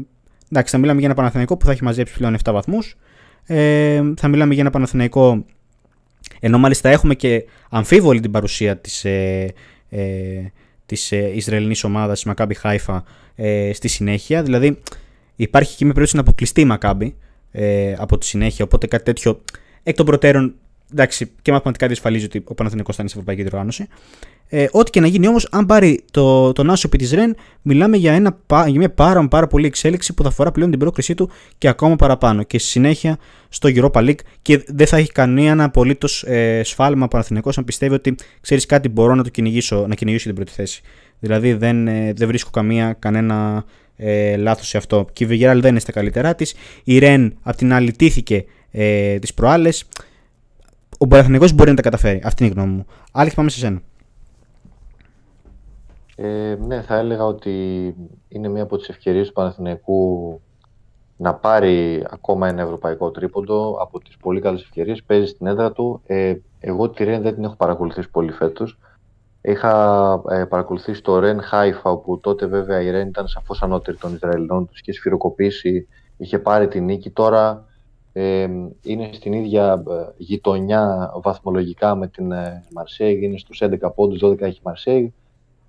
[0.50, 2.96] εντάξει, θα μιλάμε για ένα Παναθηναϊκό που θα έχει μαζέψει πλέον 7 βαθμούς.
[3.46, 5.44] Ε, θα μιλάμε για ένα Παναθηναϊκό,
[6.40, 9.54] ενώ μάλιστα έχουμε και αμφίβολη την παρουσία της, ε,
[9.88, 10.52] ε,
[10.86, 13.02] της ε, Ισραηλινής ομάδας, η Maccabi Haifa,
[13.34, 14.42] ε, στη συνέχεια.
[14.42, 14.78] Δηλαδή
[15.36, 17.12] υπάρχει και μια περίπτωση να αποκλειστεί η Maccabi
[17.50, 19.40] ε, από τη συνέχεια, οπότε κάτι τέτοιο
[19.82, 20.54] εκ των προτέρων
[20.92, 23.86] εντάξει, και μαθηματικά διασφαλίζει ότι ο Παναθηναϊκός θα είναι σε ευρωπαϊκή διοργάνωση.
[24.48, 27.96] Ε, ό,τι και να γίνει όμως, αν πάρει το, τον Άσο επί της Ρεν, μιλάμε
[27.96, 31.30] για, ένα, για μια πάρα, πάρα πολύ εξέλιξη που θα αφορά πλέον την πρόκρισή του
[31.58, 32.42] και ακόμα παραπάνω.
[32.42, 33.18] Και στη συνέχεια
[33.48, 37.94] στο Europa League και δεν θα έχει κανένα απολύτως ε, σφάλμα ο Παναθηναϊκός αν πιστεύει
[37.94, 40.82] ότι ξέρεις κάτι, μπορώ να το κυνηγήσω, να κυνηγήσω την πρώτη θέση.
[41.18, 43.64] Δηλαδή δεν, ε, δεν βρίσκω καμία, κανένα
[43.96, 45.06] ε, λάθος σε αυτό.
[45.12, 46.54] Και η Βεγεράλ δεν είναι στα καλύτερά της.
[46.84, 49.84] Η Ρεν απ' την άλλη τήθηκε ε, τις προάλλες
[50.98, 52.20] ο Παναθηναϊκός μπορεί να τα καταφέρει.
[52.24, 52.86] Αυτή είναι η γνώμη μου.
[53.12, 53.82] Άλεξ, πάμε σε σένα.
[56.16, 57.94] Ε, ναι, θα έλεγα ότι
[58.28, 60.40] είναι μία από τις ευκαιρίες του Παναθηναϊκού
[61.16, 66.00] να πάρει ακόμα ένα ευρωπαϊκό τρίποντο από τις πολύ καλές ευκαιρίες, παίζει στην έδρα του.
[66.06, 68.78] Ε, εγώ τη Ρεν δεν την έχω παρακολουθήσει πολύ φέτος.
[69.40, 74.14] Είχα ε, παρακολουθήσει το Ρεν Χάιφα, όπου τότε βέβαια η Ρεν ήταν σαφώς ανώτερη των
[74.14, 77.10] Ισραηλινών, τους είχε σφυροκοπήσει, είχε πάρει την νίκη.
[77.10, 77.64] Τώρα
[78.18, 78.48] ε,
[78.82, 84.40] είναι στην ίδια ε, γειτονιά βαθμολογικά με την ε, Μαρσέγ, είναι στους 11 πόντους, 12
[84.40, 85.08] έχει Μαρσέγ.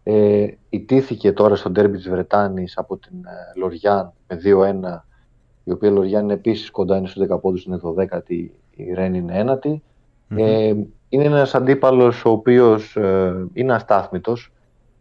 [0.03, 5.03] Ε, ητήθηκε τώρα στο ντέρμπι της Βρετάνης από την ε, Λοριάν με 2-1
[5.63, 8.45] η οποία Λοριάν είναι επίσης κοντά, είναι στους 10 πόντους, είναι το 10η,
[8.75, 9.83] η Ρεν είναι ένατη.
[10.35, 10.73] Ε,
[11.09, 14.51] είναι ένας αντίπαλος ο οποίος ε, είναι αστάθμητος,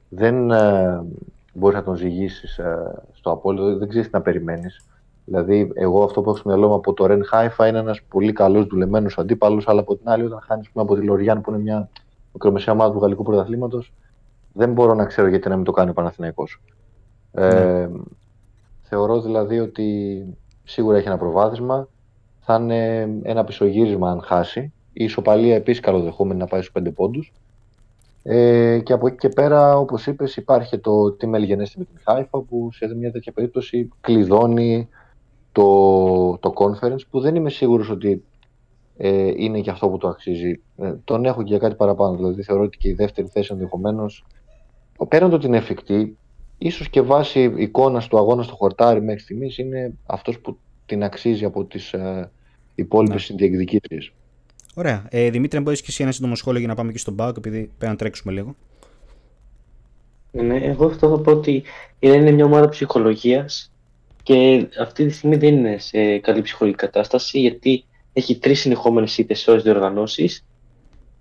[0.08, 1.04] δεν ε,
[1.52, 4.86] μπορείς να τον ζυγίσεις ε, στο απόλυτο, δεν ξέρεις τι να περιμένεις.
[5.26, 8.32] Δηλαδή, εγώ αυτό που έχω στο μυαλό μου από το Ρεν Χάιφα είναι ένας πολύ
[8.32, 11.88] καλός δουλεμένος αντίπαλος, αλλά από την άλλη, όταν χάνεις από τη Λοριάν που είναι μια
[12.32, 13.92] μικρομεσαία ομάδα του γαλλικού πρωταθλήματος,
[14.52, 16.62] δεν μπορώ να ξέρω γιατί να μην το κάνει ο Παναθηναϊκός.
[17.32, 17.88] Ε, ναι.
[18.82, 20.24] θεωρώ δηλαδή ότι
[20.64, 21.88] σίγουρα έχει ένα προβάδισμα.
[22.40, 24.72] Θα είναι ένα πισωγύρισμα αν χάσει.
[24.92, 27.32] Η ισοπαλία επίσης καλοδεχόμενη να πάει στους 5 πόντους.
[28.22, 32.38] Ε, και από εκεί και πέρα, όπως είπες, υπάρχει το τι μελγενέστη με την Χάιφα
[32.40, 34.88] που σε μια τέτοια περίπτωση κλειδώνει
[35.56, 38.24] το, το conference που δεν είμαι σίγουρος ότι
[38.96, 40.60] ε, είναι και αυτό που το αξίζει.
[40.76, 42.16] Ε, τον έχω και για κάτι παραπάνω.
[42.16, 44.24] Δηλαδή θεωρώ ότι και η δεύτερη θέση ενδεχομένως,
[45.08, 46.16] πέραν το ότι είναι εφικτή,
[46.58, 51.44] ίσως και βάσει εικόνας του αγώνα στο χορτάρι μέχρι στιγμής είναι αυτός που την αξίζει
[51.44, 52.30] από τις ε,
[52.74, 53.36] υπόλοιπες ναι.
[53.36, 54.12] διεκδικήσει.
[54.74, 55.06] Ωραία.
[55.10, 57.36] Ε, Δημήτρη, αν μπορείς και εσύ ένα σύντομο σχόλιο για να πάμε και στον Μπάουκ,
[57.36, 58.54] επειδή πρέπει να τρέξουμε λίγο.
[60.30, 61.62] Ναι, εγώ αυτό θα πω ότι
[61.98, 63.70] είναι μια ομάδα ψυχολογίας
[64.26, 69.38] και αυτή τη στιγμή δεν είναι σε καλή ψυχολογική κατάσταση γιατί έχει τρεις συνεχόμενες ήττες
[69.38, 70.44] σε όλες τις διοργανώσεις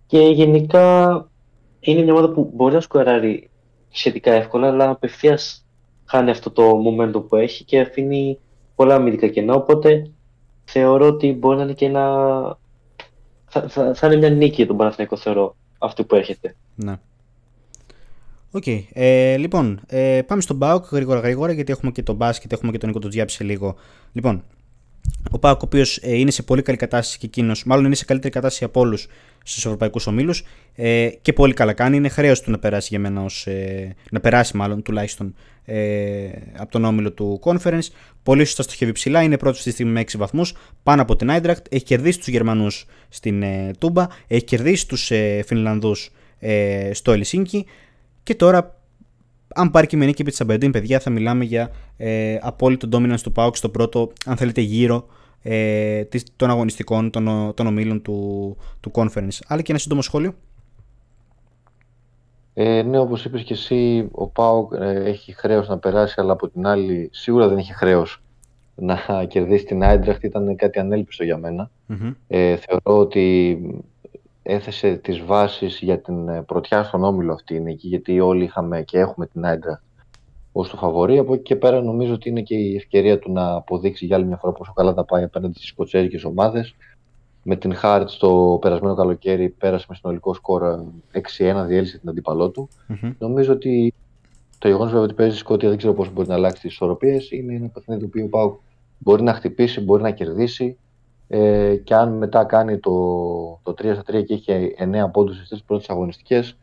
[0.05, 1.29] και γενικά
[1.79, 3.49] είναι μια ομάδα που μπορεί να σκοράρει
[3.89, 5.65] σχετικά εύκολα, αλλά απευθείας
[6.05, 8.39] χάνει αυτό το momentum που έχει και αφήνει
[8.75, 9.53] πολλά αμυντικά κενά.
[9.53, 10.11] Οπότε
[10.63, 12.57] θεωρώ ότι μπορεί να είναι και ένα.
[13.45, 16.55] Θα, θα, θα είναι μια νίκη για τον Παναθηναϊκό, θεωρώ, αυτή που έρχεται.
[16.75, 16.99] Ναι.
[18.55, 18.63] OK.
[18.65, 18.83] Okay.
[18.93, 22.77] Ε, λοιπόν, ε, πάμε στον ΠΑΟΚ γρήγορα γρήγορα γιατί έχουμε και τον μπάσκετ, έχουμε και
[22.77, 23.75] τον Νίκο Τζιάπη σε λίγο.
[24.11, 24.43] Λοιπόν,
[25.31, 28.05] ο ΠΑΟΚ, ο οποίος ε, είναι σε πολύ καλή κατάσταση και εκείνος, μάλλον είναι σε
[28.05, 29.07] καλύτερη κατάσταση από όλους
[29.43, 30.43] στους ευρωπαϊκούς ομίλους
[30.75, 31.97] ε, και πολύ καλά κάνει.
[31.97, 36.27] Είναι χρέος του να περάσει για μένα ως, ε, να περάσει μάλλον τουλάχιστον ε,
[36.57, 37.87] από τον όμιλο του Conference.
[38.23, 39.21] Πολύ σωστά στοχεύει ψηλά.
[39.21, 40.53] Είναι πρώτος στη στιγμή με 6 βαθμούς
[40.83, 41.63] πάνω από την Eintracht.
[41.69, 44.07] Έχει κερδίσει τους Γερμανούς στην ε, Τούμπα.
[44.27, 47.65] Έχει κερδίσει τους ε, Φινλανδούς ε, στο Ελσίνκι.
[48.25, 48.79] Και τώρα
[49.55, 53.31] αν πάρει και με νίκη επί τη παιδιά, θα μιλάμε για ε, απόλυτο dominance του
[53.31, 55.05] Πάουκ στο πρώτο, αν θέλετε, γύρο
[55.41, 56.03] ε,
[56.35, 59.39] των αγωνιστικών των, των ομίλων του, του conference.
[59.47, 60.33] Άλλη και ένα σύντομο σχόλιο.
[62.53, 66.49] Ε, ναι, όπως είπες και εσύ, ο Πάοκ ε, έχει χρέος να περάσει, αλλά από
[66.49, 68.21] την άλλη σίγουρα δεν έχει χρέος
[68.75, 70.23] να κερδίσει την Άιντραχτ.
[70.23, 71.69] Ήταν κάτι ανέλπιστο για μενα
[72.27, 73.57] Ε, θεωρώ ότι
[74.47, 78.81] έθεσε τις βάσεις για την ε, πρωτιά στον Όμιλο αυτή είναι εκεί, γιατί όλοι είχαμε
[78.81, 79.83] και έχουμε την Άιντραχτ
[80.51, 81.17] ως το φαβορή.
[81.17, 84.25] Από εκεί και πέρα νομίζω ότι είναι και η ευκαιρία του να αποδείξει για άλλη
[84.25, 86.75] μια φορά πόσο καλά τα πάει απέναντι στις κοτσέρικε ομάδες.
[87.43, 90.79] Με την Χάρτ το περασμένο καλοκαίρι πέρασε με συνολικό σκορ
[91.37, 92.69] 6-1, διέλυσε την αντίπαλό του.
[92.89, 93.15] Mm-hmm.
[93.17, 93.93] Νομίζω ότι
[94.57, 97.31] το γεγονός βέβαια ότι παίζει Σκότια δεν ξέρω πώς μπορεί να αλλάξει τις ισορροπίες.
[97.31, 98.59] Είναι ένα παιχνίδι το οποίο
[98.97, 100.77] μπορεί να χτυπήσει, μπορεί να κερδίσει.
[101.27, 102.91] Ε, και αν μετά κάνει το,
[103.63, 106.57] το 3 3 και έχει 9 πόντους στις πρώτες αγωνιστικές,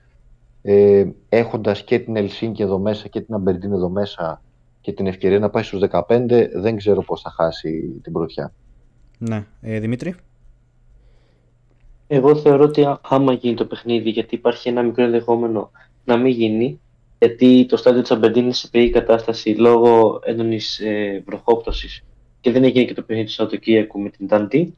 [0.63, 4.43] ε, έχοντας και την Ελσίνκη εδώ μέσα και την Αμπερντίν εδώ μέσα
[4.81, 8.53] και την ευκαιρία να πάει στους 15, δεν ξέρω πώς θα χάσει την πρωτιά.
[9.19, 9.47] Ναι.
[9.61, 10.15] Ε, Δημήτρη;
[12.07, 15.71] Εγώ θεωρώ ότι άμα γίνει το παιχνίδι, γιατί υπάρχει ένα μικρό ενδεχόμενο
[16.05, 16.81] να μην γίνει,
[17.19, 22.05] γιατί το στάδιο της Αμπερντίν είναι σε περίεργη κατάσταση λόγω έντονης ε, βροχόπτωσης
[22.43, 24.77] και δεν έγινε και το παιχνίδι του Σαββατοκύριακου με την Τάντι.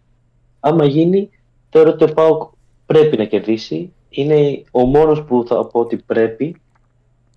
[0.61, 1.31] Άμα γίνει,
[1.71, 2.43] θεωρώ ότι ο Πάουκ
[2.87, 6.61] πρέπει να κερδίσει είναι ο μόνος που θα πω ότι πρέπει,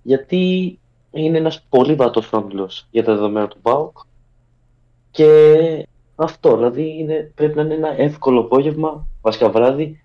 [0.04, 0.80] γιατί
[1.12, 3.98] είναι ένας πολύ βατός όμιλος για τα δεδομένα του ΠΑΟΚ
[5.12, 10.02] και αυτό, δηλαδή είναι, πρέπει να είναι ένα εύκολο απόγευμα, βασικά βράδυ,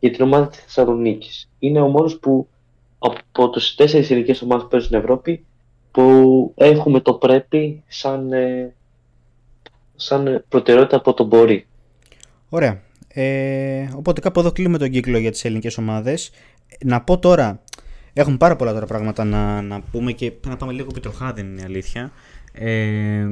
[0.00, 1.50] για την ομάδα της Θεσσαλονίκης.
[1.58, 2.48] Είναι ο μόνος που
[2.98, 5.44] από τους τέσσερις ελληνικές ομάδες που παίζουν στην Ευρώπη
[5.90, 8.74] που έχουμε το πρέπει σαν, ε,
[10.02, 11.66] σαν προτεραιότητα από τον μπορεί.
[12.48, 12.80] Ωραία.
[13.08, 16.30] Ε, οπότε κάπου εδώ κλείνουμε τον κύκλο για τις ελληνικές ομάδες.
[16.84, 17.62] Να πω τώρα,
[18.12, 21.62] έχουμε πάρα πολλά τώρα πράγματα να, να πούμε και να πάμε λίγο πιτροχά δεν είναι
[21.64, 22.12] αλήθεια.
[22.52, 23.26] Ε,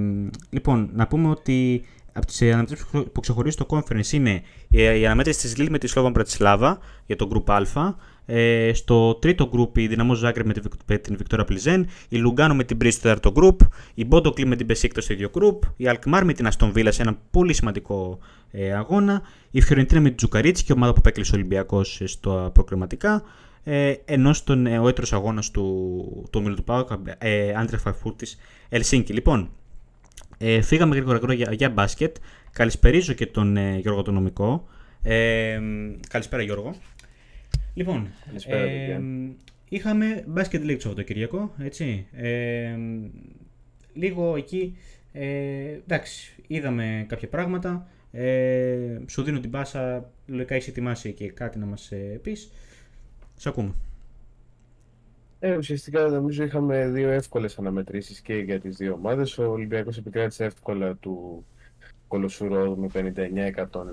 [0.50, 5.56] λοιπόν, να πούμε ότι από τις αναμετρήσεις που ξεχωρίζει το conference είναι η αναμέτρηση της
[5.56, 7.94] Λίλ με τη Σλόβαν Μπρατισλάβα για το Group Α.
[8.32, 10.54] Ε, στο τρίτο γκρουπ η Δυναμό Ζάγκρεπ με,
[10.86, 13.60] με την Βικτόρια Πλζεν, η Λουγκάνο με την Μπριζ στο τέταρτο γκρουπ,
[13.94, 16.90] η Μπόντο Γκλιμτ με την Μπεσίκτας στο ίδιο γκρουπ, η Αλκμάρ με την Άστον Βίλα
[16.90, 18.18] σε ένα πολύ σημαντικό
[18.50, 22.44] ε, αγώνα, η Φιορεντίνα με την Τσουκαρίτσκι και η ομάδα που απέκλεισε ο Ολυμπιακός στα
[22.44, 23.22] προκριματικά.
[23.64, 26.88] Ε, ενώ στον ε, ο έτερος αγώνας του, του ομίλου του ΠΑΟΚ,
[27.18, 28.26] ε, Άντρε Φαρφούρτη
[28.68, 29.12] Ελσίνκη.
[29.12, 29.50] Λοιπόν,
[30.38, 32.16] ε, φύγαμε γρήγορα, γρήγορα για, για μπάσκετ.
[32.52, 34.68] Καλησπερίζω και τον ε, Γιώργο τον νομικό.
[35.02, 35.60] Ε,
[36.08, 36.74] καλησπέρα Γιώργο.
[37.74, 38.08] Λοιπόν,
[38.46, 39.00] ε,
[39.68, 42.06] είχαμε μπάσκετ League το Σαββατοκύριακο, έτσι.
[42.12, 42.76] Ε,
[43.92, 44.76] λίγο εκεί,
[45.12, 47.86] ε, εντάξει, είδαμε κάποια πράγματα.
[48.12, 52.52] Ε, σου δίνω την πάσα, λογικά έχει ετοιμάσει και κάτι να μας ε, πεις.
[53.36, 53.74] Σε ακούμε.
[55.38, 59.38] Ε, ουσιαστικά νομίζω είχαμε δύο εύκολες αναμετρήσεις και για τις δύο ομάδες.
[59.38, 61.44] Ο Ολυμπιακός επικράτησε εύκολα του
[62.10, 62.88] Κολοσσουρό με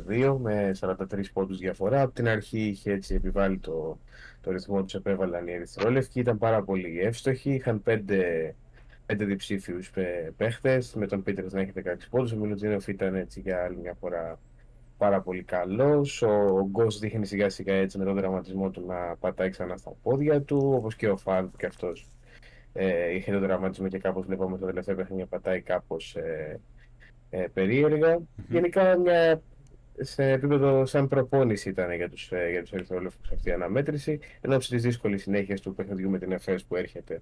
[0.08, 0.96] 59-102 με 43
[1.34, 2.02] πόντους διαφορά.
[2.02, 3.98] Από την αρχή είχε έτσι επιβάλει το,
[4.42, 6.20] το ρυθμό τους επέβαλαν οι Ερυθρόλευκοι.
[6.20, 7.54] Ήταν πάρα πολύ εύστοχοι.
[7.54, 8.56] Είχαν πέντε,
[9.06, 9.92] πέντε διψήφιους
[10.38, 10.94] παίχτες.
[10.94, 12.32] Με τον Πίτερ να έχει 16 πόντους.
[12.32, 14.40] Ο Μιλουτζίνοφ ήταν έτσι για άλλη μια φορά
[14.98, 16.22] πάρα πολύ καλός.
[16.22, 19.92] Ο, ο Γκος δείχνει σιγά σιγά έτσι με τον δραματισμό του να πατάει ξανά στα
[20.04, 20.72] πόδια του.
[20.76, 22.10] Όπως και ο Φαλ και αυτός
[22.74, 26.60] ε, είχε τον δραματισμό και κάπως βλέπαμε το τελευταίο παιχνίδι πατάει κάπως ε,
[27.30, 29.42] ε, περιεργα Γενικά μια
[30.00, 34.58] σε επίπεδο σαν προπόνηση ήταν για τους, ε, για τους ερυθρόλευκους αυτή η αναμέτρηση ενώ
[34.58, 37.22] της δύσκολης συνέχειας του παιχνιδιού με την ΕΦΕΣ που έρχεται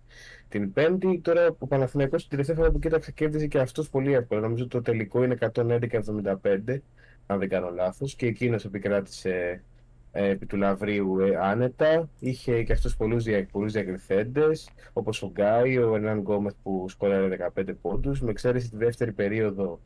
[0.49, 1.19] την Πέμπτη.
[1.23, 4.41] Τώρα ο Παναθηναϊκός την τελευταία φορά που κοίταξε κέρδιζε και αυτός πολύ εύκολα.
[4.41, 6.81] Νομίζω το τελικό είναι 111-75
[7.25, 9.63] αν δεν κάνω λάθος και εκείνος επικράτησε
[10.11, 12.09] ε, επί του Λαβρίου ε, άνετα.
[12.19, 17.51] Είχε και αυτός πολλούς, δια, πολλούς διακριθέντες όπως ο Γκάι, ο Ενάν Γκόμεθ που σκόραρε
[17.55, 19.79] 15 πόντους με εξαίρεση τη δεύτερη περίοδο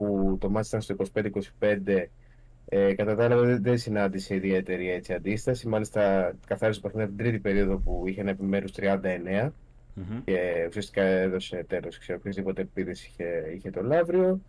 [0.00, 0.96] που το μάτι ήταν στο
[1.60, 2.06] 25-25
[2.72, 5.68] ε, κατά τα άλλα δεν, συνάντησε ιδιαίτερη έτσι, αντίσταση.
[5.68, 10.20] Μάλιστα καθάρισε το παιχνίδι την τρίτη περίοδο που είχε ένα επιμέρους 39 mm-hmm.
[10.24, 11.98] και ουσιαστικά έδωσε τέλος.
[11.98, 14.40] Ξέρω οποιοδήποτε επίδεση είχε, είχε το Λαύριο.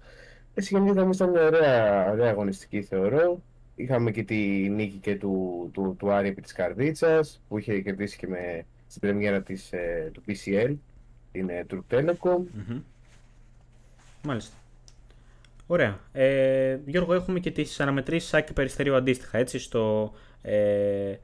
[0.53, 3.41] Έτσι γενικά ήταν μια ωραία, ωραία αγωνιστική θεωρώ.
[3.75, 4.35] Είχαμε και τη
[4.69, 9.01] νίκη και του, του, του Άρη επί της Καρδίτσας που είχε κερδίσει και με, στην
[9.01, 10.75] πρεμιέρα της, ε, του PCL,
[11.31, 12.37] την ε, Turk Telecom.
[12.37, 12.81] Mm-hmm.
[14.23, 14.60] Μάλιστα.
[15.71, 15.99] Ωραία.
[16.11, 21.17] Ε, Γιώργο, έχουμε και τις αναμετρήσεις Σάκη Περιστερίου αντίστοιχα, έτσι, στο, ε, ε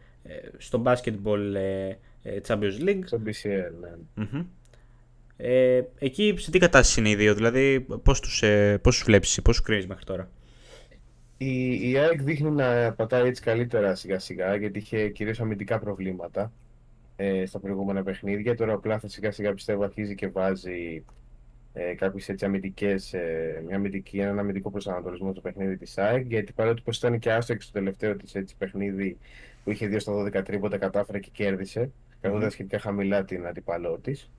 [0.57, 1.89] στο Basketball ε,
[2.21, 2.99] ε, Champions League.
[3.05, 3.89] Στο BCL, ναι.
[4.17, 4.45] mm
[5.37, 9.41] Ε, εκεί σε τι κατάσταση είναι οι δύο, δηλαδή πώς τους, ε, πώς τους βλέπεις,
[9.41, 10.29] πώς τους κρίνεις μέχρι τώρα;
[11.37, 16.51] Η, η ΑΕΚ δείχνει να πατάει έτσι καλύτερα σιγά σιγά γιατί είχε κυρίως αμυντικά προβλήματα
[17.15, 18.55] ε, στα προηγούμενα παιχνίδια.
[18.55, 21.03] Τώρα ο Πλάθος σιγά σιγά πιστεύω αρχίζει και βάζει
[21.77, 26.25] ε, κάποιες αμυντικές, ε, μια αμυντική, έναν αμυντικό προσανατολισμό στο παιχνίδι της ΑΕΚ.
[26.27, 29.17] Γιατί παρότι πως ήταν και άστοχη στο τελευταίο της παιχνίδι
[29.63, 31.91] που είχε 2 στα 12 τρίποτα, κατάφερε και κέρδισε,
[32.21, 34.29] καθόντα σχετικά χαμηλά την αντιπαλό της.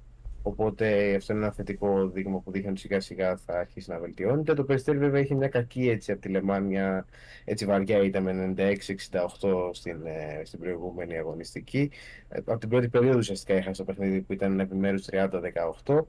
[0.43, 4.55] Οπότε αυτό είναι ένα θετικό δείγμα που δείχνει ότι σιγά σιγά θα αρχίσει να βελτιώνεται.
[4.55, 7.06] Το Περιστέρι βέβαια είχε μια κακή έτσι από τη Λεμάν, μια
[7.44, 11.90] έτσι βαριά ήταν με 96-68 στην, ε, στην προηγούμενη αγωνιστική.
[12.28, 16.06] Ε, από την πρώτη περίοδο ουσιαστικά είχα στο παιχνίδι που ήταν επιμέρους 30-18.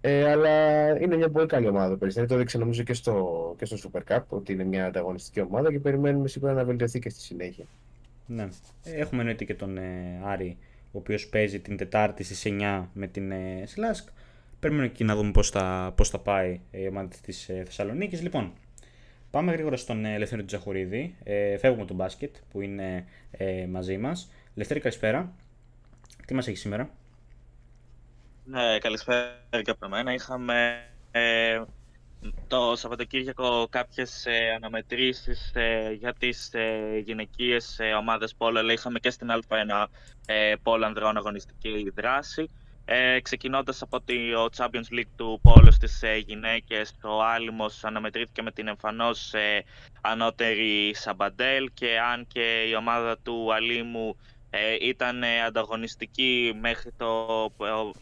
[0.00, 2.26] Ε, αλλά είναι μια πολύ καλή ομάδα το Περιστέρι.
[2.26, 5.78] Το έδειξε νομίζω και στο, και στο Super Cup ότι είναι μια ανταγωνιστική ομάδα και
[5.78, 7.64] περιμένουμε σίγουρα να βελτιωθεί και στη συνέχεια.
[8.26, 8.48] Ναι.
[8.84, 13.30] Έχουμε εννοείται και τον ε, Άρη, ο οποίος παίζει την Τετάρτη στις 9 με την
[13.30, 14.08] ε, Σλάσκ.
[14.60, 18.22] Περιμένουμε και να δούμε πώς θα, πώς θα πάει η ομάδα της ε, Θεσσαλονίκης.
[18.22, 18.52] Λοιπόν,
[19.30, 21.14] πάμε γρήγορα στον ε, Ελευθέρω Τζαχουρίδη.
[21.24, 24.30] Ε, φεύγουμε τον μπάσκετ που είναι ε, μαζί μας.
[24.54, 25.32] Ελευθέρη, καλησπέρα.
[26.26, 26.90] Τι μας έχεις σήμερα;
[28.50, 30.12] Ναι, καλησπέρα και από μένα.
[30.12, 31.62] Είχαμε ε,
[32.46, 38.98] το Σαββατοκύριακο κάποιες ε, αναμετρήσεις ε, για τις ε, γυναικείες ε, ομάδες πόλο, αλλά είχαμε
[38.98, 39.86] και στην Α1
[40.26, 42.50] ε, πόλο ανδρών αγωνιστική δράση.
[42.84, 48.52] Ε, ξεκινώντας από το Champions League του πόλο στις ε, γυναίκες, ο Άλιμος αναμετρήθηκε με
[48.52, 49.64] την εμφανώς ε,
[50.00, 54.16] ανώτερη Σαμπαντέλ και αν και η ομάδα του Αλίμου
[54.50, 57.26] ε, ήταν ε, ανταγωνιστική μέχρι το,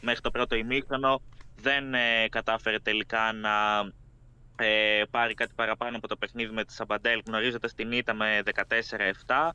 [0.01, 1.21] μέχρι το πρώτο ημίχρονο.
[1.61, 3.53] Δεν ε, κατάφερε τελικά να
[4.57, 8.43] ε, πάρει κάτι παραπάνω από το παιχνίδι με τη Σαμπαντέλ, γνωρίζοντας την ήττα με
[9.27, 9.51] 14-7.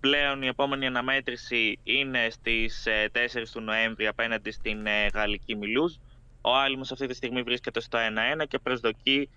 [0.00, 5.94] Πλέον η επόμενη αναμέτρηση είναι στις 4 του Νοέμβρη απέναντι στην Γαλλική Μιλούζ.
[6.40, 7.98] Ο Άλυμος αυτή τη στιγμή βρίσκεται στο
[8.40, 9.28] 1-1 και προσδοκεί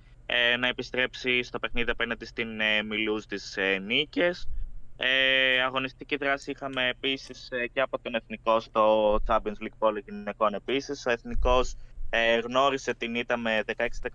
[0.59, 2.49] να επιστρέψει στο παιχνίδι απέναντι στην
[2.85, 4.47] Μιλούζ της νίκες.
[4.97, 10.53] Ε, αγωνιστική δράση είχαμε επίσης ε, και από τον Εθνικό στο Champions League Polo γυναικών
[10.53, 11.05] επίσης.
[11.05, 11.75] Ο Εθνικός
[12.09, 13.63] ε, γνώρισε την ήττα με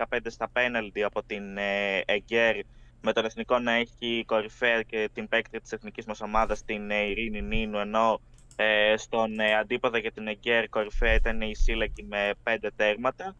[0.08, 2.56] 16-15 στα πέναλτι από την ε, Εγκέρ
[3.02, 7.42] με τον εθνικό να έχει κορυφαία και την παίκτρια της εθνικής μας ομάδας την Ειρήνη
[7.42, 8.20] Νίνου, ενώ
[8.56, 13.36] ε, στον ε, αντίποδα για την Εγκέρ κορυφαία ήταν η Σίλακη με πέντε τέρματα.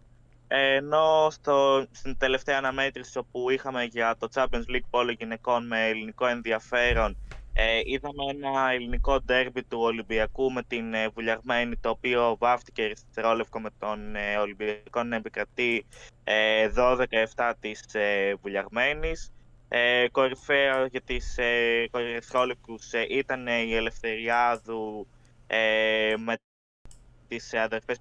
[0.54, 5.88] Ε, ενώ στο, στην τελευταία αναμέτρηση όπου είχαμε για το Champions League πόλο γυναικών με
[5.88, 7.16] ελληνικό ενδιαφέρον
[7.52, 13.60] ε, είδαμε ένα ελληνικό ντέρμπι του Ολυμπιακού με την ε, Βουλιαγμένη το οποίο βάφτηκε αριστερόλευκο
[13.60, 15.86] με τον ε, Ολυμπιακό να επικρατεί
[16.24, 19.32] ε, 12-7 της ε, Βουλιαγμένης.
[19.68, 21.88] Ε, κορυφαία για τις ε,
[22.90, 25.06] ε, ήταν η Ελευθεριάδου
[25.46, 26.34] ε, με
[27.28, 27.98] τις αδερφές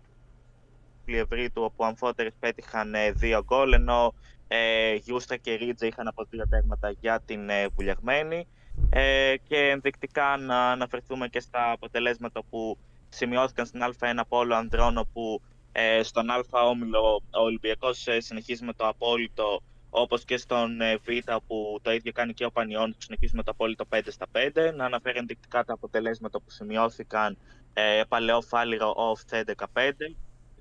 [1.06, 4.14] Πλιευρίτου όπου αμφότερες πέτυχαν ε, δύο γκολ ενώ
[4.48, 8.48] ε, Γιούστα και Ρίτζα είχαν από δύο τέρματα για την ε, Βουλιαγμένη
[8.90, 12.78] ε, και ενδεικτικά να αναφερθούμε και στα αποτελέσματα που
[13.10, 15.41] σημειώθηκαν στην Α1 Πόλο Ανδρών όπου
[15.72, 20.98] ε, στον Α Όμιλο ο Ολυμπιακός ε, συνεχίζει με το απόλυτο όπως και στον ε,
[20.98, 21.07] Β
[21.48, 24.73] που το ίδιο κάνει και ο Πανιών που συνεχίζει με το απόλυτο 5 στα 5.
[24.76, 27.38] Να αναφέρει ενδεικτικά τα αποτελέσματα που σημειώθηκαν
[27.73, 29.91] ε, Παλαιό Φάληρο Off 15,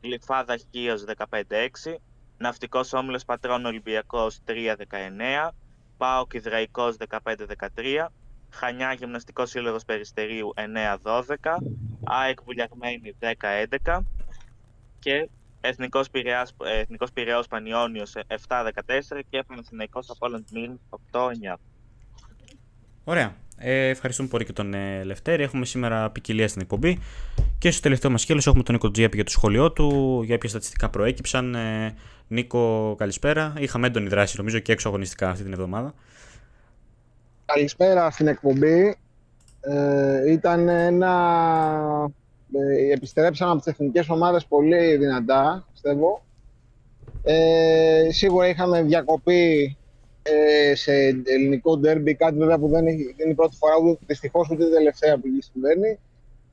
[0.02, 1.96] Γλυφάδα Χίος 15-6,
[2.38, 5.50] Ναυτικός Όμιλος Πατρών Ολυμπιακός 3-19,
[5.96, 8.06] Πάο Κιδραϊκός 15-13,
[8.50, 11.58] Χανιά Γυμναστικός Σύλλογος Περιστερίου 9-12,
[12.04, 14.00] ΑΕΚ Βουλιαγμένη 10-11
[14.98, 15.28] και
[15.60, 18.12] Εθνικός Πειραιάς, Εθνικός Πειραιός Πανιόνιος
[18.48, 20.78] 7-14 και Παναθηναϊκός Απόλλων Μίλ
[21.10, 21.60] 8-9.
[23.04, 23.34] Ωραία.
[23.62, 25.42] Ε, ευχαριστούμε πολύ και τον ε, Λευτέρη.
[25.42, 26.98] Έχουμε σήμερα ποικιλία στην εκπομπή.
[27.58, 30.48] Και στο τελευταίο μας σκέλος έχουμε τον Νίκο Τζιέπη για το σχολείο του, για ποια
[30.48, 31.54] στατιστικά προέκυψαν.
[31.54, 31.94] Ε,
[32.28, 33.52] Νίκο, καλησπέρα.
[33.58, 35.94] Είχαμε έντονη δράση νομίζω και έξω αγωνιστικά αυτή την εβδομάδα.
[37.44, 38.96] Καλησπέρα στην εκπομπή.
[39.60, 41.12] Ε, ήταν ένα...
[42.52, 46.24] Ε, επιστρέψαμε από τις εθνικές ομάδες πολύ δυνατά, πιστεύω.
[47.22, 49.76] Ε, σίγουρα είχαμε διακοπή
[50.22, 50.92] ε, σε
[51.24, 55.18] ελληνικό ντέρμπι, κάτι βέβαια που δεν είναι η πρώτη φορά, ούτε, δυστυχώς ούτε η τελευταία
[55.18, 55.98] που συμβαίνει,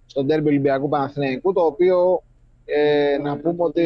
[0.06, 2.23] στο ντέρμπι Ολυμπιακού Παναθηναϊκού, το οποίο
[2.65, 3.85] ε, να πούμε ότι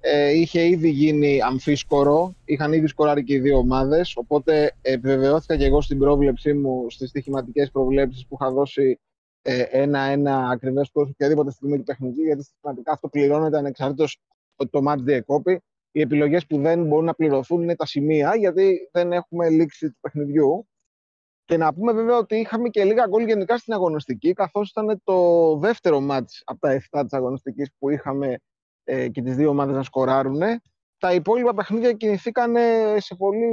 [0.00, 5.64] ε, είχε ήδη γίνει αμφίσκορο, είχαν ήδη σκοράρει και οι δύο ομάδες, οπότε επιβεβαιώθηκα και
[5.64, 8.98] εγώ στην πρόβλεψή μου, στις στοιχηματικές προβλέψεις που είχα δώσει
[9.70, 14.20] ένα-ένα ε, ακριβές σκορ οποιαδήποτε στιγμή του παιχνιδιού, γιατί στοιχηματικά αυτό πληρώνεται ανεξαρτήτως
[14.56, 15.62] ότι το μάτς διεκόπη
[15.92, 19.98] οι επιλογές που δεν μπορούν να πληρωθούν είναι τα σημεία, γιατί δεν έχουμε λήξη του
[20.00, 20.66] παιχνιδιού.
[21.44, 25.56] Και να πούμε βέβαια ότι είχαμε και λίγα γκολ γενικά στην αγωνιστική, καθώς ήταν το
[25.56, 28.38] δεύτερο μάτς από τα 7 της αγωνιστικής που είχαμε
[28.84, 30.40] ε, και τις δύο ομάδες να σκοράρουν.
[30.98, 32.54] Τα υπόλοιπα παιχνίδια κινηθήκαν
[32.96, 33.50] σε πολύ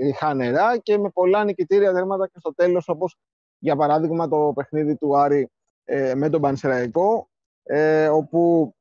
[0.00, 3.16] ριχά νερά και με πολλά νικητήρια δέρματα και στο τέλος, όπως
[3.58, 5.50] για παράδειγμα το παιχνίδι του Άρη
[5.84, 7.28] ε, με τον Πανσεραϊκό,
[7.62, 8.72] ε, όπου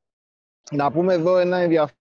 [0.71, 1.96] να πούμε εδώ ένα ενδιαφέρον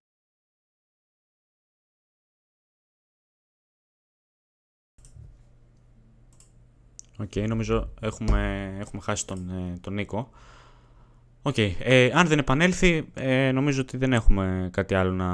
[7.19, 10.31] OK, okay, νομίζω έχουμε, έχουμε χάσει τον, ε, τον Νίκο.
[11.43, 15.27] OK, okay, ε, αν δεν επανέλθει, ε, νομίζω ότι δεν έχουμε κάτι άλλο να,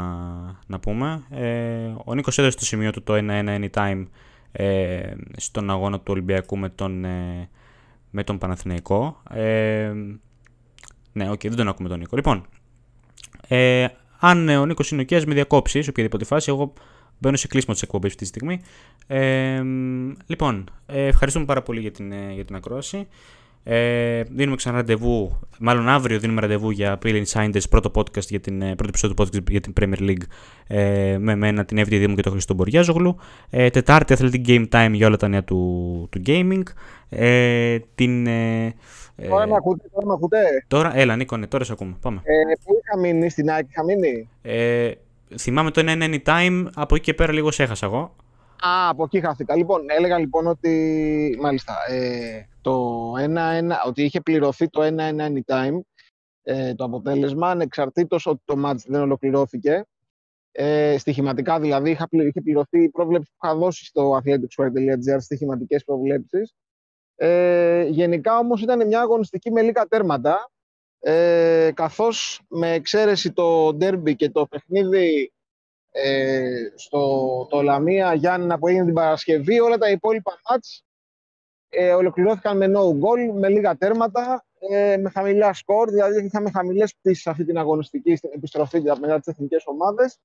[0.66, 1.22] να πούμε.
[1.30, 4.06] Ε, ο Νίκος έδωσε το σημείο του το 1-1 anytime
[4.52, 7.48] ε, στον αγώνα του Ολυμπιακού με τον, ε,
[8.10, 9.22] με τον Παναθηναϊκό.
[9.30, 9.92] Ε,
[11.12, 12.16] ναι, OK, okay, δεν τον ακούμε τον Νίκο.
[12.16, 12.46] Λοιπόν,
[13.48, 13.86] ε,
[14.18, 16.72] αν ο Νίκος είναι ο με διακόψεις σε οποιαδήποτε φάση, εγώ
[17.22, 18.60] Μπαίνω σε κλείσιμο της εκπομπής αυτή τη στιγμή.
[19.06, 19.62] Ε,
[20.26, 23.06] λοιπόν, ε, ευχαριστούμε πάρα πολύ για την, ε, για την ακρόαση.
[23.64, 28.58] Ε, δίνουμε ξανά ραντεβού, μάλλον αύριο δίνουμε ραντεβού για EPL Insiders, πρώτο podcast για την,
[28.58, 30.22] πρώτο επεισόδιο του podcast για την Premier League
[30.66, 33.16] ε, με μένα, την FDD μου και τον Χριστό Μποριάζογλου.
[33.50, 36.62] Ε, τετάρτη Athletic Game Time για όλα τα νέα του, του gaming.
[37.08, 38.74] Ε, την, ε,
[39.28, 40.38] τώρα με ακούτε, τώρα με ακούτε;
[40.68, 41.96] Τώρα, έλα Νίκο, ναι, τώρα σε ακούμε.
[42.00, 42.20] Πάμε.
[42.24, 44.90] Ε, πού είχα μείνει, στην ΑΕΚ είχα μείνει; Ε,
[45.38, 48.16] θυμάμαι το 1 anytime, από εκεί και πέρα λίγο σε έχασα εγώ.
[48.66, 49.56] Α, από εκεί χάθηκα.
[49.56, 55.80] Λοιπόν, έλεγα λοιπόν ότι, μάλιστα, ε, το 1-1, ότι είχε πληρωθεί το 1-1 anytime,
[56.42, 59.84] ε, το αποτέλεσμα, ανεξαρτήτως ότι το match δεν ολοκληρώθηκε.
[60.52, 66.54] Ε, στοιχηματικά δηλαδή, είχα, είχε πληρωθεί η πρόβλεψη που είχα δώσει στο athleticsport.gr, στοιχηματικές προβλέψεις.
[67.14, 70.50] Ε, γενικά όμως ήταν μια αγωνιστική με λίγα τέρματα,
[71.04, 75.32] ε, καθώς με εξαίρεση το ντέρμπι και το παιχνίδι
[75.90, 80.84] ε, στο το Λαμία Γιάννηνα που έγινε την Παρασκευή, όλα τα υπόλοιπα μάτς
[81.68, 86.94] ε, ολοκληρώθηκαν με no goal, με λίγα τέρματα, ε, με χαμηλά σκορ, δηλαδή είχαμε χαμηλές
[86.94, 90.18] πτήσεις αυτή την αγωνιστική στην επιστροφή μετά τις εθνικές ομάδες.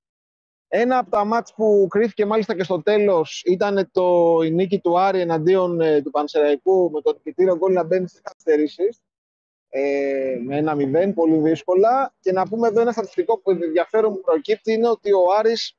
[0.68, 5.00] Ένα από τα μάτς που κρίθηκε μάλιστα και στο τέλος ήταν το, η νίκη του
[5.00, 9.02] Άρη εναντίον ε, του Πανσεραϊκού με το νικητήριο γκολ να μπαίνει στις καθυστερήσεις
[9.70, 12.14] ε, με ένα μηδέν, πολύ δύσκολα.
[12.20, 15.78] Και να πούμε εδώ ένα στατιστικό που ενδιαφέρον που προκύπτει είναι ότι ο Άρης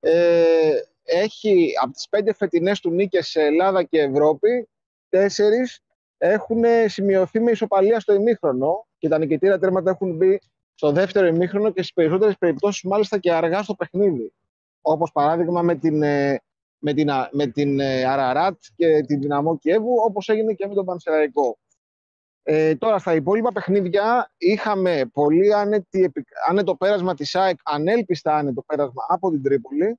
[0.00, 0.72] ε,
[1.04, 4.68] έχει από τις πέντε φετινές του νίκες σε Ελλάδα και Ευρώπη,
[5.08, 5.80] τέσσερις
[6.18, 10.40] έχουν σημειωθεί με ισοπαλία στο ημίχρονο και τα νικητήρα τέρματα έχουν μπει
[10.74, 14.32] στο δεύτερο ημίχρονο και στις περισσότερες περιπτώσεις μάλιστα και αργά στο παιχνίδι.
[14.80, 16.40] Όπως παράδειγμα με την, ε,
[16.78, 20.84] με την, με την ε, Αραράτ και την Δυναμό Κιέβου, όπως έγινε και με τον
[20.84, 21.58] Πανσεραϊκό.
[22.44, 26.12] Ε, τώρα στα υπόλοιπα παιχνίδια είχαμε πολύ άνετη,
[26.48, 29.98] άνετο πέρασμα της ΑΕΚ, ανέλπιστα άνετο πέρασμα από την Τρίπολη,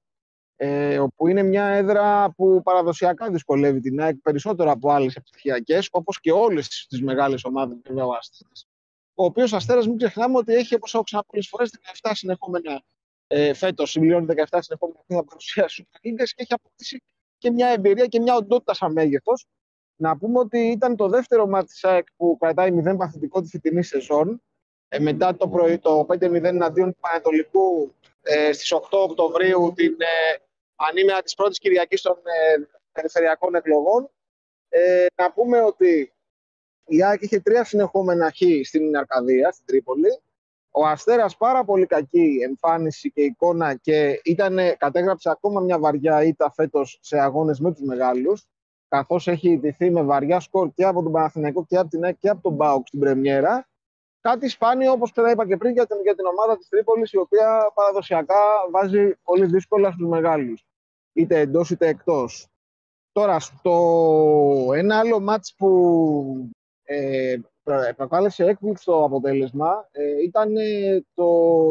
[0.56, 6.20] ε, όπου είναι μια έδρα που παραδοσιακά δυσκολεύει την ΑΕΚ περισσότερο από άλλες επιτυχιακές, όπως
[6.20, 8.68] και όλες τις μεγάλες ομάδες βέβαια ο Αστέρας.
[9.14, 11.72] Ο οποίος Αστέρας μην ξεχνάμε ότι έχει, όπως έχω ξαναπεί πολλές φορές,
[12.02, 12.84] 17 συνεχόμενα
[13.28, 17.04] ε, φέτος, συμπληρώνει 17 συνεχόμενα χρόνια παρουσία σου και έχει αποκτήσει
[17.38, 19.46] και μια εμπειρία και μια οντότητα σαν μέγεθος
[19.96, 23.84] να πούμε ότι ήταν το δεύτερο μάτι της ΑΕΚ που κρατάει 0 παθητικό τη φετινή
[23.84, 24.42] σεζόν.
[24.88, 30.36] Ε, μετά το, πρωί, το 5-0 εναντίον του Πανετολικού ε, στις 8 Οκτωβρίου, την ε,
[30.76, 34.10] ανήμερα της πρώτης Κυριακής των ε, περιφερειακών εκλογών.
[34.70, 36.14] Ε, να πούμε ότι
[36.86, 40.22] η ΑΕΚ είχε τρία συνεχόμενα χ στην Αρκαδία, στην Τρίπολη.
[40.72, 46.52] Ο Αστέρας πάρα πολύ κακή εμφάνιση και εικόνα και ήταν, κατέγραψε ακόμα μια βαριά ήττα
[46.52, 48.48] φέτος σε αγώνες με τους μεγάλους
[48.96, 52.30] καθώς έχει ιτηθεί με βαριά σκορ και από τον Παναθηναϊκό και από την ΑΕΚ και
[52.30, 53.68] από τον Μπάουκ στην Πρεμιέρα.
[54.22, 57.72] Κάτι σπάνιο, όπως είπα και πριν, για την, για την ομάδα της Τρίπολης, η οποία
[57.74, 58.36] παραδοσιακά
[58.72, 60.66] βάζει πολύ δύσκολα στους μεγάλους,
[61.14, 62.48] είτε εντός είτε εκτός.
[63.12, 66.50] Τώρα, στο ένα άλλο μάτς που
[66.84, 67.36] ε,
[67.96, 70.54] προκάλεσε έκπληξη το αποτέλεσμα ε, ήταν
[71.14, 71.28] το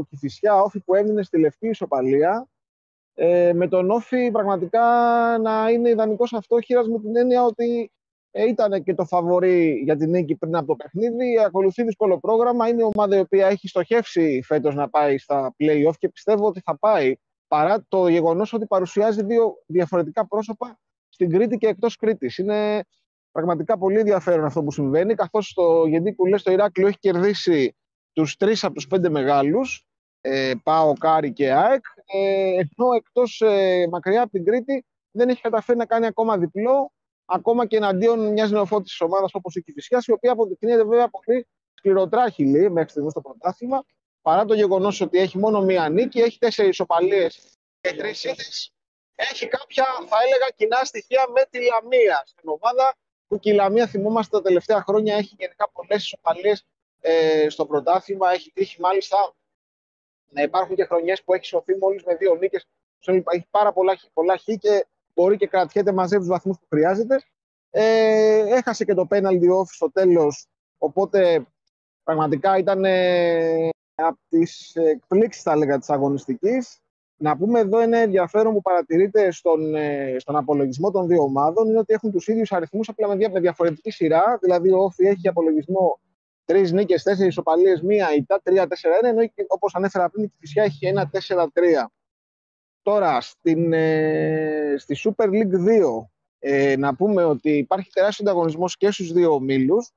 [0.09, 2.49] Κηφισιά Όφη που έμεινε στη λευκή ισοπαλία
[3.14, 4.80] ε, με τον Όφη πραγματικά
[5.43, 7.93] να είναι ιδανικός αυτόχειρα με την έννοια ότι
[8.30, 11.39] ε, ήταν και το φαβορή για την νίκη πριν από το παιχνίδι.
[11.47, 12.68] Ακολουθεί δύσκολο πρόγραμμα.
[12.68, 16.60] Είναι η ομάδα η οποία έχει στοχεύσει φέτος να πάει στα playoff και πιστεύω ότι
[16.64, 17.14] θα πάει
[17.48, 20.78] παρά το γεγονός ότι παρουσιάζει δύο διαφορετικά πρόσωπα
[21.09, 22.39] στην Κρήτη και εκτός Κρήτης.
[22.39, 22.84] Είναι
[23.32, 27.76] πραγματικά πολύ ενδιαφέρον αυτό που συμβαίνει, καθώς το Γεντί Κουλέ στο Ηράκλειο έχει κερδίσει
[28.12, 29.86] τους τρεις από τους πέντε μεγάλους
[30.24, 35.40] ε, ΠΑΟΚ, Άρη και ΑΕΚ, ε, ενώ εκτός ε, μακριά από την Κρήτη δεν έχει
[35.40, 36.93] καταφέρει να κάνει ακόμα διπλό,
[37.24, 42.70] ακόμα και εναντίον μιας νεοφώτης ομάδας όπως η Κηφισιάς, η οποία αποδεικνύεται βέβαια πολύ σκληροτράχυλη
[42.70, 43.85] μέχρι στιγμής στο πρωτάθλημα,
[44.23, 48.43] παρά το γεγονός ότι έχει μόνο μία νίκη, έχει τέσσερις ισοπαλίες και τρεις ήττε.
[49.15, 52.23] Έχει κάποια, θα έλεγα, κοινά στοιχεία με τη Λαμία.
[52.27, 52.94] Στην ομάδα
[53.27, 56.66] που και η Λαμία, θυμόμαστε τα τελευταία χρόνια, έχει γενικά πολλές ισοπαλίες
[57.01, 58.31] ε, στο πρωτάθλημα.
[58.31, 59.35] Έχει τύχει μάλιστα
[60.32, 62.66] να υπάρχουν και χρονιές που έχεις σωθεί μόλις με δύο νίκες.
[63.04, 67.22] Έχει πάρα πολλά, πολλά χ και μπορεί και κρατιέται μαζί τους βαθμούς που χρειάζεται.
[67.70, 70.46] Ε, έχασε και το penalty off στο τέλος.
[70.78, 71.46] Οπότε
[72.02, 76.76] πραγματικά ήταν ε, από τις εκπλήξεις, θα έλεγα, της αγωνιστικής.
[77.16, 81.78] Να πούμε εδώ ένα ενδιαφέρον που παρατηρείται στον, ε, στον απολογισμό των δύο ομάδων είναι
[81.78, 84.38] ότι έχουν τους ίδιους αριθμούς απλά με διαφορετική σειρά.
[84.40, 86.00] Δηλαδή, ο Όφη έχει απολογισμό
[86.53, 90.62] τρεις νίκες, τέσσερις ισοπαλίες, μία ηττα τρία, τέσσερα, ένα, ενώ όπως ανέφερα πριν, η Φυσιά
[90.62, 91.93] έχει ένα τέσσερα-τρία.
[92.83, 98.91] Τώρα, στην, ε, στη Super League 2, ε, να πούμε ότι υπάρχει τεράστιος ανταγωνισμός και
[98.91, 99.93] στους δύο ομίλους.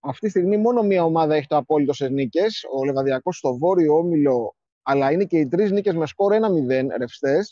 [0.00, 3.96] Αυτή τη στιγμή μόνο μία ομάδα έχει το απόλυτο σε νίκες, ο Λεβαδιακός στο βόρειο
[3.96, 7.44] όμιλο, αλλά είναι και οι τρεις νίκες με σκορ 1-0 ρευστέ.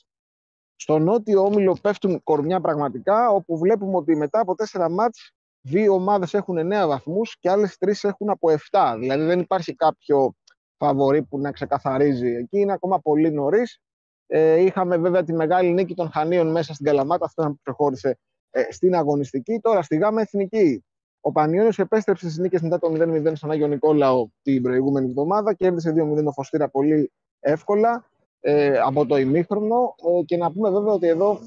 [0.76, 5.35] Στο νότιο όμιλο πέφτουν κορμιά πραγματικά, όπου βλέπουμε ότι μετά από τέσσερα μάτς
[5.66, 8.96] δύο ομάδες έχουν 9 βαθμούς και άλλες τρεις έχουν από 7.
[8.98, 10.34] Δηλαδή δεν υπάρχει κάποιο
[10.76, 12.28] φαβορή που να ξεκαθαρίζει.
[12.28, 13.80] Εκεί είναι ακόμα πολύ νωρίς.
[14.26, 18.18] Ε, είχαμε βέβαια τη μεγάλη νίκη των Χανίων μέσα στην Καλαμάτα, αυτό που προχώρησε
[18.50, 19.58] ε, στην αγωνιστική.
[19.62, 20.84] Τώρα στη ΓΑΜΑ Εθνική.
[21.20, 25.54] Ο Πανιόνιος επέστρεψε στις νίκες μετά το 0-0 στον Άγιο Νικόλαο την προηγούμενη εβδομάδα.
[25.54, 28.04] Κέρδισε 2-0 το Φωστήρα πολύ εύκολα
[28.40, 29.94] ε, από το ημίχρονο.
[30.20, 31.38] Ε, και να πούμε βέβαια ότι εδώ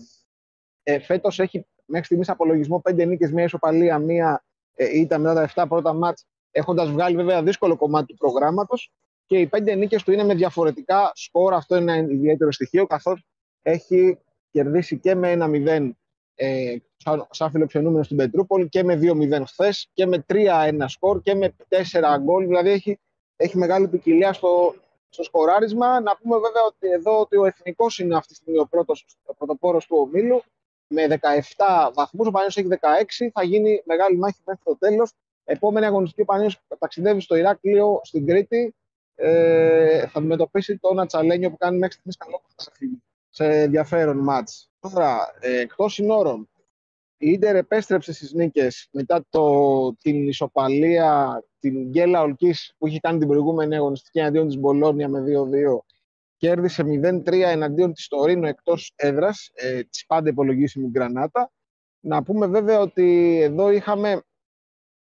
[0.83, 4.43] ε, φέτος έχει μέχρι στιγμής απολογισμό 5 νίκες, μία ισοπαλία, μία
[4.73, 8.91] ε, ήταν μετά τα 7 πρώτα μάτς, έχοντας βγάλει βέβαια δύσκολο κομμάτι του προγράμματος.
[9.25, 11.53] Και οι πέντε νίκες του είναι με διαφορετικά σκορ.
[11.53, 13.25] Αυτό είναι ένα ιδιαίτερο στοιχείο, καθώς
[13.61, 14.17] έχει
[14.51, 15.89] κερδίσει και με ένα 0
[16.35, 16.75] ε,
[17.29, 21.55] σαν φιλοξενούμενο στην Πετρούπολη και με 2-0 χθες και με 3-1 σκορ και με
[21.91, 22.45] 4 γκολ.
[22.45, 22.99] Δηλαδή έχει,
[23.35, 24.75] έχει μεγάλη ποικιλία στο,
[25.09, 25.99] στο σκοράρισμα.
[25.99, 29.05] Να πούμε βέβαια ότι εδώ ότι ο εθνικός είναι αυτή τη στιγμή ο πρώτος
[29.37, 30.43] πρωτοπόρος του ομίλου
[30.89, 32.27] με 17 βαθμούς.
[32.27, 33.29] Ο Παναγιώτης έχει 16.
[33.33, 35.11] Θα γίνει μεγάλη μάχη μέχρι το τέλος.
[35.43, 38.75] Επόμενη αγωνιστική ο Παναγιώτης ταξιδεύει στο Ηράκλειο, στην Κρήτη.
[39.15, 42.41] Ε, θα αντιμετωπίσει τον Ατσαλένιο που κάνει μέχρι στιγμής καλό
[43.29, 44.71] σε ενδιαφέρον μάτς.
[44.79, 46.49] Τώρα, ε, εκτός συνόρων,
[47.17, 53.19] η Ίντερ επέστρεψε στις νίκες μετά το, την ισοπαλία, την γκέλα ολκής που είχε κάνει
[53.19, 55.79] την προηγούμενη αγωνιστική αντίον της Μπολόνια με 2-2
[56.39, 61.51] κέρδισε 0-3 εναντίον της Τωρίνο εκτός έδρας, ε, της πάντα υπολογίσιμη Γκρανάτα.
[61.99, 64.21] Να πούμε βέβαια ότι εδώ είχαμε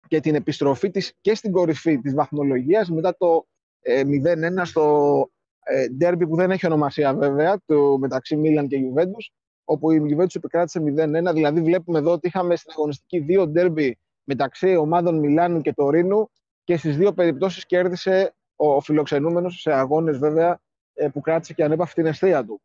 [0.07, 3.47] και την επιστροφή της και στην κορυφή της βαθμολογίας μετά το
[3.81, 5.29] ε, 0-1 στο
[5.63, 9.33] ε, ντέρμπι που δεν έχει ονομασία βέβαια, το μεταξύ Μίλαν και Juventus,
[9.63, 11.33] όπου η Juventus επικράτησε 0-1.
[11.33, 16.29] Δηλαδή βλέπουμε εδώ ότι είχαμε στην αγωνιστική δύο ντέρμπι μεταξύ ομάδων Μιλάνου και Τωρίνου
[16.63, 20.66] και στις δύο περιπτώσεις κέρδισε ο φιλοξενούμενος σε αγώνες βέβαια ε,
[21.13, 22.61] που κράτησε και ανέπαυε την αιστεία του.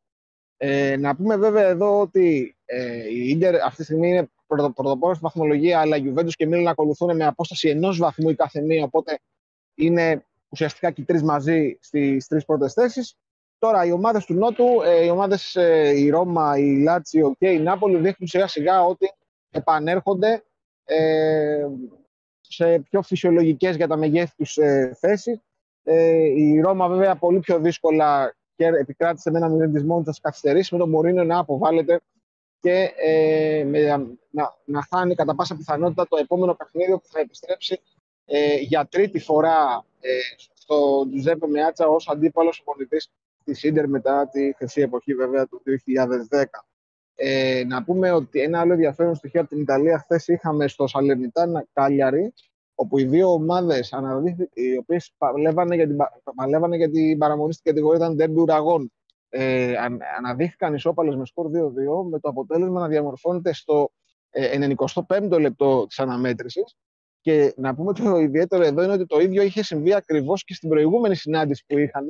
[0.57, 5.25] Ε, να πούμε βέβαια εδώ ότι ε, η Ίντερ αυτή τη στιγμή είναι πρωτοπόρος στη
[5.25, 9.19] βαθμολογία, αλλά η Juventus και Μίλαν ακολουθούν με απόσταση ενός βαθμού η κάθε μία, οπότε
[9.75, 13.17] είναι ουσιαστικά και οι τρεις μαζί στις τρεις πρώτες θέσεις.
[13.59, 17.59] Τώρα, οι ομάδες του Νότου, ε, οι ομάδες ε, η Ρώμα, η Λάτσιο και η
[17.59, 19.13] Νάπολη δείχνουν σιγά σιγά ότι
[19.51, 20.43] επανέρχονται
[20.85, 21.67] ε,
[22.41, 25.41] σε πιο φυσιολογικές για τα μεγέθη τους ε, θέσεις.
[25.85, 30.79] Ε, η Ρώμα βέβαια πολύ πιο δύσκολα και επικράτησε με ένα μηδενισμό της καθυστερήσεις με
[30.79, 32.01] τον Μωρίνο να αποβάλλεται
[32.61, 33.81] και ε, με,
[34.31, 37.81] να, να χάνει κατά πάσα πιθανότητα το επόμενο παιχνίδι που θα επιστρέψει
[38.25, 40.11] ε, για τρίτη φορά ε,
[40.53, 43.11] στο Τζουζέπε Μεάτσα ως αντίπαλος οπονητής
[43.45, 45.63] της Ίντερ μετά τη χρυσή εποχή βέβαια του
[46.31, 46.45] 2010.
[47.15, 51.67] Ε, να πούμε ότι ένα άλλο ενδιαφέρον στοιχείο από την Ιταλία χθες είχαμε στο Σαλερνιτάνα
[51.73, 52.33] Κάλιαρη,
[52.83, 53.93] όπου οι δύο ομάδες
[54.53, 55.97] οι οποίες παλεύανε για, την,
[56.35, 58.93] παλεύανε για την παραμονή στην κατηγορία ήταν ντέρμπι ουραγών.
[59.29, 59.75] Ε,
[60.19, 61.51] αναδείχθηκαν ισόπαλες με σκορ 2-2,
[62.11, 63.91] με το αποτέλεσμα να διαμορφώνεται στο
[65.09, 66.77] 95ο ε, λεπτό της αναμέτρησης.
[67.21, 70.55] Και να πούμε ότι το ιδιαίτερο εδώ είναι ότι το ίδιο είχε συμβεί ακριβώς και
[70.55, 72.07] στην προηγούμενη συνάντηση που είχαν,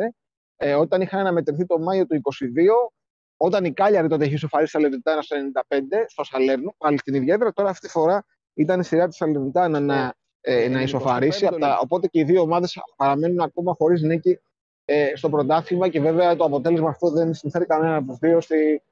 [0.57, 2.93] ε, όταν είχαν αναμετρηθεί το Μάιο του 2022
[3.37, 5.37] όταν η Κάλιαρη τότε είχε σοφαρίσει Σαλερνιτάνα στο
[5.69, 5.77] 95
[6.07, 8.25] στο Σαλέρνο, πάλι στην ιδιαίτερα, τώρα αυτή τη φορά
[8.55, 11.49] ήταν η σειρά της Σαλερνιτάνα να, ε, να ισοφαρίσει.
[11.61, 14.39] Τα, οπότε και οι δύο ομάδες παραμένουν ακόμα χωρίς νίκη
[14.85, 18.83] ε, στο πρωτάθλημα και βέβαια το αποτέλεσμα αυτό δεν συμφέρει κανένα από τους δύο στη,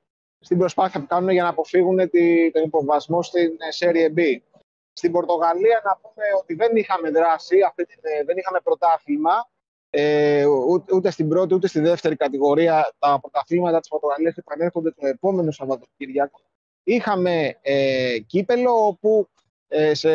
[0.40, 4.20] στην προσπάθεια που κάνουν για να αποφύγουν τη, τον υποβασμό στην Serie B.
[4.93, 9.51] Στην Πορτογαλία να πούμε ότι δεν είχαμε δράση, αυτή την, ε, δεν είχαμε πρωτάθλημα.
[9.93, 10.44] Ε,
[10.94, 16.40] ούτε στην πρώτη ούτε στη δεύτερη κατηγορία τα πρωταθλήματα της Πορτογαλίας επανέρχονται το επόμενο Σαββατοκύριακο.
[16.82, 19.40] Είχαμε ε, κύπελο όπου ε,
[19.92, 20.10] σε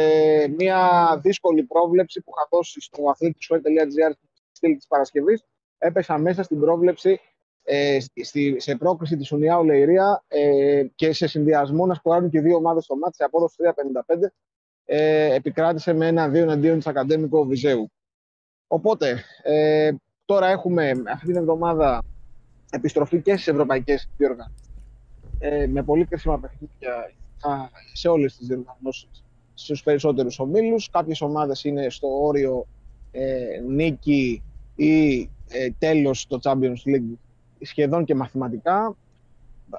[0.48, 0.80] μια
[1.24, 4.12] δύσκολη πρόβλεψη που είχα δώσει στο athleticsport.gr
[4.52, 5.46] στήλη της Παρασκευής
[5.78, 7.20] έπεσα μέσα στην πρόβλεψη
[7.64, 12.56] ε, στη, σε πρόκριση της Ουνιά Ολεϊρία ε, και σε συνδυασμό να σκοράρουν και δύο
[12.56, 14.16] ομάδες στο μάτι σε απόδοση 3-55
[14.86, 17.92] ε, επικράτησε με ένα-δύο εναντίον της Ακαδέμικο Βιζέου.
[18.68, 19.92] Οπότε, ε,
[20.26, 22.04] τώρα έχουμε αυτή την εβδομάδα
[22.72, 24.70] επιστροφή και στις ευρωπαϊκές διοργανώσεις
[25.40, 27.12] ε, με πολύ κρίσιμα παιχνίδια
[27.94, 29.25] σε όλες τις διοργανώσεις
[29.56, 30.90] στους περισσότερους ομίλους.
[30.90, 32.68] Κάποιες ομάδες είναι στο όριο
[33.12, 34.44] ε, νίκη
[34.76, 37.18] ή ε, τέλος στο Champions League
[37.62, 38.96] σχεδόν και μαθηματικά.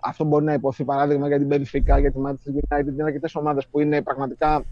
[0.03, 2.87] Αυτό μπορεί να υποθεί παράδειγμα για την Benfica, για τη Manchester United.
[2.87, 4.65] Είναι αρκετές ομάδες που είναι πραγματικά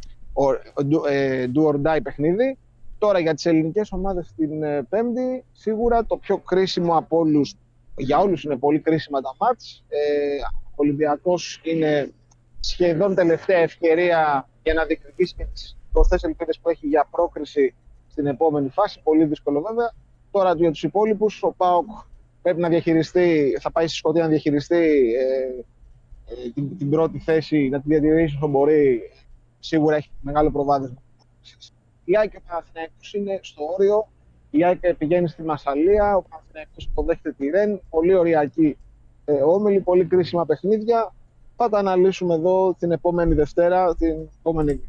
[1.08, 2.58] ε, do or die παιχνίδι.
[2.98, 7.54] Τώρα για τις ελληνικές ομάδες την ε, Πέμπτη, σίγουρα το πιο κρίσιμο από όλους,
[7.96, 9.84] για όλους είναι πολύ κρίσιμα τα μάτς.
[9.88, 9.98] Ε,
[10.70, 12.10] ο Ολυμπιακός είναι
[12.60, 17.74] σχεδόν τελευταία ευκαιρία για να διεκδικήσει και τις προσθέσεις ελπίδες που έχει για πρόκριση
[18.08, 19.00] στην επόμενη φάση.
[19.02, 19.92] Πολύ δύσκολο βέβαια.
[20.30, 21.88] Τώρα για τους υπόλοιπους, ο ΠΑΟΚ
[22.42, 25.64] πρέπει να διαχειριστεί, θα πάει στη Σκωτία να διαχειριστεί ε,
[26.34, 29.00] ε, την, την, πρώτη θέση, να τη διατηρήσει όσο μπορεί.
[29.58, 31.02] Σίγουρα έχει μεγάλο προβάδισμα
[32.04, 34.08] η ΑΕΚ και ο Παναθηναϊκός είναι στο όριο.
[34.50, 37.80] Η ΑΕΚ πηγαίνει στη Μασαλία, ο Παναθηναϊκός υποδέχεται τη Ρεν.
[37.90, 38.78] Πολύ ωριακή
[39.24, 41.14] ε, όμιλη, πολύ κρίσιμα παιχνίδια.
[41.56, 44.80] Θα τα αναλύσουμε εδώ την επόμενη Δευτέρα, την επόμενη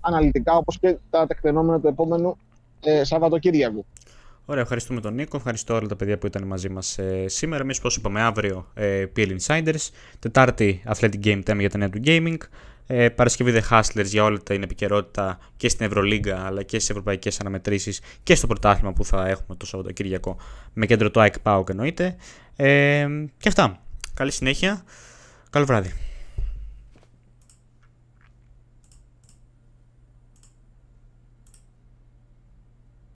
[0.00, 2.36] αναλυτικά, όπως και τα τεκτενόμενα του επόμενου
[2.80, 3.84] ε, Σαββατοκύριακου.
[4.50, 5.36] Ωραία, ευχαριστούμε τον Νίκο.
[5.36, 7.62] Ευχαριστώ όλα τα παιδιά που ήταν μαζί μας ε, σήμερα.
[7.62, 9.88] Εμείς, όπω είπαμε, αύριο ε, PL Insiders.
[10.18, 12.36] Τετάρτη Athletic Game Time για τα νέα του gaming.
[12.86, 17.40] Ε, Παρασκευή The Hustlers για όλη την επικαιρότητα και στην Ευρωλίγκα αλλά και στις ευρωπαϊκές
[17.40, 20.36] αναμετρήσεις και στο πρωτάθλημα που θα έχουμε το Σαββατοκύριακο
[20.72, 22.16] με κέντρο το Ike Pauk εννοείται.
[22.56, 23.06] Ε,
[23.38, 23.80] και αυτά.
[24.14, 24.84] Καλή συνέχεια.
[25.50, 25.92] Καλό βράδυ.